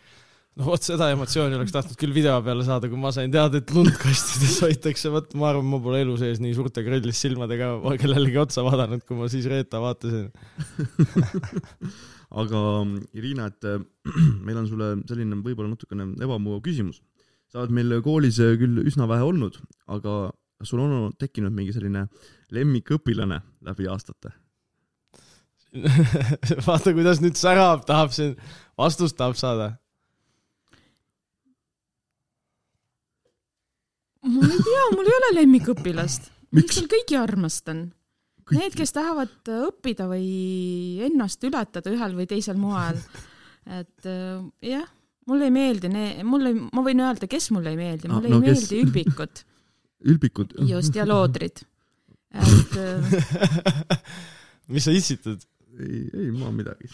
no 0.57 0.71
vot 0.71 0.87
seda 0.87 1.11
emotsiooni 1.13 1.59
oleks 1.59 1.75
tahtnud 1.77 2.01
küll 2.01 2.17
video 2.17 2.39
peale 2.47 2.65
saada, 2.67 2.89
kui 2.91 3.03
ma 3.03 3.13
sain 3.15 3.35
teada, 3.35 3.61
et 3.61 3.75
lund 3.75 3.93
kastides 4.01 4.59
hoitakse, 4.65 5.13
vot 5.13 5.37
ma 5.37 5.51
arvan, 5.53 5.69
ma 5.75 5.83
pole 5.83 6.03
elu 6.07 6.17
sees 6.23 6.41
nii 6.43 6.57
suurte 6.57 6.87
grillist 6.87 7.27
silmadega 7.27 7.75
kellelegi 8.03 8.43
otsa 8.47 8.65
vaadanud, 8.67 9.05
kui 9.07 9.19
ma 9.19 9.29
siis 9.31 9.51
Reeta 9.51 9.83
vaatasin. 9.83 10.31
aga 12.37 12.63
Irina, 13.17 13.51
et 13.51 13.69
äh, 13.69 13.83
meil 14.47 14.61
on 14.61 14.69
sulle 14.71 14.95
selline 15.09 15.41
võib-olla 15.45 15.73
natukene 15.73 16.11
ebamugav 16.23 16.63
küsimus. 16.67 17.03
sa 17.53 17.63
oled 17.63 17.75
meil 17.75 18.01
koolis 18.05 18.41
äh, 18.43 18.57
küll 18.61 18.83
üsna 18.85 19.09
vähe 19.09 19.25
olnud, 19.25 19.61
aga 19.87 20.33
kas 20.57 20.73
sul 20.73 20.83
on 20.83 21.13
tekkinud 21.21 21.55
mingi 21.55 21.75
selline 21.77 22.07
lemmikõpilane 22.53 23.41
läbi 23.69 23.89
aastate? 23.93 24.35
vaata, 26.67 26.93
kuidas 26.97 27.21
nüüd 27.21 27.37
särab, 27.37 27.85
tahab 27.89 28.15
siin, 28.17 28.37
vastust 28.79 29.17
tahab 29.19 29.37
saada. 29.37 29.75
ma 34.27 34.43
ei 34.43 34.59
tea, 34.59 34.87
mul 34.97 35.07
ei 35.07 35.17
ole 35.21 35.29
lemmikõpilast. 35.37 36.33
Miks? 36.51 36.73
miks 36.73 36.81
ma 36.83 36.91
kõiki 36.97 37.19
armastan? 37.21 37.83
Need, 38.55 38.77
kes 38.79 38.93
tahavad 38.95 39.49
äh, 39.51 39.65
õppida 39.67 40.07
või 40.11 40.27
ennast 41.09 41.43
ületada 41.49 41.91
ühel 41.91 42.15
või 42.15 42.29
teisel 42.31 42.59
moel. 42.61 43.01
et 43.81 44.07
äh, 44.07 44.39
jah, 44.63 44.87
mulle 45.27 45.49
ei 45.49 45.55
meeldi, 45.55 45.91
mulle, 46.23 46.53
ma 46.71 46.85
võin 46.87 47.03
öelda, 47.03 47.27
kes 47.31 47.51
mulle 47.51 47.73
ei 47.75 47.81
meeldi, 47.81 48.07
Ah, 48.07 48.21
mulle 48.21 48.31
no 48.31 48.39
ei 48.39 48.53
kes? 48.53 48.61
meeldi 48.69 48.83
ülbikud 48.85 49.43
ülbikud? 50.13 50.55
just 50.69 50.95
ja 50.95 51.07
loodrid. 51.11 51.65
et 52.37 52.77
äh, 52.79 53.99
mis 54.69 54.85
sa 54.87 54.95
issitad? 54.95 55.43
ei, 55.81 56.05
ei 56.15 56.31
ma 56.31 56.53
midagi. 56.55 56.87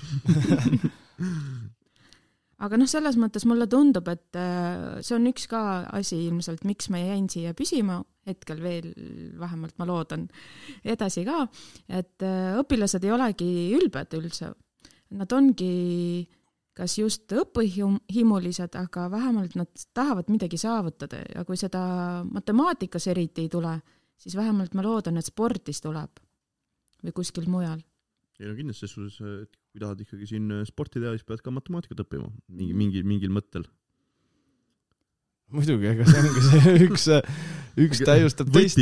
Aga 2.62 2.78
noh, 2.78 2.88
selles 2.90 3.18
mõttes 3.20 3.46
mulle 3.48 3.66
tundub, 3.70 4.08
et 4.12 4.38
äh, 4.38 5.00
see 5.04 5.16
on 5.18 5.28
üks 5.30 5.48
ka 5.50 5.62
asi 5.94 6.20
ilmselt, 6.28 6.66
miks 6.68 6.90
ma 6.92 7.02
jäin 7.02 7.28
siia 7.32 7.54
püsima, 7.58 8.00
hetkel 8.28 8.60
veel 8.62 8.92
vähemalt 9.40 9.74
ma 9.80 9.88
loodan 9.88 10.28
edasi 10.84 11.26
ka, 11.26 11.46
et 11.90 12.22
äh, 12.26 12.52
õpilased 12.62 13.02
ei 13.02 13.14
olegi 13.14 13.50
ülbed 13.78 14.14
üldse. 14.18 14.52
Nad 15.12 15.32
ongi 15.36 15.72
kas 16.76 16.96
just 16.96 17.32
õpihimulised, 17.36 18.76
aga 18.80 19.08
vähemalt 19.12 19.56
nad 19.60 19.84
tahavad 19.94 20.30
midagi 20.32 20.56
saavutada 20.60 21.20
ja 21.34 21.44
kui 21.44 21.58
seda 21.60 21.82
matemaatikas 22.24 23.10
eriti 23.12 23.44
ei 23.44 23.50
tule, 23.52 23.74
siis 24.16 24.36
vähemalt 24.38 24.74
ma 24.74 24.84
loodan, 24.86 25.18
et 25.20 25.28
spordis 25.28 25.82
tuleb 25.84 26.22
või 27.02 27.14
kuskil 27.16 27.48
mujal. 27.50 27.82
Ei 28.40 28.48
no 28.48 28.56
kindlasti 28.56 28.88
selles 28.88 29.16
suhtes, 29.18 29.44
et 29.44 29.52
kui 29.72 29.82
tahad 29.82 30.00
ikkagi 30.04 30.28
siin 30.30 30.48
sporti 30.68 31.02
teha, 31.02 31.14
siis 31.16 31.26
pead 31.28 31.42
ka 31.44 31.54
matemaatikat 31.54 32.04
õppima 32.04 32.30
mingi, 32.48 32.76
mingi, 32.76 33.02
mingil 33.06 33.34
mõttel. 33.34 33.66
muidugi, 35.52 35.90
ega 35.90 36.06
see 36.08 36.22
ongi 36.22 36.46
see 36.46 36.72
üks, 36.86 37.06
üks 37.86 38.02
täiustab 38.06 38.52
teist 38.54 38.80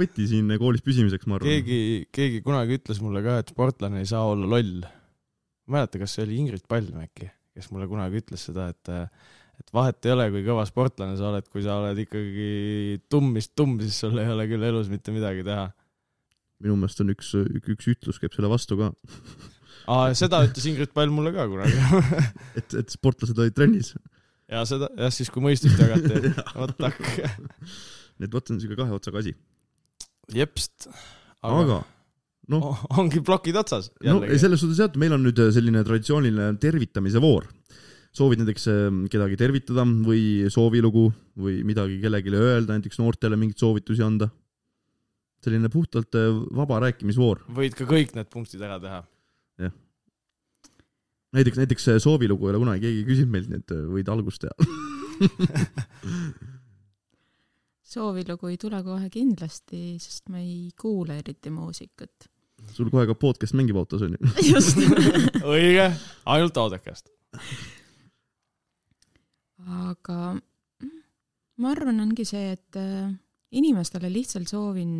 võti 0.00 0.26
siin 0.30 0.50
koolis 0.60 0.84
püsimiseks, 0.86 1.28
ma 1.30 1.38
arvan. 1.38 1.52
keegi, 1.52 2.10
keegi 2.14 2.42
kunagi 2.46 2.80
ütles 2.80 3.00
mulle 3.04 3.22
ka, 3.26 3.38
et 3.44 3.54
sportlane 3.54 4.02
ei 4.02 4.10
saa 4.10 4.26
olla 4.32 4.50
loll. 4.56 4.82
ma 4.82 5.78
ei 5.78 5.78
mäleta, 5.78 6.02
kas 6.02 6.16
see 6.16 6.26
oli 6.26 6.42
Ingrid 6.42 6.66
Palm 6.70 6.98
äkki, 7.04 7.30
kes 7.54 7.70
mulle 7.70 7.88
kunagi 7.90 8.24
ütles 8.24 8.50
seda, 8.50 8.68
et 8.74 8.94
et 9.60 9.70
vahet 9.74 10.06
ei 10.06 10.14
ole, 10.14 10.26
kui 10.34 10.42
kõva 10.46 10.64
sportlane 10.68 11.16
sa 11.18 11.30
oled, 11.30 11.46
kui 11.52 11.62
sa 11.64 11.78
oled 11.80 12.00
ikkagi 12.04 12.48
tummist 13.12 13.54
tumm, 13.58 13.78
siis 13.82 14.00
sul 14.02 14.18
ei 14.18 14.30
ole 14.30 14.46
küll 14.50 14.66
elus 14.66 14.90
mitte 14.92 15.14
midagi 15.14 15.44
teha. 15.46 15.68
Minu 16.64 16.78
meelest 16.80 17.02
on 17.04 17.12
üks, 17.12 17.34
üks 17.74 17.90
ütlus 17.92 18.20
käib 18.22 18.34
selle 18.36 18.50
vastu 18.52 18.78
ka, 18.80 18.90
aa, 19.90 20.12
seda 20.16 20.42
ütles 20.46 20.66
Ingrid 20.70 20.92
Palm 20.96 21.14
mulle 21.16 21.32
ka 21.34 21.46
kunagi. 21.50 21.78
et, 22.58 22.76
et 22.80 22.94
sportlased 22.94 23.38
olid 23.38 23.56
trennis. 23.56 23.94
ja 24.50 24.64
seda, 24.68 24.90
jah, 24.98 25.12
siis 25.14 25.32
kui 25.32 25.44
mõistust 25.44 25.80
jagati, 25.80 26.32
vot 26.60 26.76
tak. 26.80 27.00
nii 28.18 28.28
et 28.28 28.34
vot 28.34 28.46
see 28.46 28.56
on 28.56 28.62
siuke 28.62 28.78
kahe 28.78 28.94
otsaga 28.96 29.20
asi. 29.24 29.34
jepst. 30.34 30.88
aga 31.44 31.82
noh, 32.52 32.84
ongi 33.00 33.22
plokid 33.24 33.56
otsas 33.56 33.90
no 34.04 34.20
ei, 34.24 34.38
selles 34.40 34.60
suhtes 34.62 34.80
jah, 34.80 34.90
et 34.90 34.98
meil 35.00 35.14
on 35.16 35.22
nüüd 35.24 35.38
selline 35.54 35.82
traditsiooniline 35.86 36.58
tervitamise 36.62 37.22
voor. 37.24 37.48
soovid 38.14 38.42
näiteks 38.42 38.68
äh, 38.70 38.86
kedagi 39.12 39.38
tervitada 39.40 39.84
või 39.84 40.46
soovilugu 40.52 41.08
või 41.40 41.62
midagi 41.66 41.98
kellelegi 42.02 42.34
öelda, 42.36 42.76
näiteks 42.76 43.00
noortele 43.00 43.38
mingeid 43.40 43.58
soovitusi 43.58 44.04
anda. 44.06 44.30
Selline 45.44 45.70
puhtalt 45.72 46.16
äh, 46.18 46.30
vaba 46.56 46.80
rääkimisvoor. 46.86 47.44
võid 47.54 47.76
ka 47.78 47.86
kõik 47.88 48.14
need 48.16 48.30
punktid 48.32 48.62
ära 48.64 48.80
teha. 48.82 49.02
näiteks, 51.34 51.60
näiteks 51.60 51.88
äh, 51.92 52.00
soovilugu 52.02 52.48
ei 52.48 52.54
ole 52.54 52.62
kunagi 52.64 52.86
keegi 52.86 53.06
küsinud 53.08 53.32
meilt, 53.34 53.48
nii 53.52 53.62
et 53.62 53.76
äh, 53.76 53.86
võid 53.96 54.10
algust 54.12 54.44
teha. 54.44 54.54
soovilugu 57.94 58.50
ei 58.50 58.58
tule 58.60 58.80
kohe 58.86 59.10
kindlasti, 59.12 59.96
sest 60.02 60.30
ma 60.32 60.40
ei 60.42 60.70
kuule 60.80 61.18
eriti 61.22 61.52
muusikat. 61.54 62.30
sul 62.72 62.90
kohe 62.90 63.06
ka 63.06 63.14
podcast 63.18 63.54
mängib 63.58 63.76
autos 63.78 64.02
onju. 64.06 64.18
just. 64.52 64.80
õige, 65.54 65.90
ainult 66.24 66.56
Audekast. 66.64 67.10
aga 69.64 70.18
ma 71.60 71.70
arvan, 71.70 72.00
ongi 72.02 72.26
see, 72.26 72.56
et 72.56 72.80
inimestele 73.54 74.10
lihtsalt 74.12 74.50
soovin 74.50 74.90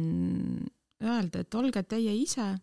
öelda, 1.04 1.42
et 1.42 1.54
olge 1.58 1.82
teie 1.88 2.14
ise 2.16 2.54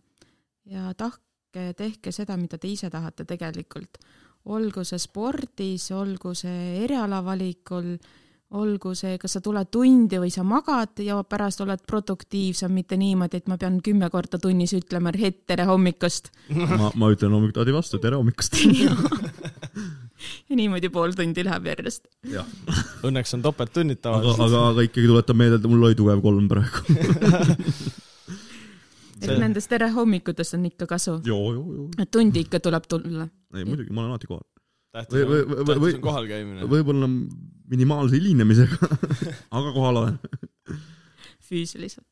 ja 0.71 0.93
tahke, 0.97 1.71
tehke 1.77 2.13
seda, 2.15 2.37
mida 2.39 2.57
te 2.57 2.71
ise 2.71 2.89
tahate 2.89 3.25
tegelikult. 3.27 3.99
olgu 4.45 4.81
see 4.83 4.97
spordis, 4.97 5.91
olgu 5.93 6.31
see 6.33 6.81
erialavalikul, 6.81 7.91
olgu 8.57 8.95
see, 8.97 9.19
kas 9.21 9.37
sa 9.37 9.41
tuled 9.43 9.69
tundi 9.71 10.17
või 10.19 10.31
sa 10.33 10.41
magad 10.43 10.97
ja 11.05 11.19
pärast 11.23 11.61
oled 11.61 11.83
produktiivsem, 11.87 12.73
mitte 12.73 12.97
niimoodi, 12.97 13.37
et 13.37 13.47
ma 13.47 13.59
pean 13.61 13.77
kümme 13.85 14.09
korda 14.09 14.39
tunnis 14.41 14.73
ütlema 14.73 15.13
et 15.13 15.45
tere 15.45 15.67
hommikust. 15.69 16.31
ma, 16.49 16.91
ma 16.95 17.11
ütlen 17.13 17.31
hommikuti 17.31 17.73
vastu, 17.73 18.01
tere 18.01 18.17
hommikust. 18.17 18.57
ja 20.49 20.57
niimoodi 20.59 20.89
pool 20.93 21.15
tundi 21.17 21.45
läheb 21.45 21.67
järjest. 21.71 22.07
jah, 22.31 22.47
Õnneks 23.07 23.35
on 23.37 23.43
topelttunnid 23.45 23.99
aga, 23.99 24.21
tavaliselt. 24.21 24.45
aga, 24.47 24.63
aga 24.73 24.85
ikkagi 24.87 25.09
tuletan 25.11 25.39
meelde, 25.41 25.59
et 25.61 25.67
mul 25.71 25.89
oli 25.89 25.97
tugev 25.97 26.21
kolm 26.23 26.47
praegu. 26.51 26.77
et 29.21 29.35
nendest 29.37 29.69
tere 29.71 29.91
hommikutest 29.95 30.57
on 30.57 30.65
ikka 30.71 30.89
kasu. 30.95 31.19
joo, 31.25 31.43
joo, 31.55 31.65
joo. 31.79 31.89
et 31.99 32.11
tundi 32.11 32.45
ikka 32.45 32.61
tuleb 32.63 32.87
tulla. 32.89 33.27
ei 33.55 33.67
muidugi, 33.67 33.93
ma 33.93 34.05
olen 34.05 34.15
alati 34.15 34.31
kohal. 34.31 34.45
tähtis 34.91 35.25
on 35.25 35.65
tähtis 35.65 35.99
on 35.99 36.07
kohal 36.07 36.29
käimine. 36.29 36.69
võib-olla 36.69 37.11
minimaalse 37.71 38.17
hilinemisega, 38.19 38.91
aga 39.57 39.75
kohal 39.75 40.03
olen. 40.03 40.19
füüsiliselt. 41.51 42.07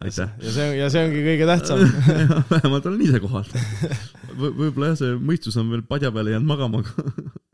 aitäh. 0.00 0.30
ja 0.42 0.52
see, 0.52 0.68
ja 0.78 0.90
see 0.92 1.06
ongi 1.06 1.24
kõige 1.24 1.48
tähtsam. 1.48 1.82
vähemalt 2.52 2.86
olen 2.90 3.02
ise 3.06 3.20
kohal 3.22 3.46
v. 3.48 4.52
võib-olla 4.58 4.92
jah, 4.92 5.00
see 5.00 5.18
mõistus 5.32 5.58
on 5.60 5.70
veel 5.72 5.84
padja 5.88 6.12
peale 6.14 6.34
jäänud 6.34 6.50
magama, 6.50 6.82
aga, 6.82 7.04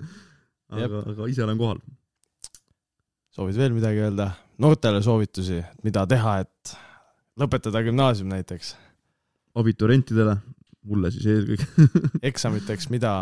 aga, 0.86 1.02
aga 1.14 1.28
ise 1.32 1.44
olen 1.46 1.60
kohal. 1.60 1.82
soovid 3.36 3.60
veel 3.60 3.76
midagi 3.76 4.06
öelda? 4.06 4.32
noortele 4.60 5.02
soovitusi, 5.04 5.62
mida 5.86 6.04
teha, 6.08 6.40
et 6.44 6.72
lõpetada 7.40 7.80
gümnaasium 7.86 8.28
näiteks, 8.28 8.74
abiturientidele, 9.56 10.36
mulle 10.84 11.12
siis 11.14 11.28
eelkõige. 11.32 11.88
eksamiteks, 12.30 12.90
mida, 12.92 13.14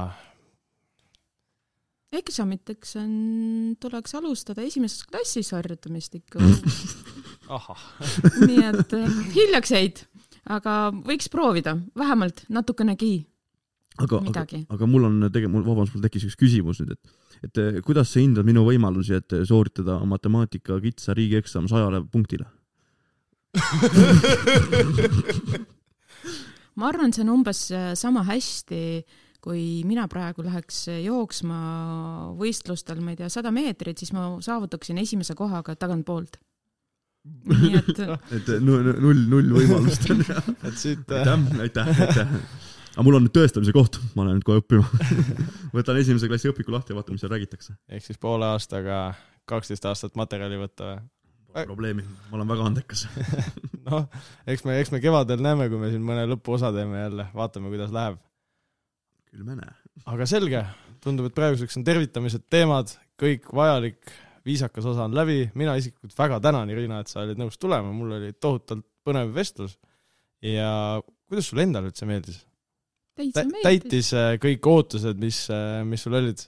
eksamiteks 2.18 2.96
on, 2.98 3.12
tuleks 3.80 4.16
alustada 4.18 4.64
esimeses 4.66 5.04
klassis 5.06 5.52
harjutamist 5.54 6.18
ikka. 6.18 6.42
nii 8.48 8.64
et 8.68 8.94
äh, 8.96 9.18
hiljaks 9.34 9.72
jäid, 9.74 10.04
aga 10.48 10.78
võiks 11.04 11.30
proovida, 11.32 11.76
vähemalt 11.98 12.44
natukenegi 12.52 13.26
aga, 13.98 14.16
aga, 14.16 14.24
midagi. 14.26 14.60
aga 14.70 14.86
mul 14.90 15.04
on 15.08 15.16
tegelikult, 15.26 15.54
mul, 15.56 15.66
vabandust, 15.66 15.94
mul 15.96 16.04
tekkis 16.06 16.28
üks 16.28 16.38
küsimus 16.38 16.82
nüüd, 16.82 16.92
et 16.96 17.02
et 17.46 17.54
eh, 17.62 17.78
kuidas 17.86 18.10
sa 18.10 18.18
hindad 18.22 18.46
minu 18.46 18.64
võimalusi, 18.66 19.14
et 19.18 19.30
sooritada 19.46 19.94
matemaatika 20.08 20.80
kitsa 20.82 21.14
riigieksam 21.14 21.68
sajale 21.70 22.02
punktile? 22.10 22.46
ma 26.78 26.84
arvan, 26.90 27.12
see 27.14 27.22
on 27.24 27.30
umbes 27.36 27.60
sama 27.98 28.22
hästi, 28.26 28.82
kui 29.42 29.62
mina 29.86 30.08
praegu 30.10 30.42
läheks 30.46 30.88
jooksma 31.04 31.58
võistlustel, 32.38 32.98
ma 33.02 33.10
ei 33.14 33.18
tea, 33.20 33.30
sada 33.32 33.50
meetrit, 33.54 33.98
siis 34.02 34.12
ma 34.14 34.22
saavutaksin 34.44 34.98
esimese 35.00 35.34
kohaga 35.38 35.78
tagantpoolt. 35.78 36.40
Nii 37.24 37.78
et 37.80 38.00
et 38.36 38.50
nu- 38.64 38.80
nu- 38.84 38.96
null, 39.04 39.22
null 39.32 39.54
võimalust 39.58 40.08
on 40.12 40.24
jah. 40.26 40.50
et 40.68 40.78
siit 40.80 41.12
äh, 41.12 41.28
aitäh, 41.28 41.60
aitäh, 41.64 42.02
aitäh. 42.06 42.32
aga 42.94 43.06
mul 43.06 43.18
on 43.18 43.26
nüüd 43.26 43.34
tõestamise 43.36 43.74
koht, 43.76 44.00
ma 44.14 44.26
lähen 44.26 44.40
nüüd 44.40 44.46
kohe 44.48 44.62
õppima. 44.62 44.86
võtan 45.76 46.00
esimese 46.00 46.30
klassi 46.30 46.50
õpiku 46.52 46.74
lahti 46.74 46.94
ja 46.94 46.98
vaatan, 46.98 47.16
mis 47.16 47.24
seal 47.24 47.34
räägitakse. 47.34 47.76
ehk 47.88 48.06
siis 48.06 48.20
poole 48.22 48.48
aastaga 48.48 49.02
kaksteist 49.48 49.86
aastat 49.88 50.18
materjali 50.18 50.60
võtta 50.60 50.96
või? 51.48 51.64
Probleemi, 51.64 52.04
ma 52.28 52.38
olen 52.38 52.50
väga 52.50 52.66
andekas. 52.68 53.06
noh, 53.88 54.06
eks 54.46 54.64
me, 54.68 54.78
eks 54.82 54.92
me 54.94 55.00
kevadel 55.02 55.42
näeme, 55.44 55.68
kui 55.72 55.80
me 55.80 55.90
siin 55.92 56.04
mõne 56.04 56.26
lõpuosa 56.28 56.72
teeme 56.74 57.04
jälle, 57.06 57.28
vaatame, 57.34 57.72
kuidas 57.72 57.92
läheb. 57.94 58.20
küll 59.32 59.44
me 59.44 59.58
näe. 59.58 59.74
aga 60.06 60.26
selge, 60.28 60.62
tundub, 61.04 61.28
et 61.28 61.36
praeguseks 61.36 61.80
on 61.80 61.86
tervitamised, 61.88 62.44
teemad, 62.52 62.92
kõik 63.20 63.48
vajalik, 63.54 64.12
viisakas 64.48 64.88
osa 64.88 65.06
on 65.06 65.16
läbi, 65.16 65.42
mina 65.58 65.76
isiklikult 65.78 66.16
väga 66.18 66.40
tänan, 66.44 66.70
Irina, 66.72 67.02
et 67.02 67.12
sa 67.12 67.22
olid 67.22 67.40
nõus 67.40 67.60
tulema, 67.60 67.92
mul 67.94 68.16
oli 68.18 68.34
tohutult 68.40 68.86
põnev 69.06 69.32
vestlus. 69.36 69.78
ja 70.42 71.00
kuidas 71.28 71.50
sulle 71.50 71.66
endale 71.66 71.90
üldse 71.92 72.06
meeldis? 72.08 72.44
täitsa 73.18 73.44
meeldis. 73.44 73.66
täitis 73.66 74.12
äh, 74.16 74.30
kõik 74.42 74.70
ootused, 74.70 75.18
mis, 75.20 75.44
mis 75.84 76.06
sul 76.06 76.16
olid? 76.18 76.46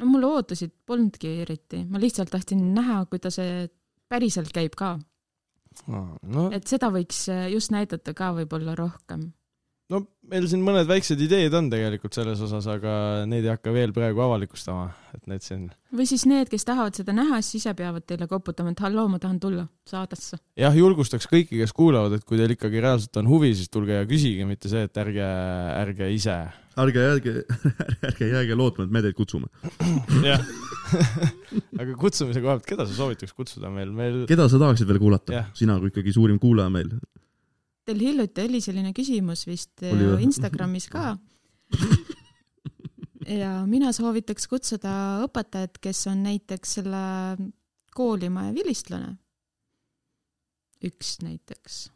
no 0.00 0.10
mul 0.10 0.28
ootusid 0.28 0.74
polnudki 0.86 1.40
eriti, 1.44 1.84
ma 1.88 2.00
lihtsalt 2.02 2.32
tahtsin 2.34 2.62
näha, 2.74 3.04
kuidas 3.10 3.38
see 3.40 3.66
päriselt 4.10 4.52
käib 4.54 4.76
ka, 4.78 4.94
no, 5.88 6.48
et 6.54 6.66
seda 6.70 6.90
võiks 6.94 7.24
äh, 7.32 7.46
just 7.52 7.72
näidata 7.74 8.14
ka 8.16 8.32
võib-olla 8.36 8.76
rohkem. 8.78 9.30
No 9.92 10.00
meil 10.30 10.46
siin 10.48 10.62
mõned 10.64 10.88
väiksed 10.88 11.20
ideed 11.20 11.54
on 11.56 11.68
tegelikult 11.72 12.16
selles 12.16 12.40
osas, 12.44 12.66
aga 12.70 13.24
neid 13.28 13.44
ei 13.44 13.52
hakka 13.52 13.72
veel 13.74 13.92
praegu 13.96 14.22
avalikustama, 14.24 14.88
et 15.16 15.26
need 15.30 15.44
siin 15.44 15.66
või 15.94 16.06
siis 16.10 16.24
need, 16.28 16.48
kes 16.50 16.66
tahavad 16.66 16.96
seda 16.96 17.14
näha, 17.14 17.38
siis 17.44 17.62
ise 17.62 17.74
peavad 17.78 18.06
teile 18.08 18.26
koputama, 18.30 18.72
et 18.74 18.82
halloo, 18.82 19.06
ma 19.12 19.20
tahan 19.22 19.38
tulla 19.42 19.66
saatesse. 19.88 20.40
jah, 20.58 20.74
julgustaks 20.74 21.28
kõiki, 21.30 21.60
kes 21.60 21.74
kuulavad, 21.76 22.16
et 22.16 22.26
kui 22.26 22.40
teil 22.40 22.54
ikkagi 22.56 22.82
reaalselt 22.82 23.20
on 23.20 23.30
huvi, 23.30 23.52
siis 23.56 23.70
tulge 23.72 23.98
ja 24.00 24.06
küsige, 24.08 24.46
mitte 24.48 24.72
see, 24.72 24.86
et 24.88 25.02
ärge, 25.04 25.28
ärge 25.84 26.10
ise. 26.14 26.38
ärge 26.80 27.04
jääge, 27.04 27.34
ärge 28.08 28.30
jääge 28.32 28.58
lootma, 28.58 28.88
et 28.88 28.94
me 28.96 29.04
teid 29.04 29.18
kutsume. 29.18 29.50
jah. 30.30 30.42
aga 31.80 31.92
kutsumise 32.00 32.40
koha 32.40 32.56
pealt, 32.56 32.70
keda 32.72 32.88
sa 32.88 32.96
soovitaks 32.96 33.36
kutsuda 33.36 33.70
meil, 33.72 33.92
meil 33.94 34.24
keda 34.30 34.48
sa 34.50 34.60
tahaksid 34.62 34.88
veel 34.90 35.02
kuulata 35.02 35.46
sina 35.56 35.78
kui 35.80 35.92
ikkagi 35.92 36.16
suurim 36.16 36.40
kuulaja 36.42 36.72
meil. 36.72 36.90
Teil 37.84 38.00
hiljuti 38.00 38.46
oli 38.48 38.60
selline 38.64 38.94
küsimus 38.96 39.44
vist 39.48 39.82
äh, 39.84 39.92
Oli 39.92 40.06
või? 40.08 40.22
Instagramis 40.28 40.86
ka. 40.92 41.16
ja 43.40 43.50
mina 43.68 43.92
soovitaks 43.92 44.48
kutsuda 44.48 44.94
õpetajat, 45.26 45.80
kes 45.84 46.06
on 46.12 46.22
näiteks 46.24 46.78
selle 46.78 47.02
koolimaja 47.94 48.54
vilistlane. 48.56 49.14
üks 50.84 51.18
näiteks. 51.24 51.88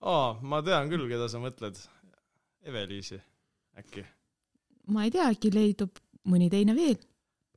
aa, 0.00 0.36
ma 0.42 0.62
tean 0.62 0.90
küll, 0.92 1.06
keda 1.08 1.28
sa 1.32 1.40
mõtled. 1.42 1.78
Eve-Liisi, 2.66 3.20
äkki? 3.78 4.02
ma 4.90 5.04
ei 5.06 5.12
tea, 5.14 5.28
äkki 5.30 5.52
leidub 5.54 6.00
mõni 6.26 6.48
teine 6.50 6.74
veel. 6.74 6.96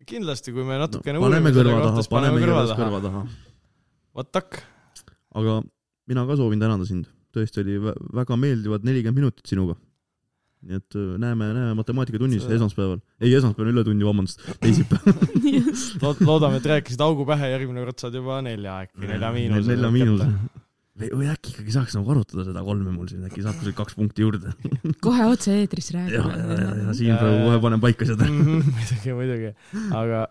kindlasti, 0.06 0.54
kui 0.56 0.66
me 0.66 0.78
natukene 0.82 1.20
no, 1.20 1.26
paneme 1.26 1.54
kõrva 1.56 1.80
taha 1.88 2.04
paneme 2.12 2.44
kõrva 2.44 3.02
taha. 3.04 3.24
What 4.16 4.32
tak? 4.36 4.62
aga 5.36 5.62
mina 6.10 6.26
ka 6.26 6.38
soovin 6.38 6.62
tänada 6.62 6.86
sind, 6.90 7.10
tõesti 7.40 7.64
oli 7.64 7.78
vä- 7.88 7.96
väga 8.22 8.38
meeldivad 8.40 8.86
nelikümmend 8.88 9.24
minutit 9.24 9.48
sinuga. 9.50 9.76
nii 10.60 10.76
et 10.76 10.96
näeme, 11.24 11.46
näeme 11.56 11.74
matemaatikatunnis 11.80 12.44
See- 12.44 12.56
esmaspäeval, 12.58 12.98
ei 13.24 13.32
esmaspäeval 13.38 13.70
ületunni, 13.78 14.04
vabandust, 14.04 14.42
teisipäeval. 14.64 16.26
loodame, 16.28 16.58
et 16.60 16.66
rääkisid 16.68 17.00
augu 17.06 17.24
pähe, 17.30 17.48
järgmine 17.54 17.86
kord 17.86 18.02
saad 18.04 18.18
juba 18.20 18.42
nelja 18.44 18.74
äkki, 18.84 19.06
nelja 19.08 19.30
miinus. 19.36 19.70
nelja 19.72 19.92
miinus. 19.96 20.26
või, 21.00 21.10
või 21.16 21.30
äkki 21.32 21.54
ikkagi 21.54 21.72
saaks 21.78 21.96
nagu 21.96 22.12
arutada 22.12 22.44
seda 22.50 22.60
kolme 22.68 22.92
mul 22.92 23.08
siin, 23.08 23.24
äkki 23.30 23.40
saab 23.46 23.56
kuskilt 23.62 23.78
kaks 23.78 23.96
punkti 23.96 24.26
juurde. 24.26 24.52
kohe 25.08 25.30
otse-eetris 25.32 25.94
ja, 25.96 26.02
ja, 26.12 26.26
ja, 26.28 26.28
ja 26.28 26.58
räägime. 26.60 26.98
siin 27.00 27.14
Ja, 27.14 27.22
praegu 27.22 27.38
ja. 27.40 27.46
kohe 27.48 27.62
panen 27.70 27.80
paika 27.88 28.10
seda. 28.12 28.28
muidugi, 28.28 29.16
muidugi, 29.16 29.54
aga 29.96 30.26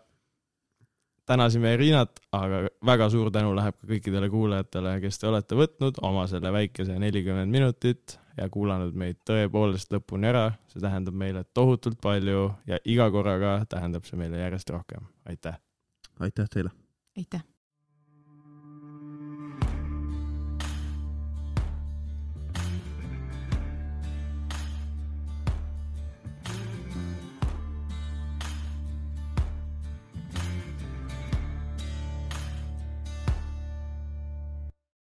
tänasime 1.28 1.74
Riinat, 1.76 2.20
aga 2.32 2.62
väga 2.86 3.08
suur 3.12 3.30
tänu 3.34 3.52
läheb 3.56 3.76
ka 3.76 3.90
kõikidele 3.90 4.30
kuulajatele, 4.32 4.94
kes 5.04 5.20
te 5.20 5.28
olete 5.30 5.58
võtnud 5.58 6.00
oma 6.08 6.26
selle 6.30 6.52
väikese 6.54 6.96
nelikümmend 7.00 7.52
minutit 7.52 8.16
ja 8.38 8.48
kuulanud 8.52 8.96
meid 8.98 9.20
tõepoolest 9.28 9.92
lõpuni 9.94 10.30
ära. 10.30 10.48
see 10.72 10.80
tähendab 10.80 11.14
meile 11.14 11.44
tohutult 11.54 12.00
palju 12.00 12.48
ja 12.66 12.80
iga 12.84 13.10
korraga 13.10 13.60
tähendab 13.68 14.08
see 14.08 14.18
meile 14.20 14.40
järjest 14.44 14.70
rohkem. 14.70 15.06
aitäh! 15.26 15.60
aitäh 16.20 16.48
teile. 16.48 16.74
aitäh 17.16 17.44